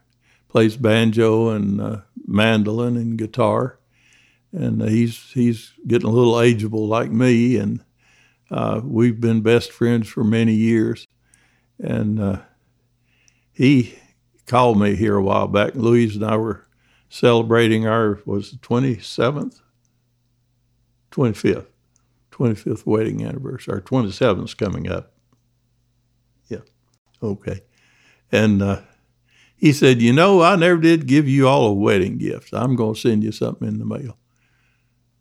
plays 0.48 0.76
banjo 0.76 1.48
and 1.48 1.80
uh, 1.80 1.96
mandolin 2.26 2.98
and 2.98 3.16
guitar, 3.16 3.78
and 4.52 4.82
uh, 4.82 4.86
he's 4.86 5.30
he's 5.32 5.72
getting 5.86 6.08
a 6.08 6.12
little 6.12 6.34
ageable 6.34 6.86
like 6.86 7.10
me, 7.10 7.56
and 7.56 7.82
uh, 8.50 8.82
we've 8.84 9.20
been 9.20 9.40
best 9.40 9.72
friends 9.72 10.06
for 10.06 10.22
many 10.22 10.52
years, 10.52 11.06
and 11.78 12.20
uh, 12.20 12.40
he 13.52 13.98
called 14.46 14.78
me 14.80 14.96
here 14.96 15.16
a 15.16 15.22
while 15.22 15.48
back. 15.48 15.74
Louise 15.74 16.16
and 16.16 16.24
I 16.24 16.36
were 16.36 16.66
celebrating 17.08 17.86
our 17.86 18.20
was 18.24 18.50
the 18.52 18.58
twenty 18.58 18.98
seventh 18.98 19.60
25th, 21.14 21.66
25th 22.32 22.84
wedding 22.84 23.24
anniversary. 23.24 23.74
Our 23.74 23.80
27th 23.80 24.44
is 24.44 24.54
coming 24.54 24.90
up. 24.90 25.12
Yeah. 26.48 26.62
Okay. 27.22 27.62
And 28.32 28.62
uh, 28.62 28.80
he 29.54 29.72
said, 29.72 30.02
You 30.02 30.12
know, 30.12 30.42
I 30.42 30.56
never 30.56 30.80
did 30.80 31.06
give 31.06 31.28
you 31.28 31.46
all 31.46 31.66
a 31.66 31.72
wedding 31.72 32.18
gift. 32.18 32.52
I'm 32.52 32.74
going 32.74 32.94
to 32.94 33.00
send 33.00 33.22
you 33.22 33.30
something 33.30 33.68
in 33.68 33.78
the 33.78 33.84
mail. 33.84 34.18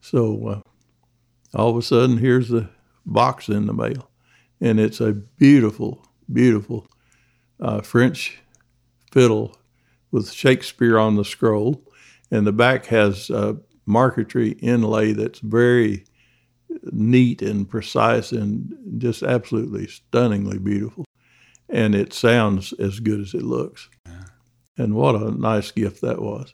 So 0.01 0.47
uh, 0.47 1.58
all 1.58 1.70
of 1.70 1.78
a 1.78 1.84
sudden, 1.84 2.18
here's 2.18 2.49
the 2.49 2.70
box 3.06 3.47
in 3.49 3.68
the 3.68 3.74
mail. 3.74 4.10
And 4.60 4.80
it's 4.80 4.99
a 4.99 5.14
beautiful, 5.14 6.08
beautiful 6.32 6.88
uh, 7.59 7.82
French 7.82 8.39
fiddle 9.11 9.57
with 10.11 10.32
Shakespeare 10.32 10.97
on 10.97 11.15
the 11.15 11.26
scroll. 11.26 11.84
And 12.32 12.47
the 12.47 12.51
back 12.51 12.88
has 12.88 13.30
uh, 13.30 13.53
marquetry 13.86 14.51
inlay 14.53 15.13
that's 15.13 15.39
very 15.39 16.05
neat 16.91 17.41
and 17.41 17.69
precise 17.69 18.32
and 18.32 18.74
just 18.97 19.24
absolutely 19.24 19.88
stunningly 19.88 20.57
beautiful. 20.57 21.05
And 21.69 21.95
it 21.95 22.13
sounds 22.13 22.74
as 22.74 22.99
good 22.99 23.19
as 23.19 23.34
it 23.34 23.43
looks. 23.43 23.89
And 24.78 24.95
what 24.95 25.15
a 25.15 25.32
nice 25.32 25.71
gift 25.71 26.01
that 26.01 26.21
was. 26.21 26.53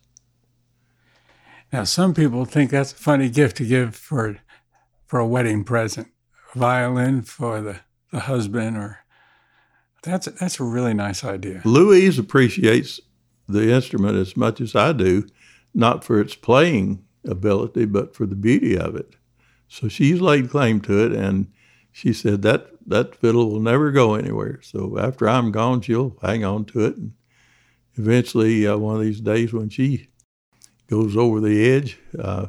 Now, 1.71 1.83
some 1.83 2.13
people 2.13 2.45
think 2.45 2.71
that's 2.71 2.91
a 2.91 2.95
funny 2.95 3.29
gift 3.29 3.57
to 3.57 3.65
give 3.65 3.95
for 3.95 4.39
for 5.05 5.19
a 5.19 5.27
wedding 5.27 5.63
present, 5.63 6.07
a 6.53 6.59
violin 6.59 7.23
for 7.23 7.61
the, 7.61 7.79
the 8.11 8.21
husband, 8.21 8.77
or 8.77 8.99
that's 10.01 10.27
that's 10.27 10.59
a 10.59 10.63
really 10.63 10.93
nice 10.93 11.23
idea. 11.23 11.61
Louise 11.65 12.19
appreciates 12.19 12.99
the 13.47 13.71
instrument 13.71 14.15
as 14.15 14.37
much 14.37 14.61
as 14.61 14.75
I 14.75 14.93
do, 14.93 15.27
not 15.73 16.03
for 16.03 16.19
its 16.21 16.35
playing 16.35 17.03
ability, 17.25 17.85
but 17.85 18.15
for 18.15 18.25
the 18.25 18.35
beauty 18.35 18.77
of 18.77 18.95
it. 18.95 19.15
So 19.67 19.87
she's 19.87 20.21
laid 20.21 20.49
claim 20.49 20.81
to 20.81 21.05
it, 21.05 21.11
and 21.11 21.51
she 21.91 22.13
said 22.13 22.41
that 22.43 22.67
that 22.87 23.15
fiddle 23.15 23.51
will 23.51 23.59
never 23.59 23.91
go 23.91 24.15
anywhere. 24.15 24.59
So 24.63 24.97
after 24.97 25.27
I'm 25.27 25.51
gone, 25.51 25.81
she'll 25.81 26.17
hang 26.21 26.43
on 26.43 26.65
to 26.65 26.85
it, 26.85 26.97
and 26.97 27.13
eventually, 27.95 28.65
uh, 28.65 28.77
one 28.77 28.95
of 28.95 29.01
these 29.01 29.21
days 29.21 29.53
when 29.53 29.69
she 29.69 30.07
goes 30.87 31.15
over 31.17 31.39
the 31.39 31.69
edge, 31.69 31.99
uh, 32.17 32.47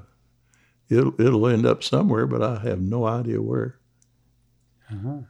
it'll 0.88 1.20
it'll 1.20 1.46
end 1.46 1.66
up 1.66 1.82
somewhere, 1.82 2.26
but 2.26 2.42
I 2.42 2.60
have 2.60 2.80
no 2.80 3.06
idea 3.06 3.42
where. 3.42 3.78
Uh-huh. 4.90 5.20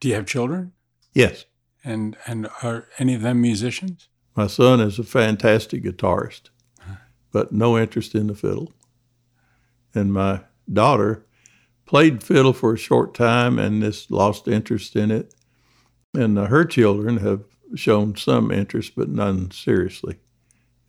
Do 0.00 0.08
you 0.08 0.14
have 0.14 0.26
children? 0.26 0.72
Yes. 1.16 1.46
And 1.82 2.14
and 2.26 2.46
are 2.62 2.88
any 2.98 3.14
of 3.14 3.22
them 3.22 3.40
musicians? 3.40 4.10
My 4.36 4.48
son 4.48 4.80
is 4.80 4.98
a 4.98 5.02
fantastic 5.02 5.82
guitarist, 5.82 6.50
but 7.32 7.52
no 7.52 7.78
interest 7.78 8.14
in 8.14 8.26
the 8.26 8.34
fiddle. 8.34 8.70
And 9.94 10.12
my 10.12 10.40
daughter 10.70 11.24
played 11.86 12.22
fiddle 12.22 12.52
for 12.52 12.74
a 12.74 12.78
short 12.78 13.14
time 13.14 13.58
and 13.58 13.82
just 13.82 14.10
lost 14.10 14.46
interest 14.46 14.94
in 14.94 15.10
it. 15.10 15.32
And 16.12 16.38
uh, 16.38 16.46
her 16.46 16.66
children 16.66 17.16
have 17.18 17.44
shown 17.74 18.16
some 18.16 18.50
interest, 18.50 18.92
but 18.94 19.08
none 19.08 19.50
seriously. 19.52 20.18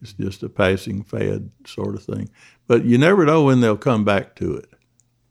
It's 0.01 0.11
just 0.11 0.43
a 0.43 0.49
passing 0.49 1.03
fad 1.03 1.51
sort 1.65 1.95
of 1.95 2.03
thing. 2.03 2.29
But 2.67 2.83
you 2.83 2.97
never 2.97 3.25
know 3.25 3.45
when 3.45 3.61
they'll 3.61 3.77
come 3.77 4.03
back 4.03 4.35
to 4.37 4.57
it. 4.57 4.69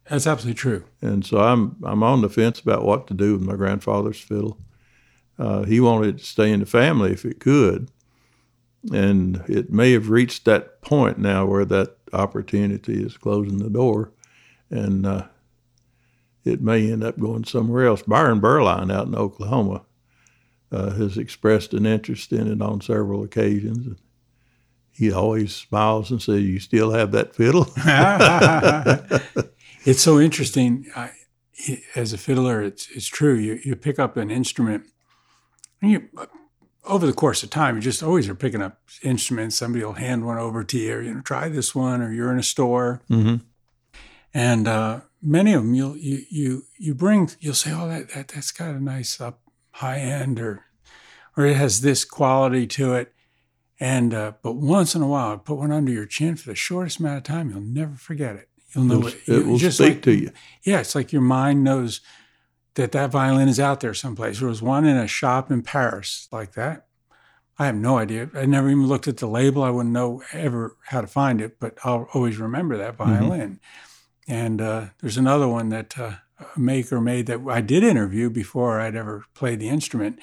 That's 0.08 0.26
absolutely 0.26 0.58
true. 0.58 0.84
And 1.02 1.26
so 1.26 1.38
I'm 1.40 1.76
I'm 1.82 2.02
on 2.02 2.22
the 2.22 2.30
fence 2.30 2.60
about 2.60 2.86
what 2.86 3.06
to 3.08 3.14
do 3.14 3.34
with 3.34 3.42
my 3.42 3.56
grandfather's 3.56 4.20
fiddle. 4.20 4.58
Uh, 5.38 5.64
he 5.64 5.80
wanted 5.80 6.18
to 6.18 6.24
stay 6.24 6.50
in 6.50 6.60
the 6.60 6.66
family 6.66 7.12
if 7.12 7.24
it 7.24 7.40
could, 7.40 7.90
and 8.92 9.42
it 9.48 9.70
may 9.70 9.92
have 9.92 10.10
reached 10.10 10.44
that 10.44 10.80
point 10.80 11.18
now 11.18 11.44
where 11.44 11.64
that 11.64 11.96
opportunity 12.12 13.02
is 13.02 13.16
closing 13.16 13.58
the 13.58 13.70
door, 13.70 14.12
and 14.70 15.06
uh, 15.06 15.26
it 16.44 16.62
may 16.62 16.90
end 16.90 17.04
up 17.04 17.18
going 17.18 17.44
somewhere 17.44 17.86
else. 17.86 18.02
Byron 18.02 18.40
Berline 18.40 18.90
out 18.90 19.06
in 19.06 19.14
Oklahoma 19.14 19.82
uh, 20.72 20.90
has 20.90 21.18
expressed 21.18 21.74
an 21.74 21.86
interest 21.86 22.32
in 22.32 22.50
it 22.50 22.62
on 22.62 22.80
several 22.80 23.22
occasions. 23.22 23.98
He 24.90 25.12
always 25.12 25.54
smiles 25.54 26.10
and 26.10 26.22
says, 26.22 26.42
"You 26.42 26.58
still 26.58 26.92
have 26.92 27.12
that 27.12 27.34
fiddle." 27.34 27.68
it's 29.84 30.00
so 30.00 30.18
interesting. 30.18 30.86
I, 30.96 31.10
as 31.94 32.12
a 32.12 32.18
fiddler, 32.18 32.62
it's 32.62 32.88
it's 32.90 33.06
true. 33.06 33.34
You 33.34 33.60
you 33.62 33.76
pick 33.76 33.98
up 33.98 34.16
an 34.16 34.30
instrument, 34.30 34.84
and 34.84 34.92
you 35.82 36.08
over 36.84 37.06
the 37.06 37.12
course 37.12 37.42
of 37.42 37.50
time, 37.50 37.76
you 37.76 37.82
just 37.82 38.02
always 38.02 38.28
are 38.28 38.34
picking 38.34 38.62
up 38.62 38.80
instruments. 39.02 39.56
Somebody 39.56 39.84
will 39.84 39.94
hand 39.94 40.24
one 40.24 40.38
over 40.38 40.62
to 40.64 40.78
you, 40.78 40.94
or, 40.94 41.02
you 41.02 41.14
know, 41.14 41.20
try 41.20 41.48
this 41.48 41.74
one, 41.74 42.00
or 42.00 42.12
you're 42.12 42.32
in 42.32 42.38
a 42.38 42.42
store, 42.44 43.02
mm-hmm. 43.10 43.36
and 44.32 44.68
uh, 44.68 45.00
many 45.20 45.52
of 45.52 45.62
them 45.62 45.74
you'll 45.74 45.96
you 45.96 46.22
you 46.30 46.62
you 46.78 46.94
bring 46.94 47.30
you'll 47.40 47.54
say, 47.54 47.72
oh 47.72 47.88
that 47.88 48.10
that 48.10 48.28
that's 48.28 48.52
got 48.52 48.74
a 48.74 48.82
nice 48.82 49.20
up 49.20 49.40
high 49.72 49.98
end, 49.98 50.40
or 50.40 50.64
or 51.36 51.44
it 51.46 51.56
has 51.56 51.80
this 51.80 52.04
quality 52.04 52.66
to 52.66 52.94
it, 52.94 53.12
and 53.80 54.14
uh, 54.14 54.32
but 54.42 54.54
once 54.54 54.94
in 54.94 55.02
a 55.02 55.08
while, 55.08 55.36
put 55.38 55.58
one 55.58 55.72
under 55.72 55.92
your 55.92 56.06
chin 56.06 56.36
for 56.36 56.48
the 56.48 56.54
shortest 56.54 57.00
amount 57.00 57.18
of 57.18 57.24
time, 57.24 57.50
you'll 57.50 57.60
never 57.60 57.96
forget 57.96 58.36
it. 58.36 58.48
You'll 58.74 58.84
know 58.84 59.06
it. 59.06 59.16
It 59.26 59.46
will 59.46 59.58
just 59.58 59.78
speak 59.78 59.88
like, 59.88 60.02
to 60.02 60.12
you. 60.12 60.30
Yeah, 60.62 60.80
it's 60.80 60.94
like 60.94 61.12
your 61.12 61.22
mind 61.22 61.64
knows 61.64 62.00
that 62.76 62.92
that 62.92 63.10
violin 63.10 63.48
is 63.48 63.60
out 63.60 63.80
there 63.80 63.92
someplace. 63.94 64.38
There 64.38 64.48
was 64.48 64.62
one 64.62 64.84
in 64.86 64.96
a 64.96 65.06
shop 65.06 65.50
in 65.50 65.62
Paris 65.62 66.28
like 66.32 66.52
that. 66.52 66.86
I 67.58 67.66
have 67.66 67.74
no 67.74 67.98
idea. 67.98 68.28
I 68.34 68.44
never 68.46 68.68
even 68.68 68.86
looked 68.86 69.08
at 69.08 69.16
the 69.16 69.26
label. 69.26 69.62
I 69.62 69.70
wouldn't 69.70 69.94
know 69.94 70.22
ever 70.32 70.76
how 70.86 71.00
to 71.00 71.06
find 71.06 71.40
it, 71.40 71.58
but 71.58 71.78
I'll 71.84 72.08
always 72.12 72.36
remember 72.38 72.76
that 72.76 72.96
Mm-hmm. 72.98 73.10
violin. 73.12 73.60
And 74.28 74.60
uh, 74.60 74.86
there's 75.00 75.16
another 75.16 75.48
one 75.48 75.70
that 75.70 75.98
uh, 75.98 76.16
a 76.54 76.58
maker 76.60 77.00
made 77.00 77.26
that 77.26 77.40
I 77.48 77.60
did 77.60 77.82
interview 77.82 78.28
before 78.28 78.80
I'd 78.80 78.96
ever 78.96 79.24
played 79.34 79.58
the 79.60 79.68
instrument. 79.68 80.18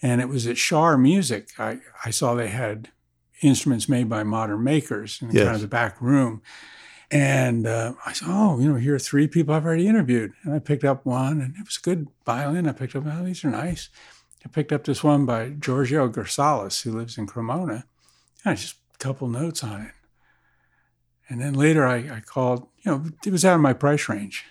And 0.00 0.20
it 0.20 0.28
was 0.28 0.46
at 0.48 0.58
Shar 0.58 0.98
Music. 0.98 1.50
I, 1.58 1.78
I 2.04 2.10
saw 2.10 2.34
they 2.34 2.48
had 2.48 2.90
instruments 3.42 3.88
made 3.88 4.08
by 4.08 4.24
modern 4.24 4.64
makers 4.64 5.20
in 5.22 5.30
Yes. 5.30 5.44
kind 5.44 5.54
of 5.54 5.60
the 5.62 5.68
back 5.68 6.00
room. 6.00 6.42
And 7.12 7.66
uh, 7.66 7.92
I 8.06 8.14
said, 8.14 8.28
oh, 8.30 8.58
you 8.58 8.68
know, 8.70 8.76
here 8.76 8.94
are 8.94 8.98
three 8.98 9.28
people 9.28 9.54
I've 9.54 9.66
already 9.66 9.86
interviewed. 9.86 10.32
And 10.44 10.54
I 10.54 10.58
picked 10.58 10.82
up 10.82 11.04
one, 11.04 11.42
and 11.42 11.54
it 11.56 11.64
was 11.66 11.76
a 11.76 11.82
good 11.84 12.08
violin. 12.24 12.66
I 12.66 12.72
picked 12.72 12.96
up, 12.96 13.04
oh, 13.06 13.24
these 13.24 13.44
are 13.44 13.50
nice. 13.50 13.90
I 14.44 14.48
picked 14.48 14.72
up 14.72 14.84
this 14.84 15.04
one 15.04 15.26
by 15.26 15.50
Giorgio 15.50 16.08
Grisales, 16.08 16.82
who 16.82 16.92
lives 16.92 17.18
in 17.18 17.26
Cremona. 17.26 17.84
And 18.44 18.52
I 18.52 18.54
just 18.54 18.76
a 18.94 18.98
couple 18.98 19.28
notes 19.28 19.62
on 19.62 19.82
it. 19.82 19.92
And 21.28 21.40
then 21.40 21.52
later 21.52 21.86
I, 21.86 21.96
I 21.96 22.20
called, 22.24 22.66
you 22.80 22.90
know, 22.90 23.04
it 23.24 23.30
was 23.30 23.44
out 23.44 23.54
of 23.56 23.60
my 23.60 23.72
price 23.74 24.08
range. 24.08 24.44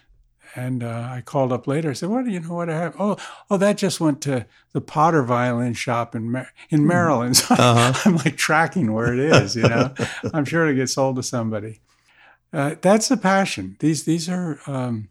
And 0.56 0.84
uh, 0.84 1.08
I 1.12 1.22
called 1.22 1.52
up 1.54 1.66
later. 1.66 1.92
I 1.92 1.94
said, 1.94 2.10
"What 2.10 2.26
do 2.26 2.32
you 2.32 2.42
know? 2.42 2.56
What 2.56 2.70
I 2.70 2.78
have? 2.78 2.94
Oh, 3.00 3.16
oh, 3.50 3.56
that 3.56 3.78
just 3.78 4.02
went 4.02 4.20
to 4.24 4.46
the 4.74 4.82
Potter 4.82 5.24
Violin 5.24 5.72
Shop 5.74 6.14
in 6.14 6.30
Mar- 6.30 6.52
in 6.70 6.86
Maryland." 6.86 7.38
So 7.38 7.56
Uh-huh. 7.58 7.94
I'm 8.04 8.18
like 8.18 8.36
tracking 8.36 8.92
where 8.92 9.14
it 9.14 9.20
is. 9.20 9.56
You 9.56 9.62
know, 9.70 9.94
I'm 10.34 10.44
sure 10.44 10.64
it'll 10.64 10.76
get 10.76 10.90
sold 10.90 11.16
to 11.16 11.24
somebody. 11.24 11.80
Uh, 12.54 12.76
that's 12.82 13.08
the 13.08 13.18
passion. 13.18 13.78
These 13.80 14.04
these 14.04 14.30
are 14.30 14.60
um, 14.68 15.10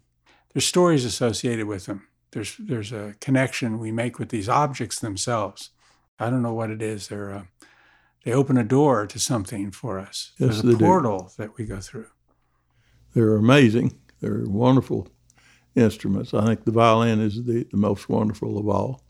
there's 0.53 0.67
stories 0.67 1.05
associated 1.05 1.67
with 1.67 1.87
them. 1.87 2.07
There's 2.33 2.57
there's 2.59 2.93
a 2.93 3.15
connection 3.21 3.79
we 3.79 3.93
make 3.93 4.19
with 4.19 4.29
these 4.29 4.49
objects 4.49 4.99
themselves. 4.99 5.71
I 6.19 6.29
don't 6.29 6.43
know 6.43 6.53
what 6.53 6.71
it 6.71 6.83
is. 6.83 7.09
They're 7.09 7.33
uh, 7.33 7.43
they 8.25 8.33
open 8.33 8.59
a 8.59 8.65
door 8.65 9.07
to 9.07 9.19
something 9.19 9.71
for 9.71 9.99
us. 9.99 10.33
Yes, 10.39 10.61
there's 10.61 10.75
a 10.75 10.79
do. 10.79 10.85
portal 10.85 11.33
that 11.39 11.57
we 11.57 11.65
go 11.65 11.81
through. 11.81 12.09
They're 13.15 13.37
amazing. 13.37 13.99
They're 14.21 14.45
wonderful 14.45 15.09
instruments. 15.75 16.35
I 16.35 16.45
think 16.45 16.65
the 16.65 16.73
violin 16.73 17.21
is 17.21 17.45
the, 17.45 17.67
the 17.71 17.77
most 17.77 18.09
wonderful 18.09 18.59
of 18.59 18.69
all, 18.69 19.03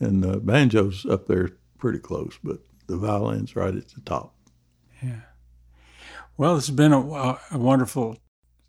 and 0.00 0.22
the 0.22 0.40
banjo's 0.40 1.04
up 1.04 1.26
there 1.26 1.50
pretty 1.78 1.98
close, 1.98 2.38
but 2.42 2.60
the 2.86 2.96
violin's 2.96 3.54
right 3.54 3.74
at 3.74 3.88
the 3.88 4.00
top. 4.00 4.34
Yeah. 5.02 5.20
Well, 6.38 6.54
has 6.54 6.70
been 6.70 6.92
a, 6.92 7.00
a 7.50 7.58
wonderful 7.58 8.16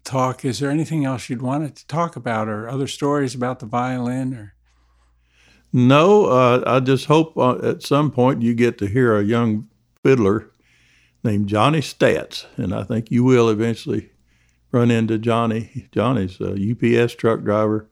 talk. 0.03 0.43
Is 0.43 0.57
there 0.57 0.71
anything 0.71 1.05
else 1.05 1.29
you'd 1.29 1.43
want 1.43 1.75
to 1.75 1.85
talk 1.85 2.15
about, 2.15 2.49
or 2.49 2.67
other 2.67 2.87
stories 2.87 3.35
about 3.35 3.59
the 3.59 3.67
violin, 3.67 4.33
or 4.33 4.55
No, 5.71 6.25
uh, 6.25 6.63
I 6.65 6.79
just 6.79 7.05
hope 7.05 7.37
uh, 7.37 7.59
at 7.59 7.83
some 7.83 8.09
point 8.09 8.41
you 8.41 8.55
get 8.55 8.79
to 8.79 8.87
hear 8.87 9.15
a 9.15 9.23
young 9.23 9.67
fiddler 10.01 10.49
named 11.23 11.47
Johnny 11.47 11.81
Staats, 11.81 12.47
and 12.57 12.73
I 12.73 12.83
think 12.83 13.11
you 13.11 13.23
will 13.23 13.49
eventually 13.49 14.09
run 14.71 14.89
into 14.89 15.19
Johnny. 15.19 15.87
Johnny's 15.91 16.41
a 16.41 16.53
UPS 16.53 17.13
truck 17.13 17.43
driver 17.43 17.87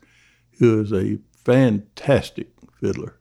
who 0.57 0.82
is 0.82 0.91
a 0.91 1.19
fantastic 1.45 2.47
fiddler. 2.82 3.19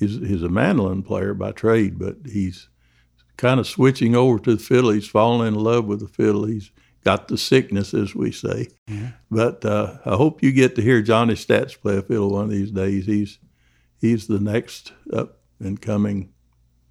He's, 0.00 0.16
he's 0.18 0.42
a 0.42 0.48
mandolin 0.48 1.04
player 1.04 1.32
by 1.32 1.52
trade, 1.52 1.96
but 1.96 2.16
he's 2.26 2.68
kind 3.40 3.58
of 3.58 3.66
switching 3.66 4.14
over 4.14 4.38
to 4.38 4.54
the 4.54 4.62
fiddle. 4.62 4.90
He's 4.90 5.08
fallen 5.08 5.48
in 5.48 5.54
love 5.54 5.86
with 5.86 6.00
the 6.00 6.08
fiddle. 6.08 6.44
He's 6.44 6.70
got 7.04 7.28
the 7.28 7.38
sickness, 7.38 7.94
as 7.94 8.14
we 8.14 8.30
say. 8.30 8.68
Yeah. 8.86 9.12
But 9.30 9.64
uh, 9.64 9.96
I 10.04 10.16
hope 10.16 10.42
you 10.42 10.52
get 10.52 10.76
to 10.76 10.82
hear 10.82 11.00
Johnny 11.00 11.34
Staats 11.34 11.80
play 11.80 11.96
a 11.96 12.02
fiddle 12.02 12.30
one 12.30 12.44
of 12.44 12.50
these 12.50 12.70
days. 12.70 13.06
He's 13.06 13.38
he's 13.98 14.26
the 14.26 14.38
next 14.38 14.92
up 15.10 15.38
and 15.58 15.80
coming 15.80 16.34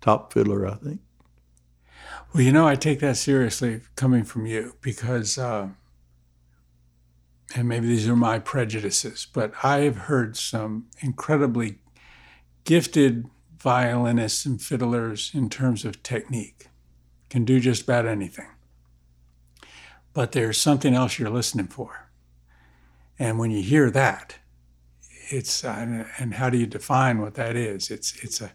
top 0.02 0.34
fiddler, 0.34 0.68
I 0.68 0.74
think. 0.74 1.02
Well, 2.34 2.42
you 2.42 2.52
know, 2.52 2.68
I 2.68 2.74
take 2.74 3.00
that 3.02 3.18
seriously 3.18 3.82
coming 3.96 4.24
from 4.24 4.48
you 4.48 4.76
because 4.82 5.38
uh, 5.38 5.70
and 7.56 7.68
maybe 7.68 7.86
these 7.86 8.08
are 8.08 8.16
my 8.16 8.40
prejudices, 8.40 9.28
but 9.32 9.54
I've 9.64 9.98
heard 9.98 10.36
some 10.36 10.88
incredibly 11.02 11.78
gifted 12.64 13.30
violinists 13.60 14.46
and 14.46 14.62
fiddlers 14.62 15.32
in 15.34 15.50
terms 15.50 15.86
of 15.86 16.02
technique, 16.04 16.68
can 17.30 17.46
do 17.46 17.60
just 17.60 17.84
about 17.84 18.06
anything. 18.06 18.48
But 20.14 20.32
there's 20.32 20.58
something 20.58 20.94
else 20.94 21.20
you're 21.20 21.30
listening 21.30 21.68
for. 21.68 22.10
And 23.18 23.38
when 23.38 23.52
you 23.52 23.62
hear 23.62 23.92
that, 23.92 24.38
it's 25.30 25.64
uh, 25.64 26.06
and 26.18 26.36
how 26.36 26.50
do 26.50 26.58
you 26.58 26.66
define 26.66 27.22
what 27.22 27.36
that 27.36 27.56
is? 27.56 27.92
It's 27.92 28.16
it's 28.24 28.42
a 28.42 28.52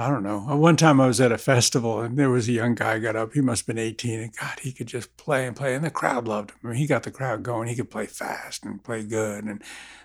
I 0.00 0.08
don't 0.08 0.22
know. 0.22 0.38
One 0.56 0.76
time 0.76 0.98
I 0.98 1.06
was 1.06 1.20
at 1.20 1.30
a 1.30 1.36
festival 1.36 2.00
and 2.00 2.16
there 2.16 2.30
was 2.30 2.48
a 2.48 2.52
young 2.52 2.74
guy 2.74 2.98
got 2.98 3.16
up. 3.16 3.34
He 3.34 3.42
must 3.42 3.66
have 3.66 3.76
been 3.76 3.84
18 3.84 4.20
and 4.20 4.34
God, 4.34 4.58
he 4.60 4.72
could 4.72 4.86
just 4.86 5.14
play 5.18 5.46
and 5.46 5.54
play. 5.54 5.74
And 5.74 5.84
the 5.84 5.90
crowd 5.90 6.26
loved 6.26 6.52
him. 6.52 6.56
I 6.64 6.66
mean, 6.68 6.76
he 6.76 6.86
got 6.86 7.02
the 7.02 7.10
crowd 7.10 7.42
going. 7.42 7.68
He 7.68 7.76
could 7.76 7.90
play 7.90 8.06
fast 8.06 8.64
and 8.64 8.82
play 8.82 9.02
good. 9.02 9.44
And 9.44 9.62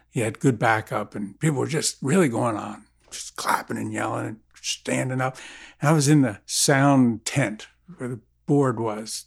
he 0.09 0.19
had 0.19 0.39
good 0.39 0.59
backup 0.59 1.15
and 1.15 1.39
people 1.39 1.59
were 1.59 1.67
just 1.67 1.95
really 2.01 2.28
going 2.28 2.57
on, 2.57 2.84
just 3.16 3.36
clapping 3.36 3.78
and 3.78 3.91
yelling 3.91 4.26
and 4.26 4.39
standing 4.61 5.22
up. 5.22 5.38
And 5.82 5.89
I 5.89 5.93
was 5.93 6.07
in 6.07 6.22
the 6.22 6.39
sound 6.45 7.26
tent 7.26 7.68
where 7.97 8.09
the 8.09 8.20
board 8.45 8.80
was. 8.80 9.26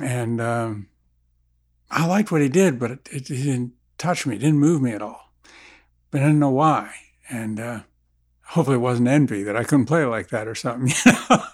And 0.00 0.40
um, 0.40 0.88
I 1.90 2.06
liked 2.06 2.30
what 2.30 2.42
he 2.42 2.48
did, 2.48 2.78
but 2.78 2.90
it, 2.90 3.08
it, 3.10 3.24
didn't 3.26 3.72
touch 3.98 4.26
me. 4.26 4.36
It 4.36 4.40
didn't 4.40 4.58
move 4.58 4.82
me 4.82 4.92
at 4.92 5.02
all. 5.02 5.32
But 6.10 6.20
I 6.20 6.24
didn't 6.24 6.40
know 6.40 6.50
why. 6.50 6.92
And, 7.30 7.58
uh, 7.58 7.80
hopefully 8.48 8.76
it 8.76 8.80
wasn't 8.80 9.08
envy 9.08 9.42
that 9.42 9.56
I 9.56 9.64
couldn't 9.64 9.86
play 9.86 10.04
like 10.04 10.28
that 10.28 10.48
or 10.48 10.54
something. 10.54 10.92
You 11.04 11.12
know? 11.30 11.44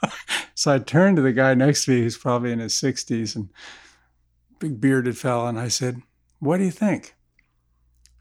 so 0.55 0.75
I 0.75 0.79
turned 0.79 1.17
to 1.17 1.23
the 1.23 1.33
guy 1.33 1.55
next 1.55 1.85
to 1.85 1.93
me, 1.93 2.03
who's 2.03 2.19
probably 2.19 2.53
in 2.53 2.59
his 2.59 2.75
60s 2.75 3.35
and 3.35 3.49
big 4.59 4.81
bearded 4.81 5.19
fella, 5.19 5.49
and 5.49 5.59
I 5.59 5.69
said, 5.69 6.03
What 6.39 6.59
do 6.59 6.65
you 6.65 6.71
think? 6.71 7.15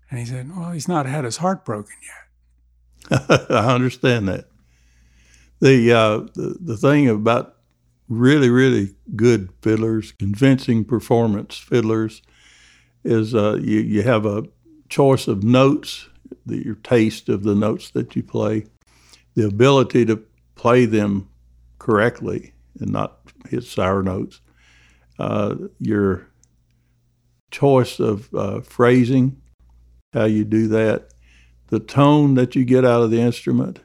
And 0.09 0.19
he 0.19 0.25
said, 0.25 0.55
Well, 0.55 0.71
he's 0.71 0.87
not 0.87 1.05
had 1.05 1.23
his 1.23 1.37
heart 1.37 1.65
broken 1.65 1.95
yet. 2.01 2.27
I 3.49 3.73
understand 3.73 4.27
that. 4.29 4.45
The, 5.59 5.91
uh, 5.91 6.17
the 6.33 6.57
the 6.59 6.77
thing 6.77 7.07
about 7.07 7.57
really 8.09 8.49
really 8.49 8.95
good 9.15 9.49
fiddlers, 9.61 10.11
convincing 10.11 10.85
performance 10.85 11.57
fiddlers, 11.57 12.21
is 13.03 13.35
uh, 13.35 13.59
you 13.61 13.79
you 13.79 14.01
have 14.01 14.25
a 14.25 14.45
choice 14.89 15.27
of 15.27 15.43
notes 15.43 16.09
the, 16.45 16.63
your 16.63 16.75
taste 16.75 17.29
of 17.29 17.43
the 17.43 17.55
notes 17.55 17.91
that 17.91 18.15
you 18.15 18.23
play, 18.23 18.65
the 19.35 19.45
ability 19.45 20.05
to 20.05 20.23
play 20.55 20.85
them 20.85 21.29
correctly 21.79 22.53
and 22.79 22.91
not 22.91 23.19
hit 23.49 23.63
sour 23.63 24.03
notes, 24.03 24.41
uh, 25.19 25.55
your 25.79 26.27
choice 27.51 27.99
of 27.99 28.33
uh, 28.33 28.61
phrasing, 28.61 29.41
how 30.13 30.25
you 30.25 30.45
do 30.45 30.67
that, 30.67 31.09
the 31.71 31.79
tone 31.79 32.35
that 32.35 32.53
you 32.53 32.63
get 32.63 32.85
out 32.85 33.01
of 33.01 33.09
the 33.09 33.21
instrument, 33.21 33.79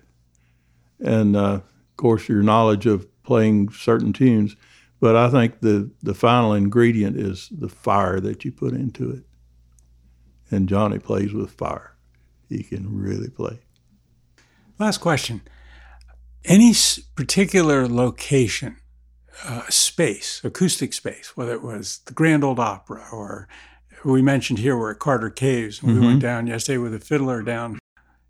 and 1.01 1.37
uh, 1.37 1.61
of 1.61 1.97
course 1.97 2.29
your 2.29 2.43
knowledge 2.43 2.85
of 2.85 3.07
playing 3.23 3.71
certain 3.71 4.13
tunes. 4.13 4.57
But 5.01 5.15
I 5.15 5.31
think 5.31 5.61
the, 5.61 5.91
the 6.03 6.15
final 6.15 6.53
ingredient 6.53 7.17
is 7.17 7.49
the 7.51 7.69
fire 7.69 8.19
that 8.21 8.45
you 8.45 8.53
put 8.53 8.73
into 8.73 9.11
it. 9.11 9.25
And 10.51 10.69
Johnny 10.69 10.99
plays 10.99 11.33
with 11.33 11.51
fire 11.51 11.97
he 12.49 12.63
can 12.63 12.97
really 12.97 13.29
play. 13.29 13.61
Last 14.79 14.99
question. 14.99 15.43
Any 16.45 16.73
particular 17.15 17.89
location, 17.89 18.77
uh, 19.45 19.63
space, 19.69 20.41
acoustic 20.45 20.93
space, 20.93 21.37
whether 21.37 21.53
it 21.53 21.63
was 21.63 21.99
the 22.07 22.13
Grand 22.13 22.45
Ole 22.45 22.61
Opry 22.61 23.03
or 23.13 23.49
we 24.13 24.23
mentioned 24.23 24.61
here 24.61 24.77
we're 24.77 24.93
at 24.93 24.99
Carter 24.99 25.31
Caves. 25.31 25.83
And 25.83 25.91
mm-hmm. 25.91 26.01
We 26.01 26.07
went 26.07 26.19
mm-hmm. 26.19 26.29
down 26.29 26.47
yesterday 26.47 26.79
with 26.79 26.95
a 26.95 27.01
fiddler 27.01 27.43
down 27.43 27.79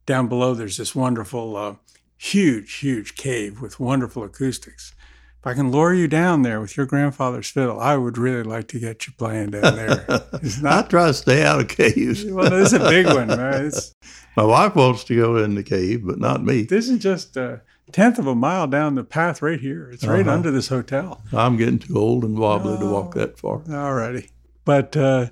down 0.06 0.28
below. 0.28 0.54
There's 0.54 0.76
this 0.76 0.94
wonderful, 0.94 1.56
uh, 1.56 1.74
huge, 2.16 2.74
huge 2.74 3.16
cave 3.16 3.60
with 3.60 3.78
wonderful 3.78 4.24
acoustics. 4.24 4.94
If 5.40 5.46
I 5.46 5.54
can 5.54 5.70
lure 5.70 5.94
you 5.94 6.08
down 6.08 6.42
there 6.42 6.60
with 6.60 6.76
your 6.76 6.86
grandfather's 6.86 7.48
fiddle, 7.48 7.78
I 7.78 7.96
would 7.96 8.18
really 8.18 8.42
like 8.42 8.66
to 8.68 8.80
get 8.80 9.06
you 9.06 9.12
playing 9.16 9.50
down 9.50 9.76
there. 9.76 10.04
Not, 10.62 10.86
I 10.86 10.88
try 10.88 11.06
to 11.06 11.14
stay 11.14 11.44
out 11.44 11.60
of 11.60 11.68
caves. 11.68 12.24
well, 12.28 12.50
this 12.50 12.72
is 12.72 12.80
a 12.80 12.88
big 12.88 13.06
one, 13.06 13.28
man. 13.28 13.66
It's, 13.66 13.94
My 14.36 14.44
wife 14.44 14.74
wants 14.74 15.04
to 15.04 15.16
go 15.16 15.36
in 15.36 15.54
the 15.54 15.62
cave, 15.62 16.06
but 16.06 16.18
not 16.18 16.44
me. 16.44 16.62
This 16.62 16.88
is 16.88 16.98
just 16.98 17.36
a 17.36 17.62
tenth 17.92 18.18
of 18.18 18.26
a 18.26 18.34
mile 18.34 18.66
down 18.66 18.94
the 18.94 19.04
path 19.04 19.40
right 19.40 19.60
here. 19.60 19.90
It's 19.90 20.04
right 20.04 20.20
uh-huh. 20.20 20.32
under 20.32 20.50
this 20.50 20.68
hotel. 20.68 21.22
I'm 21.32 21.56
getting 21.56 21.78
too 21.78 21.96
old 21.96 22.24
and 22.24 22.36
wobbly 22.36 22.74
oh, 22.76 22.80
to 22.80 22.86
walk 22.86 23.14
that 23.14 23.38
far. 23.38 23.62
All 23.70 23.94
righty. 23.94 24.30
But 24.64 24.96
uh, 24.96 25.28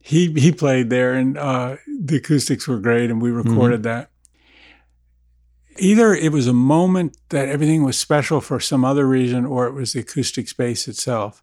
he 0.00 0.32
he 0.32 0.52
played 0.52 0.90
there, 0.90 1.14
and 1.14 1.36
uh, 1.36 1.76
the 1.86 2.16
acoustics 2.16 2.66
were 2.66 2.78
great, 2.78 3.10
and 3.10 3.20
we 3.20 3.30
recorded 3.30 3.82
mm-hmm. 3.82 4.00
that 4.00 4.10
either 5.78 6.14
it 6.14 6.32
was 6.32 6.46
a 6.46 6.52
moment 6.52 7.16
that 7.30 7.48
everything 7.48 7.82
was 7.82 7.98
special 7.98 8.40
for 8.40 8.60
some 8.60 8.84
other 8.84 9.06
reason, 9.06 9.44
or 9.44 9.66
it 9.66 9.72
was 9.72 9.92
the 9.92 10.00
acoustic 10.00 10.48
space 10.48 10.88
itself. 10.88 11.42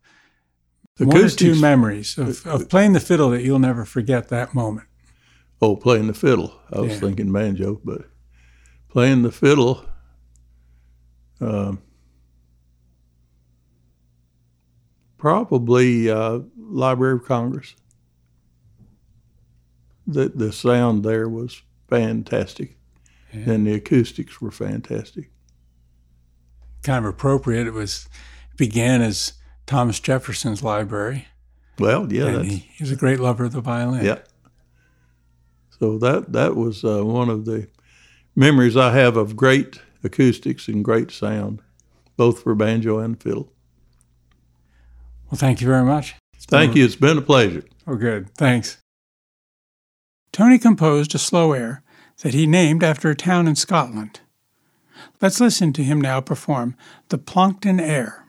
One 0.99 1.15
or 1.17 1.29
two 1.29 1.59
memories 1.59 2.17
of, 2.17 2.45
of 2.47 2.69
playing 2.69 2.93
the 2.93 2.99
fiddle 2.99 3.29
that 3.29 3.43
you'll 3.43 3.59
never 3.59 3.85
forget 3.85 4.29
that 4.29 4.55
moment. 4.55 4.87
Oh, 5.61 5.75
playing 5.75 6.07
the 6.07 6.13
fiddle. 6.13 6.59
I 6.71 6.79
was 6.79 6.93
yeah. 6.93 6.99
thinking 6.99 7.31
banjo, 7.31 7.79
but 7.83 8.09
playing 8.89 9.21
the 9.21 9.31
fiddle. 9.31 9.85
Um, 11.39 11.81
probably 15.17 16.09
uh, 16.09 16.39
Library 16.57 17.15
of 17.15 17.25
Congress. 17.25 17.75
The 20.07 20.29
the 20.29 20.51
sound 20.51 21.03
there 21.03 21.27
was 21.27 21.61
fantastic 21.89 22.77
yeah. 23.33 23.53
and 23.53 23.67
the 23.67 23.73
acoustics 23.73 24.41
were 24.41 24.51
fantastic. 24.51 25.29
Kind 26.83 27.05
of 27.05 27.09
appropriate. 27.09 27.67
It 27.67 27.73
was 27.73 28.07
began 28.55 29.01
as 29.01 29.33
Thomas 29.65 29.99
Jefferson's 29.99 30.63
library. 30.63 31.27
Well, 31.79 32.11
yeah, 32.11 32.41
he, 32.41 32.57
he, 32.57 32.83
was 32.83 32.91
a 32.91 32.95
great 32.95 33.19
lover 33.19 33.45
of 33.45 33.51
the 33.51 33.61
violin. 33.61 34.03
Yeah. 34.03 34.19
So 35.79 35.97
that 35.99 36.33
that 36.33 36.55
was 36.55 36.83
uh, 36.83 37.03
one 37.03 37.29
of 37.29 37.45
the 37.45 37.67
memories 38.35 38.75
I 38.75 38.93
have 38.93 39.15
of 39.15 39.35
great 39.35 39.79
acoustics 40.03 40.67
and 40.67 40.83
great 40.83 41.11
sound, 41.11 41.61
both 42.15 42.41
for 42.41 42.55
banjo 42.55 42.97
and 42.97 43.21
fiddle. 43.21 43.51
Well, 45.29 45.37
thank 45.37 45.61
you 45.61 45.67
very 45.67 45.83
much. 45.83 46.15
It's 46.33 46.45
thank 46.45 46.71
been, 46.71 46.79
you. 46.79 46.85
It's 46.85 46.95
been 46.95 47.17
a 47.17 47.21
pleasure. 47.21 47.63
Oh, 47.85 47.95
good. 47.95 48.33
Thanks. 48.35 48.77
Tony 50.37 50.59
composed 50.59 51.15
a 51.15 51.17
slow 51.17 51.51
air 51.53 51.81
that 52.21 52.35
he 52.35 52.45
named 52.45 52.83
after 52.83 53.09
a 53.09 53.15
town 53.15 53.47
in 53.47 53.55
Scotland. 53.55 54.19
Let's 55.19 55.39
listen 55.39 55.73
to 55.73 55.83
him 55.83 55.99
now 55.99 56.21
perform 56.21 56.75
the 57.09 57.17
Plockton 57.17 57.81
Air. 57.81 58.26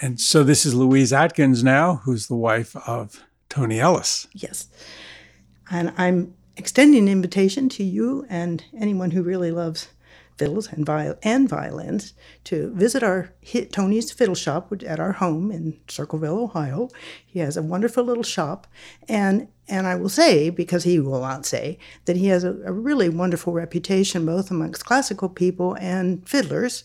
And 0.00 0.20
so 0.20 0.44
this 0.44 0.66
is 0.66 0.74
Louise 0.74 1.12
Atkins 1.12 1.64
now, 1.64 1.96
who's 2.04 2.26
the 2.26 2.36
wife 2.36 2.76
of 2.88 3.24
Tony 3.48 3.80
Ellis. 3.80 4.26
Yes. 4.32 4.68
And 5.70 5.92
I'm 5.96 6.34
extending 6.56 7.04
an 7.04 7.08
invitation 7.08 7.68
to 7.70 7.84
you 7.84 8.26
and 8.28 8.64
anyone 8.78 9.10
who 9.10 9.22
really 9.22 9.50
loves 9.50 9.88
fiddles 10.36 10.70
and, 10.72 10.84
viol- 10.84 11.18
and 11.22 11.48
violins 11.48 12.14
to 12.44 12.72
visit 12.74 13.02
our 13.02 13.32
hit 13.40 13.72
Tony's 13.72 14.12
Fiddle 14.12 14.34
Shop 14.34 14.72
at 14.86 15.00
our 15.00 15.12
home 15.12 15.50
in 15.50 15.78
Circleville, 15.88 16.38
Ohio. 16.38 16.88
He 17.24 17.38
has 17.40 17.56
a 17.56 17.62
wonderful 17.62 18.04
little 18.04 18.22
shop, 18.22 18.66
and 19.08 19.48
and 19.68 19.86
I 19.86 19.96
will 19.96 20.08
say 20.08 20.50
because 20.50 20.84
he 20.84 21.00
will 21.00 21.20
not 21.20 21.44
say 21.44 21.78
that 22.04 22.16
he 22.16 22.26
has 22.28 22.44
a, 22.44 22.52
a 22.64 22.72
really 22.72 23.08
wonderful 23.08 23.52
reputation 23.52 24.24
both 24.24 24.50
amongst 24.50 24.84
classical 24.84 25.28
people 25.28 25.76
and 25.80 26.26
fiddlers. 26.28 26.84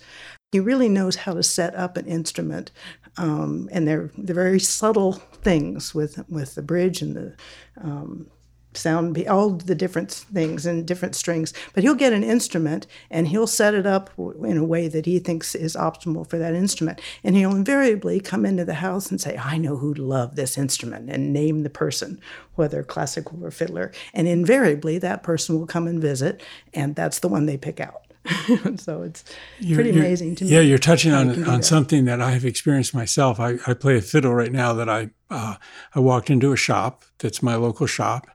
He 0.51 0.59
really 0.59 0.89
knows 0.89 1.15
how 1.15 1.33
to 1.33 1.43
set 1.43 1.75
up 1.75 1.95
an 1.95 2.07
instrument, 2.07 2.71
um, 3.17 3.69
and 3.71 3.87
they're 3.87 4.11
they're 4.17 4.35
very 4.35 4.59
subtle 4.59 5.13
things 5.13 5.95
with 5.95 6.27
with 6.29 6.55
the 6.55 6.61
bridge 6.61 7.01
and 7.01 7.15
the 7.15 7.35
um, 7.81 8.27
sound, 8.73 9.17
all 9.27 9.51
the 9.51 9.75
different 9.75 10.11
things 10.11 10.65
and 10.65 10.85
different 10.85 11.15
strings. 11.15 11.53
But 11.73 11.83
he'll 11.83 11.95
get 11.95 12.13
an 12.13 12.23
instrument 12.23 12.87
and 13.09 13.27
he'll 13.27 13.47
set 13.47 13.73
it 13.73 13.85
up 13.85 14.09
in 14.17 14.57
a 14.57 14.65
way 14.65 14.87
that 14.87 15.05
he 15.05 15.19
thinks 15.19 15.55
is 15.55 15.75
optimal 15.75 16.29
for 16.29 16.37
that 16.37 16.53
instrument. 16.53 17.01
And 17.23 17.35
he'll 17.35 17.55
invariably 17.55 18.19
come 18.19 18.45
into 18.45 18.65
the 18.65 18.75
house 18.75 19.09
and 19.09 19.19
say, 19.19 19.37
I 19.37 19.57
know 19.57 19.77
who'd 19.77 19.99
love 19.99 20.35
this 20.35 20.57
instrument, 20.57 21.09
and 21.09 21.33
name 21.33 21.63
the 21.63 21.69
person, 21.69 22.19
whether 22.55 22.83
classical 22.83 23.43
or 23.43 23.51
fiddler. 23.51 23.91
And 24.13 24.27
invariably, 24.27 24.97
that 24.99 25.23
person 25.23 25.57
will 25.57 25.67
come 25.67 25.87
and 25.87 26.01
visit, 26.01 26.41
and 26.73 26.95
that's 26.95 27.19
the 27.19 27.29
one 27.29 27.45
they 27.45 27.57
pick 27.57 27.79
out. 27.79 28.10
so 28.75 29.01
it's 29.03 29.23
you're, 29.59 29.77
pretty 29.77 29.91
amazing 29.91 30.35
to 30.35 30.45
me. 30.45 30.51
Yeah, 30.51 30.59
you're 30.61 30.77
touching 30.77 31.11
on 31.11 31.29
on 31.29 31.43
that. 31.43 31.65
something 31.65 32.05
that 32.05 32.21
I've 32.21 32.45
experienced 32.45 32.93
myself. 32.93 33.39
I, 33.39 33.55
I 33.65 33.73
play 33.73 33.97
a 33.97 34.01
fiddle 34.01 34.33
right 34.33 34.51
now 34.51 34.73
that 34.73 34.89
I 34.89 35.09
uh, 35.29 35.55
I 35.95 35.99
walked 35.99 36.29
into 36.29 36.51
a 36.51 36.57
shop 36.57 37.03
that's 37.19 37.41
my 37.41 37.55
local 37.55 37.87
shop, 37.87 38.27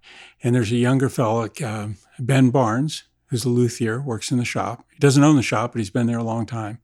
and 0.43 0.55
there's 0.55 0.72
a 0.72 0.76
younger 0.76 1.09
fellow, 1.09 1.49
uh, 1.64 1.89
Ben 2.18 2.51
Barnes, 2.51 3.05
who's 3.26 3.45
a 3.45 3.49
luthier, 3.49 4.01
works 4.01 4.30
in 4.30 4.39
the 4.39 4.45
shop. 4.45 4.84
He 4.93 4.99
doesn't 4.99 5.22
own 5.22 5.37
the 5.37 5.43
shop, 5.43 5.72
but 5.72 5.78
he's 5.78 5.91
been 5.91 6.07
there 6.07 6.18
a 6.18 6.24
long 6.24 6.47
time. 6.47 6.78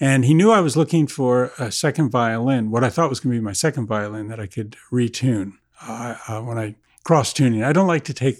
And 0.00 0.24
he 0.24 0.32
knew 0.32 0.50
I 0.50 0.60
was 0.60 0.76
looking 0.76 1.06
for 1.06 1.52
a 1.58 1.70
second 1.70 2.10
violin, 2.10 2.70
what 2.70 2.82
I 2.82 2.88
thought 2.88 3.10
was 3.10 3.20
going 3.20 3.34
to 3.34 3.38
be 3.38 3.44
my 3.44 3.52
second 3.52 3.86
violin 3.86 4.28
that 4.28 4.40
I 4.40 4.46
could 4.46 4.76
retune 4.90 5.52
uh, 5.86 6.14
uh, 6.26 6.40
when 6.40 6.58
I 6.58 6.76
cross 7.04 7.34
tuning. 7.34 7.62
I 7.62 7.74
don't 7.74 7.86
like 7.86 8.04
to 8.04 8.14
take, 8.14 8.38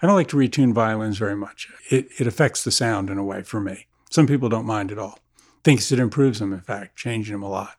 I 0.00 0.06
don't 0.06 0.16
like 0.16 0.28
to 0.28 0.36
retune 0.36 0.72
violins 0.72 1.18
very 1.18 1.36
much. 1.36 1.68
It, 1.90 2.08
it 2.18 2.26
affects 2.26 2.64
the 2.64 2.70
sound 2.70 3.10
in 3.10 3.18
a 3.18 3.24
way 3.24 3.42
for 3.42 3.60
me. 3.60 3.86
Some 4.10 4.26
people 4.26 4.48
don't 4.48 4.66
mind 4.66 4.92
at 4.92 4.98
all. 4.98 5.18
Thinks 5.64 5.92
it 5.92 5.98
improves 5.98 6.38
them, 6.38 6.52
in 6.52 6.60
fact, 6.60 6.96
changing 6.96 7.32
them 7.32 7.42
a 7.42 7.48
lot. 7.48 7.76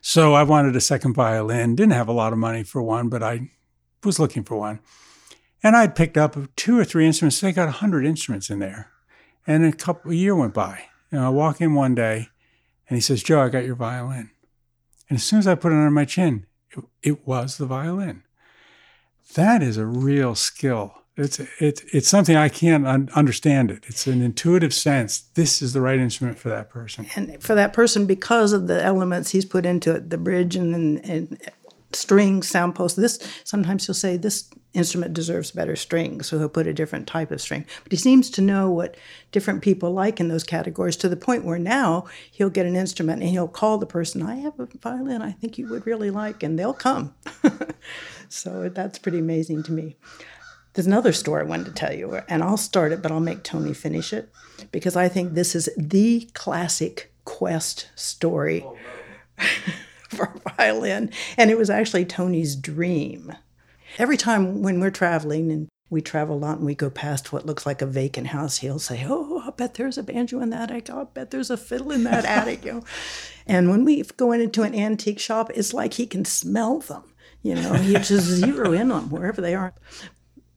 So 0.00 0.34
I 0.34 0.42
wanted 0.42 0.76
a 0.76 0.80
second 0.80 1.14
violin. 1.14 1.76
Didn't 1.76 1.92
have 1.92 2.08
a 2.08 2.12
lot 2.12 2.32
of 2.32 2.38
money 2.38 2.62
for 2.62 2.82
one, 2.82 3.08
but 3.08 3.22
I 3.22 3.50
was 4.04 4.18
looking 4.18 4.44
for 4.44 4.56
one. 4.56 4.80
And 5.62 5.76
I'd 5.76 5.96
picked 5.96 6.16
up 6.16 6.36
two 6.54 6.78
or 6.78 6.84
three 6.84 7.06
instruments. 7.06 7.40
They 7.40 7.52
got 7.52 7.66
100 7.66 8.06
instruments 8.06 8.50
in 8.50 8.60
there. 8.60 8.90
And 9.46 9.64
a 9.64 9.72
couple 9.72 10.12
a 10.12 10.14
year 10.14 10.34
went 10.34 10.54
by. 10.54 10.84
And 11.10 11.20
I 11.20 11.28
walk 11.28 11.60
in 11.60 11.74
one 11.74 11.94
day 11.94 12.28
and 12.88 12.96
he 12.96 13.00
says, 13.00 13.22
Joe, 13.22 13.40
I 13.40 13.48
got 13.48 13.64
your 13.64 13.74
violin. 13.74 14.30
And 15.08 15.16
as 15.16 15.24
soon 15.24 15.38
as 15.38 15.46
I 15.46 15.54
put 15.54 15.72
it 15.72 15.76
under 15.76 15.90
my 15.90 16.04
chin, 16.04 16.46
it, 16.70 16.84
it 17.02 17.26
was 17.26 17.58
the 17.58 17.66
violin. 17.66 18.22
That 19.34 19.62
is 19.62 19.76
a 19.76 19.86
real 19.86 20.34
skill. 20.34 21.02
It's, 21.16 21.40
it's, 21.60 21.82
it's 21.92 22.08
something 22.08 22.36
I 22.36 22.50
can't 22.50 22.86
un- 22.86 23.08
understand 23.14 23.70
it. 23.70 23.84
It's 23.86 24.06
an 24.06 24.20
intuitive 24.20 24.74
sense. 24.74 25.20
This 25.34 25.62
is 25.62 25.72
the 25.72 25.80
right 25.80 25.98
instrument 25.98 26.38
for 26.38 26.50
that 26.50 26.68
person. 26.68 27.06
And 27.16 27.42
for 27.42 27.54
that 27.54 27.72
person, 27.72 28.06
because 28.06 28.52
of 28.52 28.66
the 28.66 28.84
elements 28.84 29.30
he's 29.30 29.46
put 29.46 29.64
into 29.64 29.94
it, 29.94 30.10
the 30.10 30.18
bridge 30.18 30.56
and, 30.56 30.74
and, 30.74 31.04
and 31.08 31.38
strings, 31.92 32.48
sound 32.48 32.74
posts. 32.74 32.96
This 32.96 33.18
sometimes 33.44 33.86
he'll 33.86 33.94
say 33.94 34.16
this 34.16 34.50
instrument 34.74 35.14
deserves 35.14 35.50
better 35.50 35.74
strings, 35.74 36.26
so 36.26 36.38
he'll 36.38 36.48
put 36.48 36.66
a 36.66 36.74
different 36.74 37.06
type 37.06 37.30
of 37.30 37.40
string. 37.40 37.64
But 37.82 37.92
he 37.92 37.98
seems 37.98 38.30
to 38.30 38.42
know 38.42 38.70
what 38.70 38.96
different 39.32 39.62
people 39.62 39.92
like 39.92 40.20
in 40.20 40.28
those 40.28 40.44
categories 40.44 40.96
to 40.96 41.08
the 41.08 41.16
point 41.16 41.44
where 41.44 41.58
now 41.58 42.06
he'll 42.30 42.50
get 42.50 42.66
an 42.66 42.76
instrument 42.76 43.22
and 43.22 43.30
he'll 43.30 43.48
call 43.48 43.78
the 43.78 43.86
person, 43.86 44.22
"I 44.22 44.36
have 44.36 44.58
a 44.60 44.68
violin 44.80 45.22
I 45.22 45.32
think 45.32 45.58
you 45.58 45.68
would 45.68 45.86
really 45.86 46.10
like," 46.10 46.42
and 46.42 46.58
they'll 46.58 46.74
come. 46.74 47.14
so 48.28 48.68
that's 48.68 48.98
pretty 48.98 49.18
amazing 49.18 49.62
to 49.64 49.72
me. 49.72 49.96
There's 50.76 50.86
another 50.86 51.14
story 51.14 51.40
I 51.40 51.46
wanted 51.46 51.64
to 51.66 51.72
tell 51.72 51.94
you, 51.94 52.20
and 52.28 52.42
I'll 52.42 52.58
start 52.58 52.92
it, 52.92 53.00
but 53.00 53.10
I'll 53.10 53.18
make 53.18 53.42
Tony 53.42 53.72
finish 53.72 54.12
it 54.12 54.30
because 54.72 54.94
I 54.94 55.08
think 55.08 55.32
this 55.32 55.54
is 55.54 55.70
the 55.74 56.28
classic 56.34 57.14
quest 57.24 57.88
story. 57.94 58.62
Oh, 58.62 58.76
no. 59.38 59.46
for 60.08 60.34
violin. 60.56 61.10
And 61.38 61.50
it 61.50 61.56
was 61.56 61.70
actually 61.70 62.04
Tony's 62.04 62.54
dream. 62.54 63.32
Every 63.96 64.18
time 64.18 64.60
when 64.60 64.78
we're 64.78 64.90
traveling 64.90 65.50
and 65.50 65.68
we 65.88 66.02
travel 66.02 66.36
a 66.36 66.38
lot 66.38 66.58
and 66.58 66.66
we 66.66 66.74
go 66.74 66.90
past 66.90 67.32
what 67.32 67.46
looks 67.46 67.64
like 67.64 67.80
a 67.80 67.86
vacant 67.86 68.26
house, 68.26 68.58
he'll 68.58 68.78
say, 68.78 69.06
Oh, 69.08 69.42
I 69.46 69.50
bet 69.52 69.74
there's 69.74 69.96
a 69.96 70.02
banjo 70.02 70.40
in 70.40 70.50
that 70.50 70.70
attic. 70.70 70.90
I 70.90 71.04
bet 71.04 71.30
there's 71.30 71.50
a 71.50 71.56
fiddle 71.56 71.90
in 71.90 72.04
that 72.04 72.26
attic. 72.26 72.66
You 72.66 72.72
know? 72.72 72.84
And 73.48 73.70
when 73.70 73.84
we 73.84 74.02
go 74.02 74.32
into 74.32 74.62
an 74.62 74.74
antique 74.74 75.20
shop, 75.20 75.52
it's 75.54 75.72
like 75.72 75.94
he 75.94 76.06
can 76.06 76.24
smell 76.24 76.80
them. 76.80 77.04
You 77.44 77.54
know, 77.54 77.74
he 77.74 77.92
just 77.92 78.26
zero 78.26 78.72
in 78.72 78.90
on 78.90 79.02
them 79.02 79.10
wherever 79.10 79.40
they 79.40 79.54
are. 79.54 79.72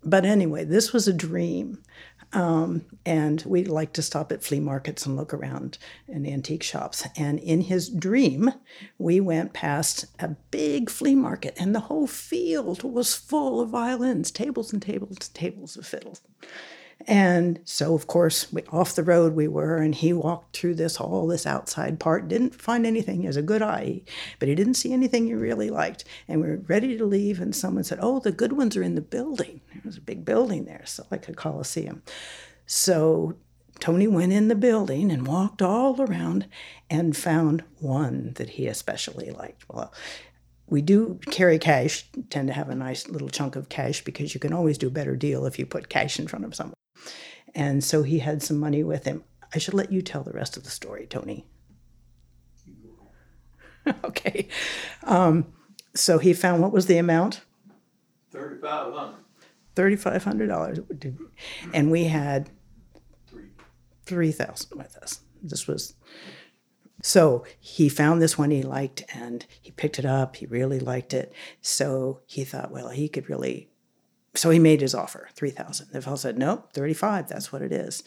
But 0.09 0.25
anyway, 0.25 0.63
this 0.65 0.91
was 0.91 1.07
a 1.07 1.13
dream. 1.13 1.83
Um, 2.31 2.85
and 3.05 3.41
we 3.45 3.63
like 3.63 3.93
to 3.93 4.03
stop 4.03 4.31
at 4.31 4.43
flea 4.43 4.59
markets 4.59 5.05
and 5.05 5.15
look 5.15 5.33
around 5.33 5.79
in 6.07 6.27
antique 6.27 6.61
shops. 6.61 7.07
And 7.17 7.39
in 7.39 7.61
his 7.61 7.89
dream, 7.89 8.51
we 8.99 9.19
went 9.19 9.53
past 9.53 10.05
a 10.19 10.29
big 10.51 10.89
flea 10.89 11.15
market, 11.15 11.55
and 11.57 11.73
the 11.73 11.79
whole 11.81 12.07
field 12.07 12.83
was 12.83 13.15
full 13.15 13.61
of 13.61 13.69
violins, 13.69 14.29
tables 14.29 14.71
and 14.71 14.81
tables 14.81 15.17
and 15.17 15.33
tables 15.33 15.75
of 15.75 15.87
fiddles. 15.87 16.21
And 17.07 17.61
so, 17.63 17.95
of 17.95 18.07
course, 18.07 18.51
we, 18.51 18.63
off 18.71 18.95
the 18.95 19.03
road 19.03 19.33
we 19.33 19.47
were, 19.47 19.77
and 19.77 19.95
he 19.95 20.11
walked 20.11 20.57
through 20.57 20.75
this 20.75 20.99
all 20.99 21.27
this 21.27 21.45
outside 21.47 21.99
part. 21.99 22.27
Didn't 22.27 22.55
find 22.55 22.85
anything. 22.85 23.21
He 23.21 23.25
has 23.25 23.37
a 23.37 23.41
good 23.41 23.61
eye, 23.61 24.01
but 24.37 24.49
he 24.49 24.55
didn't 24.55 24.73
see 24.73 24.91
anything 24.91 25.25
he 25.25 25.33
really 25.33 25.69
liked. 25.69 26.03
And 26.27 26.41
we 26.41 26.47
were 26.47 26.61
ready 26.67 26.97
to 26.97 27.05
leave, 27.05 27.39
and 27.39 27.55
someone 27.55 27.85
said, 27.85 27.99
"Oh, 28.01 28.19
the 28.19 28.31
good 28.31 28.53
ones 28.53 28.75
are 28.75 28.83
in 28.83 28.95
the 28.95 29.01
building." 29.01 29.61
There 29.73 29.81
was 29.85 29.97
a 29.97 30.01
big 30.01 30.25
building 30.25 30.65
there, 30.65 30.83
so 30.85 31.05
like 31.09 31.29
a 31.29 31.33
coliseum. 31.33 32.03
So 32.65 33.35
Tony 33.79 34.07
went 34.07 34.33
in 34.33 34.49
the 34.49 34.55
building 34.55 35.09
and 35.09 35.25
walked 35.25 35.61
all 35.61 36.01
around 36.01 36.47
and 36.89 37.15
found 37.15 37.63
one 37.79 38.33
that 38.35 38.51
he 38.51 38.67
especially 38.67 39.31
liked. 39.31 39.63
Well, 39.69 39.93
we 40.67 40.81
do 40.81 41.19
carry 41.31 41.57
cash, 41.57 42.05
tend 42.29 42.49
to 42.49 42.53
have 42.53 42.69
a 42.69 42.75
nice 42.75 43.07
little 43.07 43.29
chunk 43.29 43.55
of 43.55 43.69
cash 43.69 44.03
because 44.03 44.33
you 44.33 44.39
can 44.39 44.53
always 44.53 44.77
do 44.77 44.87
a 44.87 44.91
better 44.91 45.15
deal 45.15 45.45
if 45.45 45.57
you 45.57 45.65
put 45.65 45.89
cash 45.89 46.19
in 46.19 46.27
front 46.27 46.45
of 46.45 46.53
someone. 46.53 46.75
And 47.55 47.83
so 47.83 48.03
he 48.03 48.19
had 48.19 48.43
some 48.43 48.57
money 48.57 48.83
with 48.83 49.05
him. 49.05 49.23
I 49.53 49.57
should 49.57 49.73
let 49.73 49.91
you 49.91 50.01
tell 50.01 50.23
the 50.23 50.31
rest 50.31 50.57
of 50.57 50.63
the 50.63 50.69
story, 50.69 51.07
Tony. 51.07 51.47
okay. 54.03 54.47
Um, 55.03 55.47
so 55.95 56.19
he 56.19 56.33
found 56.33 56.61
what 56.61 56.71
was 56.71 56.85
the 56.85 56.97
amount? 56.97 57.41
Thirty-five 58.31 58.93
hundred. 58.93 59.15
Thirty-five 59.75 60.23
hundred 60.23 60.47
dollars, 60.47 60.79
and 61.73 61.89
we 61.89 62.05
had 62.05 62.49
three 64.05 64.31
thousand 64.31 64.77
with 64.77 64.95
us. 64.97 65.21
This 65.41 65.67
was 65.67 65.95
so 67.01 67.45
he 67.59 67.87
found 67.89 68.21
this 68.21 68.37
one 68.37 68.51
he 68.51 68.61
liked 68.61 69.03
and 69.13 69.45
he 69.61 69.71
picked 69.71 69.99
it 69.99 70.05
up. 70.05 70.35
He 70.35 70.45
really 70.45 70.79
liked 70.79 71.13
it. 71.13 71.33
So 71.61 72.21
he 72.25 72.43
thought, 72.43 72.71
well, 72.71 72.89
he 72.89 73.07
could 73.07 73.29
really 73.29 73.68
so 74.39 74.49
he 74.51 74.59
made 74.59 74.79
his 74.79 74.95
offer, 74.95 75.27
3000 75.33 75.89
The 75.91 76.01
fellow 76.01 76.15
said, 76.15 76.37
nope, 76.37 76.71
35 76.73 77.27
that's 77.27 77.51
what 77.51 77.61
it 77.61 77.73
is. 77.73 78.03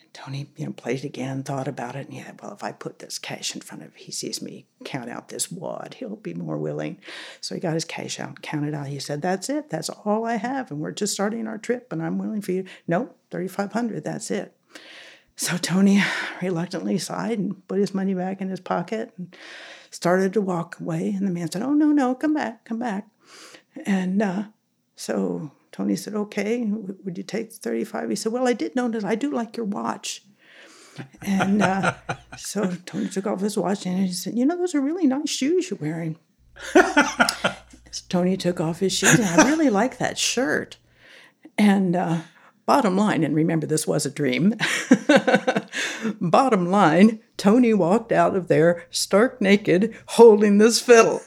And 0.00 0.12
Tony, 0.12 0.50
you 0.56 0.66
know, 0.66 0.72
played 0.72 0.98
it 0.98 1.04
again, 1.04 1.44
thought 1.44 1.68
about 1.68 1.94
it, 1.94 2.06
and 2.06 2.14
he 2.14 2.22
said, 2.24 2.40
well, 2.42 2.52
if 2.52 2.64
I 2.64 2.72
put 2.72 2.98
this 2.98 3.20
cash 3.20 3.54
in 3.54 3.60
front 3.60 3.84
of 3.84 3.90
him, 3.90 3.94
he 3.96 4.10
sees 4.10 4.42
me 4.42 4.66
count 4.84 5.08
out 5.08 5.28
this 5.28 5.52
wad, 5.52 5.94
he'll 5.94 6.16
be 6.16 6.34
more 6.34 6.58
willing. 6.58 6.98
So 7.40 7.54
he 7.54 7.60
got 7.60 7.74
his 7.74 7.84
cash 7.84 8.18
out, 8.18 8.42
counted 8.42 8.74
out. 8.74 8.88
He 8.88 8.98
said, 8.98 9.22
that's 9.22 9.48
it, 9.48 9.70
that's 9.70 9.88
all 9.88 10.26
I 10.26 10.36
have, 10.36 10.72
and 10.72 10.80
we're 10.80 10.90
just 10.90 11.12
starting 11.12 11.46
our 11.46 11.58
trip, 11.58 11.92
and 11.92 12.02
I'm 12.02 12.18
willing 12.18 12.42
for 12.42 12.50
you. 12.50 12.64
Nope, 12.88 13.16
3500 13.30 14.02
that's 14.02 14.30
it. 14.32 14.56
So 15.36 15.56
Tony 15.56 16.02
reluctantly 16.42 16.98
sighed 16.98 17.38
and 17.38 17.66
put 17.68 17.78
his 17.78 17.94
money 17.94 18.12
back 18.12 18.40
in 18.40 18.48
his 18.48 18.60
pocket 18.60 19.12
and 19.16 19.36
started 19.90 20.32
to 20.32 20.40
walk 20.40 20.80
away. 20.80 21.14
And 21.16 21.26
the 21.26 21.30
man 21.30 21.50
said, 21.50 21.62
Oh, 21.62 21.72
no, 21.72 21.92
no, 21.92 22.14
come 22.14 22.34
back, 22.34 22.64
come 22.64 22.78
back. 22.78 23.08
And 23.86 24.20
uh, 24.20 24.44
so 24.96 25.52
Tony 25.72 25.96
said, 25.96 26.14
Okay, 26.14 26.64
would 26.64 27.16
you 27.16 27.24
take 27.24 27.52
35? 27.52 28.10
He 28.10 28.16
said, 28.16 28.32
Well, 28.32 28.48
I 28.48 28.52
did 28.52 28.74
notice 28.74 29.04
I 29.04 29.14
do 29.14 29.30
like 29.30 29.56
your 29.56 29.66
watch. 29.66 30.22
And 31.22 31.62
uh, 31.62 31.94
so 32.36 32.72
Tony 32.86 33.08
took 33.08 33.26
off 33.26 33.40
his 33.40 33.56
watch 33.56 33.86
and 33.86 34.06
he 34.06 34.12
said, 34.12 34.36
You 34.36 34.46
know, 34.46 34.56
those 34.56 34.74
are 34.74 34.80
really 34.80 35.06
nice 35.06 35.30
shoes 35.30 35.70
you're 35.70 35.78
wearing. 35.80 36.16
so 36.72 36.82
Tony 38.08 38.36
took 38.36 38.60
off 38.60 38.80
his 38.80 38.92
shoes 38.92 39.18
and 39.18 39.24
I 39.24 39.48
really 39.48 39.70
like 39.70 39.98
that 39.98 40.18
shirt. 40.18 40.76
And 41.56 41.94
uh, 41.94 42.20
Bottom 42.70 42.96
line, 42.96 43.24
and 43.24 43.34
remember 43.34 43.66
this 43.66 43.84
was 43.84 44.06
a 44.06 44.10
dream. 44.12 44.54
Bottom 46.20 46.70
line, 46.70 47.18
Tony 47.36 47.74
walked 47.74 48.12
out 48.12 48.36
of 48.36 48.46
there 48.46 48.84
stark 48.90 49.40
naked, 49.40 49.92
holding 50.06 50.58
this 50.58 50.80
fiddle. 50.80 51.20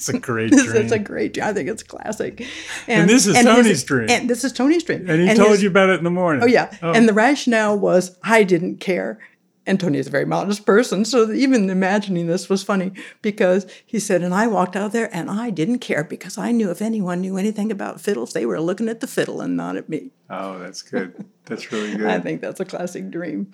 It's 0.00 0.08
a 0.08 0.18
great 0.30 0.50
dream. 0.50 0.76
it's 0.76 0.92
a 0.92 0.98
great 0.98 1.34
dream. 1.34 1.46
I 1.46 1.52
think 1.52 1.68
it's 1.68 1.82
classic. 1.82 2.46
And, 2.88 3.08
this 3.08 3.26
is 3.26 3.34
Tony's 3.42 3.66
his- 3.66 3.84
dream. 3.84 4.08
And 4.10 4.30
this 4.30 4.44
is 4.44 4.52
Tony's 4.52 4.82
dream. 4.82 5.08
and 5.08 5.28
he 5.28 5.34
told 5.34 5.50
his- 5.50 5.62
you 5.62 5.68
about 5.68 5.90
it 5.90 5.98
in 5.98 6.04
the 6.04 6.10
morning. 6.10 6.42
Oh 6.42 6.46
yeah. 6.46 6.74
Oh. 6.82 6.92
And 6.92 7.06
the 7.08 7.12
rationale 7.12 7.78
was 7.78 8.16
I 8.22 8.42
didn't 8.44 8.78
care. 8.78 9.18
And 9.66 9.78
Tony 9.78 9.98
is 9.98 10.06
a 10.06 10.10
very 10.10 10.24
modest 10.24 10.64
person, 10.64 11.04
so 11.04 11.30
even 11.30 11.68
imagining 11.68 12.26
this 12.26 12.48
was 12.48 12.62
funny 12.62 12.92
because 13.20 13.66
he 13.84 14.00
said, 14.00 14.22
and 14.22 14.34
I 14.34 14.46
walked 14.46 14.74
out 14.74 14.92
there 14.92 15.14
and 15.14 15.30
I 15.30 15.50
didn't 15.50 15.78
care 15.80 16.02
because 16.02 16.38
I 16.38 16.50
knew 16.50 16.70
if 16.70 16.80
anyone 16.80 17.20
knew 17.20 17.36
anything 17.36 17.70
about 17.70 18.00
fiddles, 18.00 18.32
they 18.32 18.46
were 18.46 18.58
looking 18.60 18.88
at 18.88 19.00
the 19.00 19.06
fiddle 19.06 19.42
and 19.42 19.56
not 19.58 19.76
at 19.76 19.88
me. 19.88 20.10
oh, 20.30 20.58
that's 20.58 20.80
good. 20.80 21.26
That's 21.44 21.70
really 21.70 21.94
good. 21.96 22.06
I 22.06 22.18
think 22.20 22.40
that's 22.40 22.58
a 22.58 22.64
classic 22.64 23.10
dream. 23.10 23.52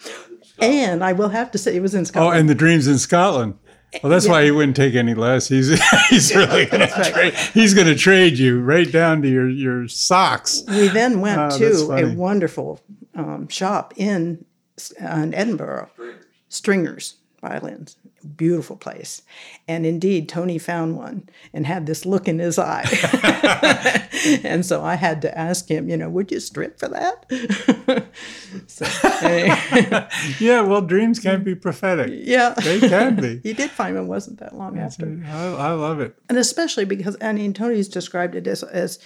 And 0.61 1.03
I 1.05 1.13
will 1.13 1.29
have 1.31 1.51
to 1.51 1.59
say 1.59 1.75
it 1.77 1.83
was 1.83 1.95
in 1.95 2.03
oh, 2.03 2.05
Scotland. 2.05 2.35
Oh, 2.37 2.39
and 2.39 2.49
the 2.49 2.55
dream's 2.55 2.87
in 2.87 2.99
Scotland. 2.99 3.59
Well, 4.03 4.11
that's 4.11 4.29
why 4.29 4.45
he 4.45 4.51
wouldn't 4.51 4.77
take 4.77 4.95
any 4.95 5.15
less. 5.15 5.49
He's 5.49 5.69
he's 6.11 6.35
really 6.35 6.67
gonna 6.67 6.87
right. 6.97 7.13
trade. 7.15 7.35
He's 7.55 7.73
gonna 7.75 7.95
trade 7.95 8.39
you 8.39 8.61
right 8.61 8.91
down 8.91 9.23
to 9.23 9.29
your 9.29 9.49
your 9.49 9.89
socks. 9.89 10.63
we 10.69 10.89
then 10.89 11.21
went 11.21 11.41
Oh, 11.53 11.59
to 11.59 11.93
a 11.93 12.15
wonderful 12.15 12.81
um, 13.15 13.49
shop 13.49 13.95
in, 13.97 14.45
uh, 15.03 15.07
in 15.07 15.33
Edinburgh, 15.35 15.89
Stringers 16.49 17.15
violins. 17.41 17.97
Beautiful 18.37 18.77
place. 18.77 19.23
And 19.69 19.87
indeed, 19.87 20.29
Tony 20.29 20.59
found 20.59 20.97
one 20.97 21.29
and 21.53 21.67
had 21.67 21.87
this 21.87 22.05
look 22.07 22.27
in 22.29 22.39
his 22.39 22.59
eye. 22.59 22.85
and 24.45 24.65
so 24.67 24.83
I 24.85 24.95
had 24.97 25.23
to 25.23 25.39
ask 25.39 25.69
him, 25.71 25.89
you 25.89 25.97
know, 25.97 26.09
would 26.09 26.31
you 26.33 26.41
strip 26.41 26.79
for 26.79 26.89
that? 26.89 27.27
so, 28.67 28.85
Yeah, 30.45 30.61
well, 30.63 30.83
dreams 30.83 31.19
can 31.21 31.43
be 31.45 31.55
prophetic. 31.55 32.11
yeah. 32.13 32.55
They 32.55 32.81
can 32.81 33.17
be. 33.17 33.41
He 33.43 33.53
did 33.53 33.71
find 33.71 33.97
one 33.97 34.07
wasn't 34.09 34.39
that 34.41 34.55
long 34.57 34.79
after. 34.79 35.23
I, 35.27 35.47
I 35.47 35.73
love 35.73 36.01
it. 36.01 36.17
and 36.29 36.39
especially 36.39 36.85
because 36.85 37.17
I 37.21 37.33
mean 37.33 37.53
Tony's 37.53 37.89
described 37.89 38.35
it 38.35 38.47
as 38.47 38.63
as 38.63 38.99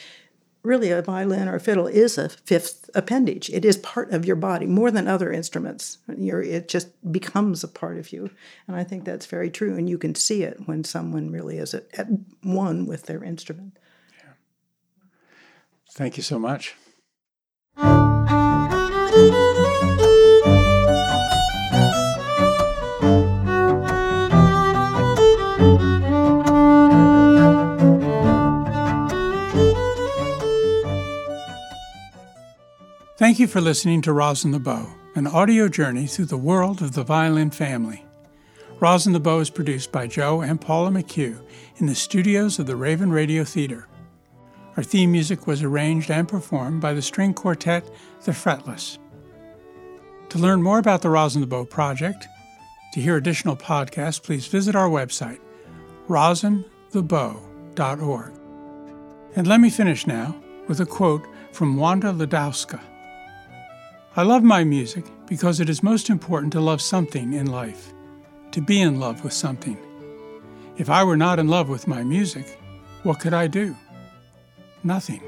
really 0.62 0.90
a 0.90 1.02
violin 1.02 1.48
or 1.48 1.54
a 1.54 1.60
fiddle 1.60 1.86
is 1.86 2.18
a 2.18 2.28
fifth 2.28 2.90
appendage. 2.94 3.48
It 3.50 3.64
is 3.64 3.78
part 3.78 4.12
of 4.12 4.24
your 4.24 4.36
body 4.36 4.66
more 4.66 4.90
than 4.90 5.08
other 5.08 5.32
instruments. 5.32 5.98
You're, 6.16 6.42
it 6.42 6.68
just 6.68 6.88
becomes 7.10 7.64
a 7.64 7.68
part 7.68 7.98
of 7.98 8.12
you, 8.12 8.30
and 8.66 8.76
I 8.76 8.84
think 8.84 9.04
that's 9.04 9.26
very 9.26 9.50
true. 9.50 9.76
And 9.76 9.88
you 9.88 9.98
can 9.98 10.14
see 10.14 10.42
it 10.42 10.66
when 10.66 10.84
someone 10.84 11.30
really 11.30 11.58
is 11.58 11.74
at, 11.74 11.86
at 11.98 12.08
one 12.42 12.86
with 12.86 13.04
their 13.04 13.24
instrument. 13.24 13.78
Thank 15.92 16.16
you 16.16 16.22
so 16.22 16.38
much. 16.38 16.76
Thank 33.20 33.38
you 33.38 33.46
for 33.46 33.60
listening 33.60 34.00
to 34.02 34.12
Rosin 34.14 34.50
the 34.50 34.58
Bow, 34.58 34.94
an 35.14 35.26
audio 35.26 35.68
journey 35.68 36.06
through 36.06 36.24
the 36.24 36.38
world 36.38 36.80
of 36.80 36.92
the 36.92 37.04
violin 37.04 37.50
family. 37.50 38.06
Rosin 38.78 39.12
the 39.12 39.20
Bow 39.20 39.40
is 39.40 39.50
produced 39.50 39.92
by 39.92 40.06
Joe 40.06 40.40
and 40.40 40.58
Paula 40.58 40.88
McHugh 40.88 41.38
in 41.76 41.84
the 41.84 41.94
studios 41.94 42.58
of 42.58 42.64
the 42.64 42.76
Raven 42.76 43.12
Radio 43.12 43.44
Theater. 43.44 43.86
Our 44.74 44.82
theme 44.82 45.12
music 45.12 45.46
was 45.46 45.62
arranged 45.62 46.10
and 46.10 46.26
performed 46.26 46.80
by 46.80 46.94
the 46.94 47.02
string 47.02 47.34
quartet 47.34 47.84
The 48.24 48.32
Fretless. 48.32 48.96
To 50.30 50.38
learn 50.38 50.62
more 50.62 50.78
about 50.78 51.02
the 51.02 51.10
Rosin 51.10 51.42
the 51.42 51.46
Bow 51.46 51.66
project, 51.66 52.26
to 52.94 53.02
hear 53.02 53.18
additional 53.18 53.54
podcasts, 53.54 54.22
please 54.22 54.46
visit 54.46 54.74
our 54.74 54.88
website, 54.88 55.40
rosinthebow.org. 56.08 58.32
And 59.36 59.46
let 59.46 59.60
me 59.60 59.68
finish 59.68 60.06
now 60.06 60.40
with 60.68 60.80
a 60.80 60.86
quote 60.86 61.26
from 61.52 61.76
Wanda 61.76 62.14
Landowska. 62.14 62.80
I 64.16 64.22
love 64.22 64.42
my 64.42 64.64
music 64.64 65.04
because 65.26 65.60
it 65.60 65.68
is 65.68 65.84
most 65.84 66.10
important 66.10 66.52
to 66.54 66.60
love 66.60 66.82
something 66.82 67.32
in 67.32 67.46
life, 67.46 67.92
to 68.50 68.60
be 68.60 68.80
in 68.80 68.98
love 68.98 69.22
with 69.22 69.32
something. 69.32 69.78
If 70.76 70.90
I 70.90 71.04
were 71.04 71.16
not 71.16 71.38
in 71.38 71.46
love 71.46 71.68
with 71.68 71.86
my 71.86 72.02
music, 72.02 72.58
what 73.04 73.20
could 73.20 73.34
I 73.34 73.46
do? 73.46 73.76
Nothing. 74.82 75.20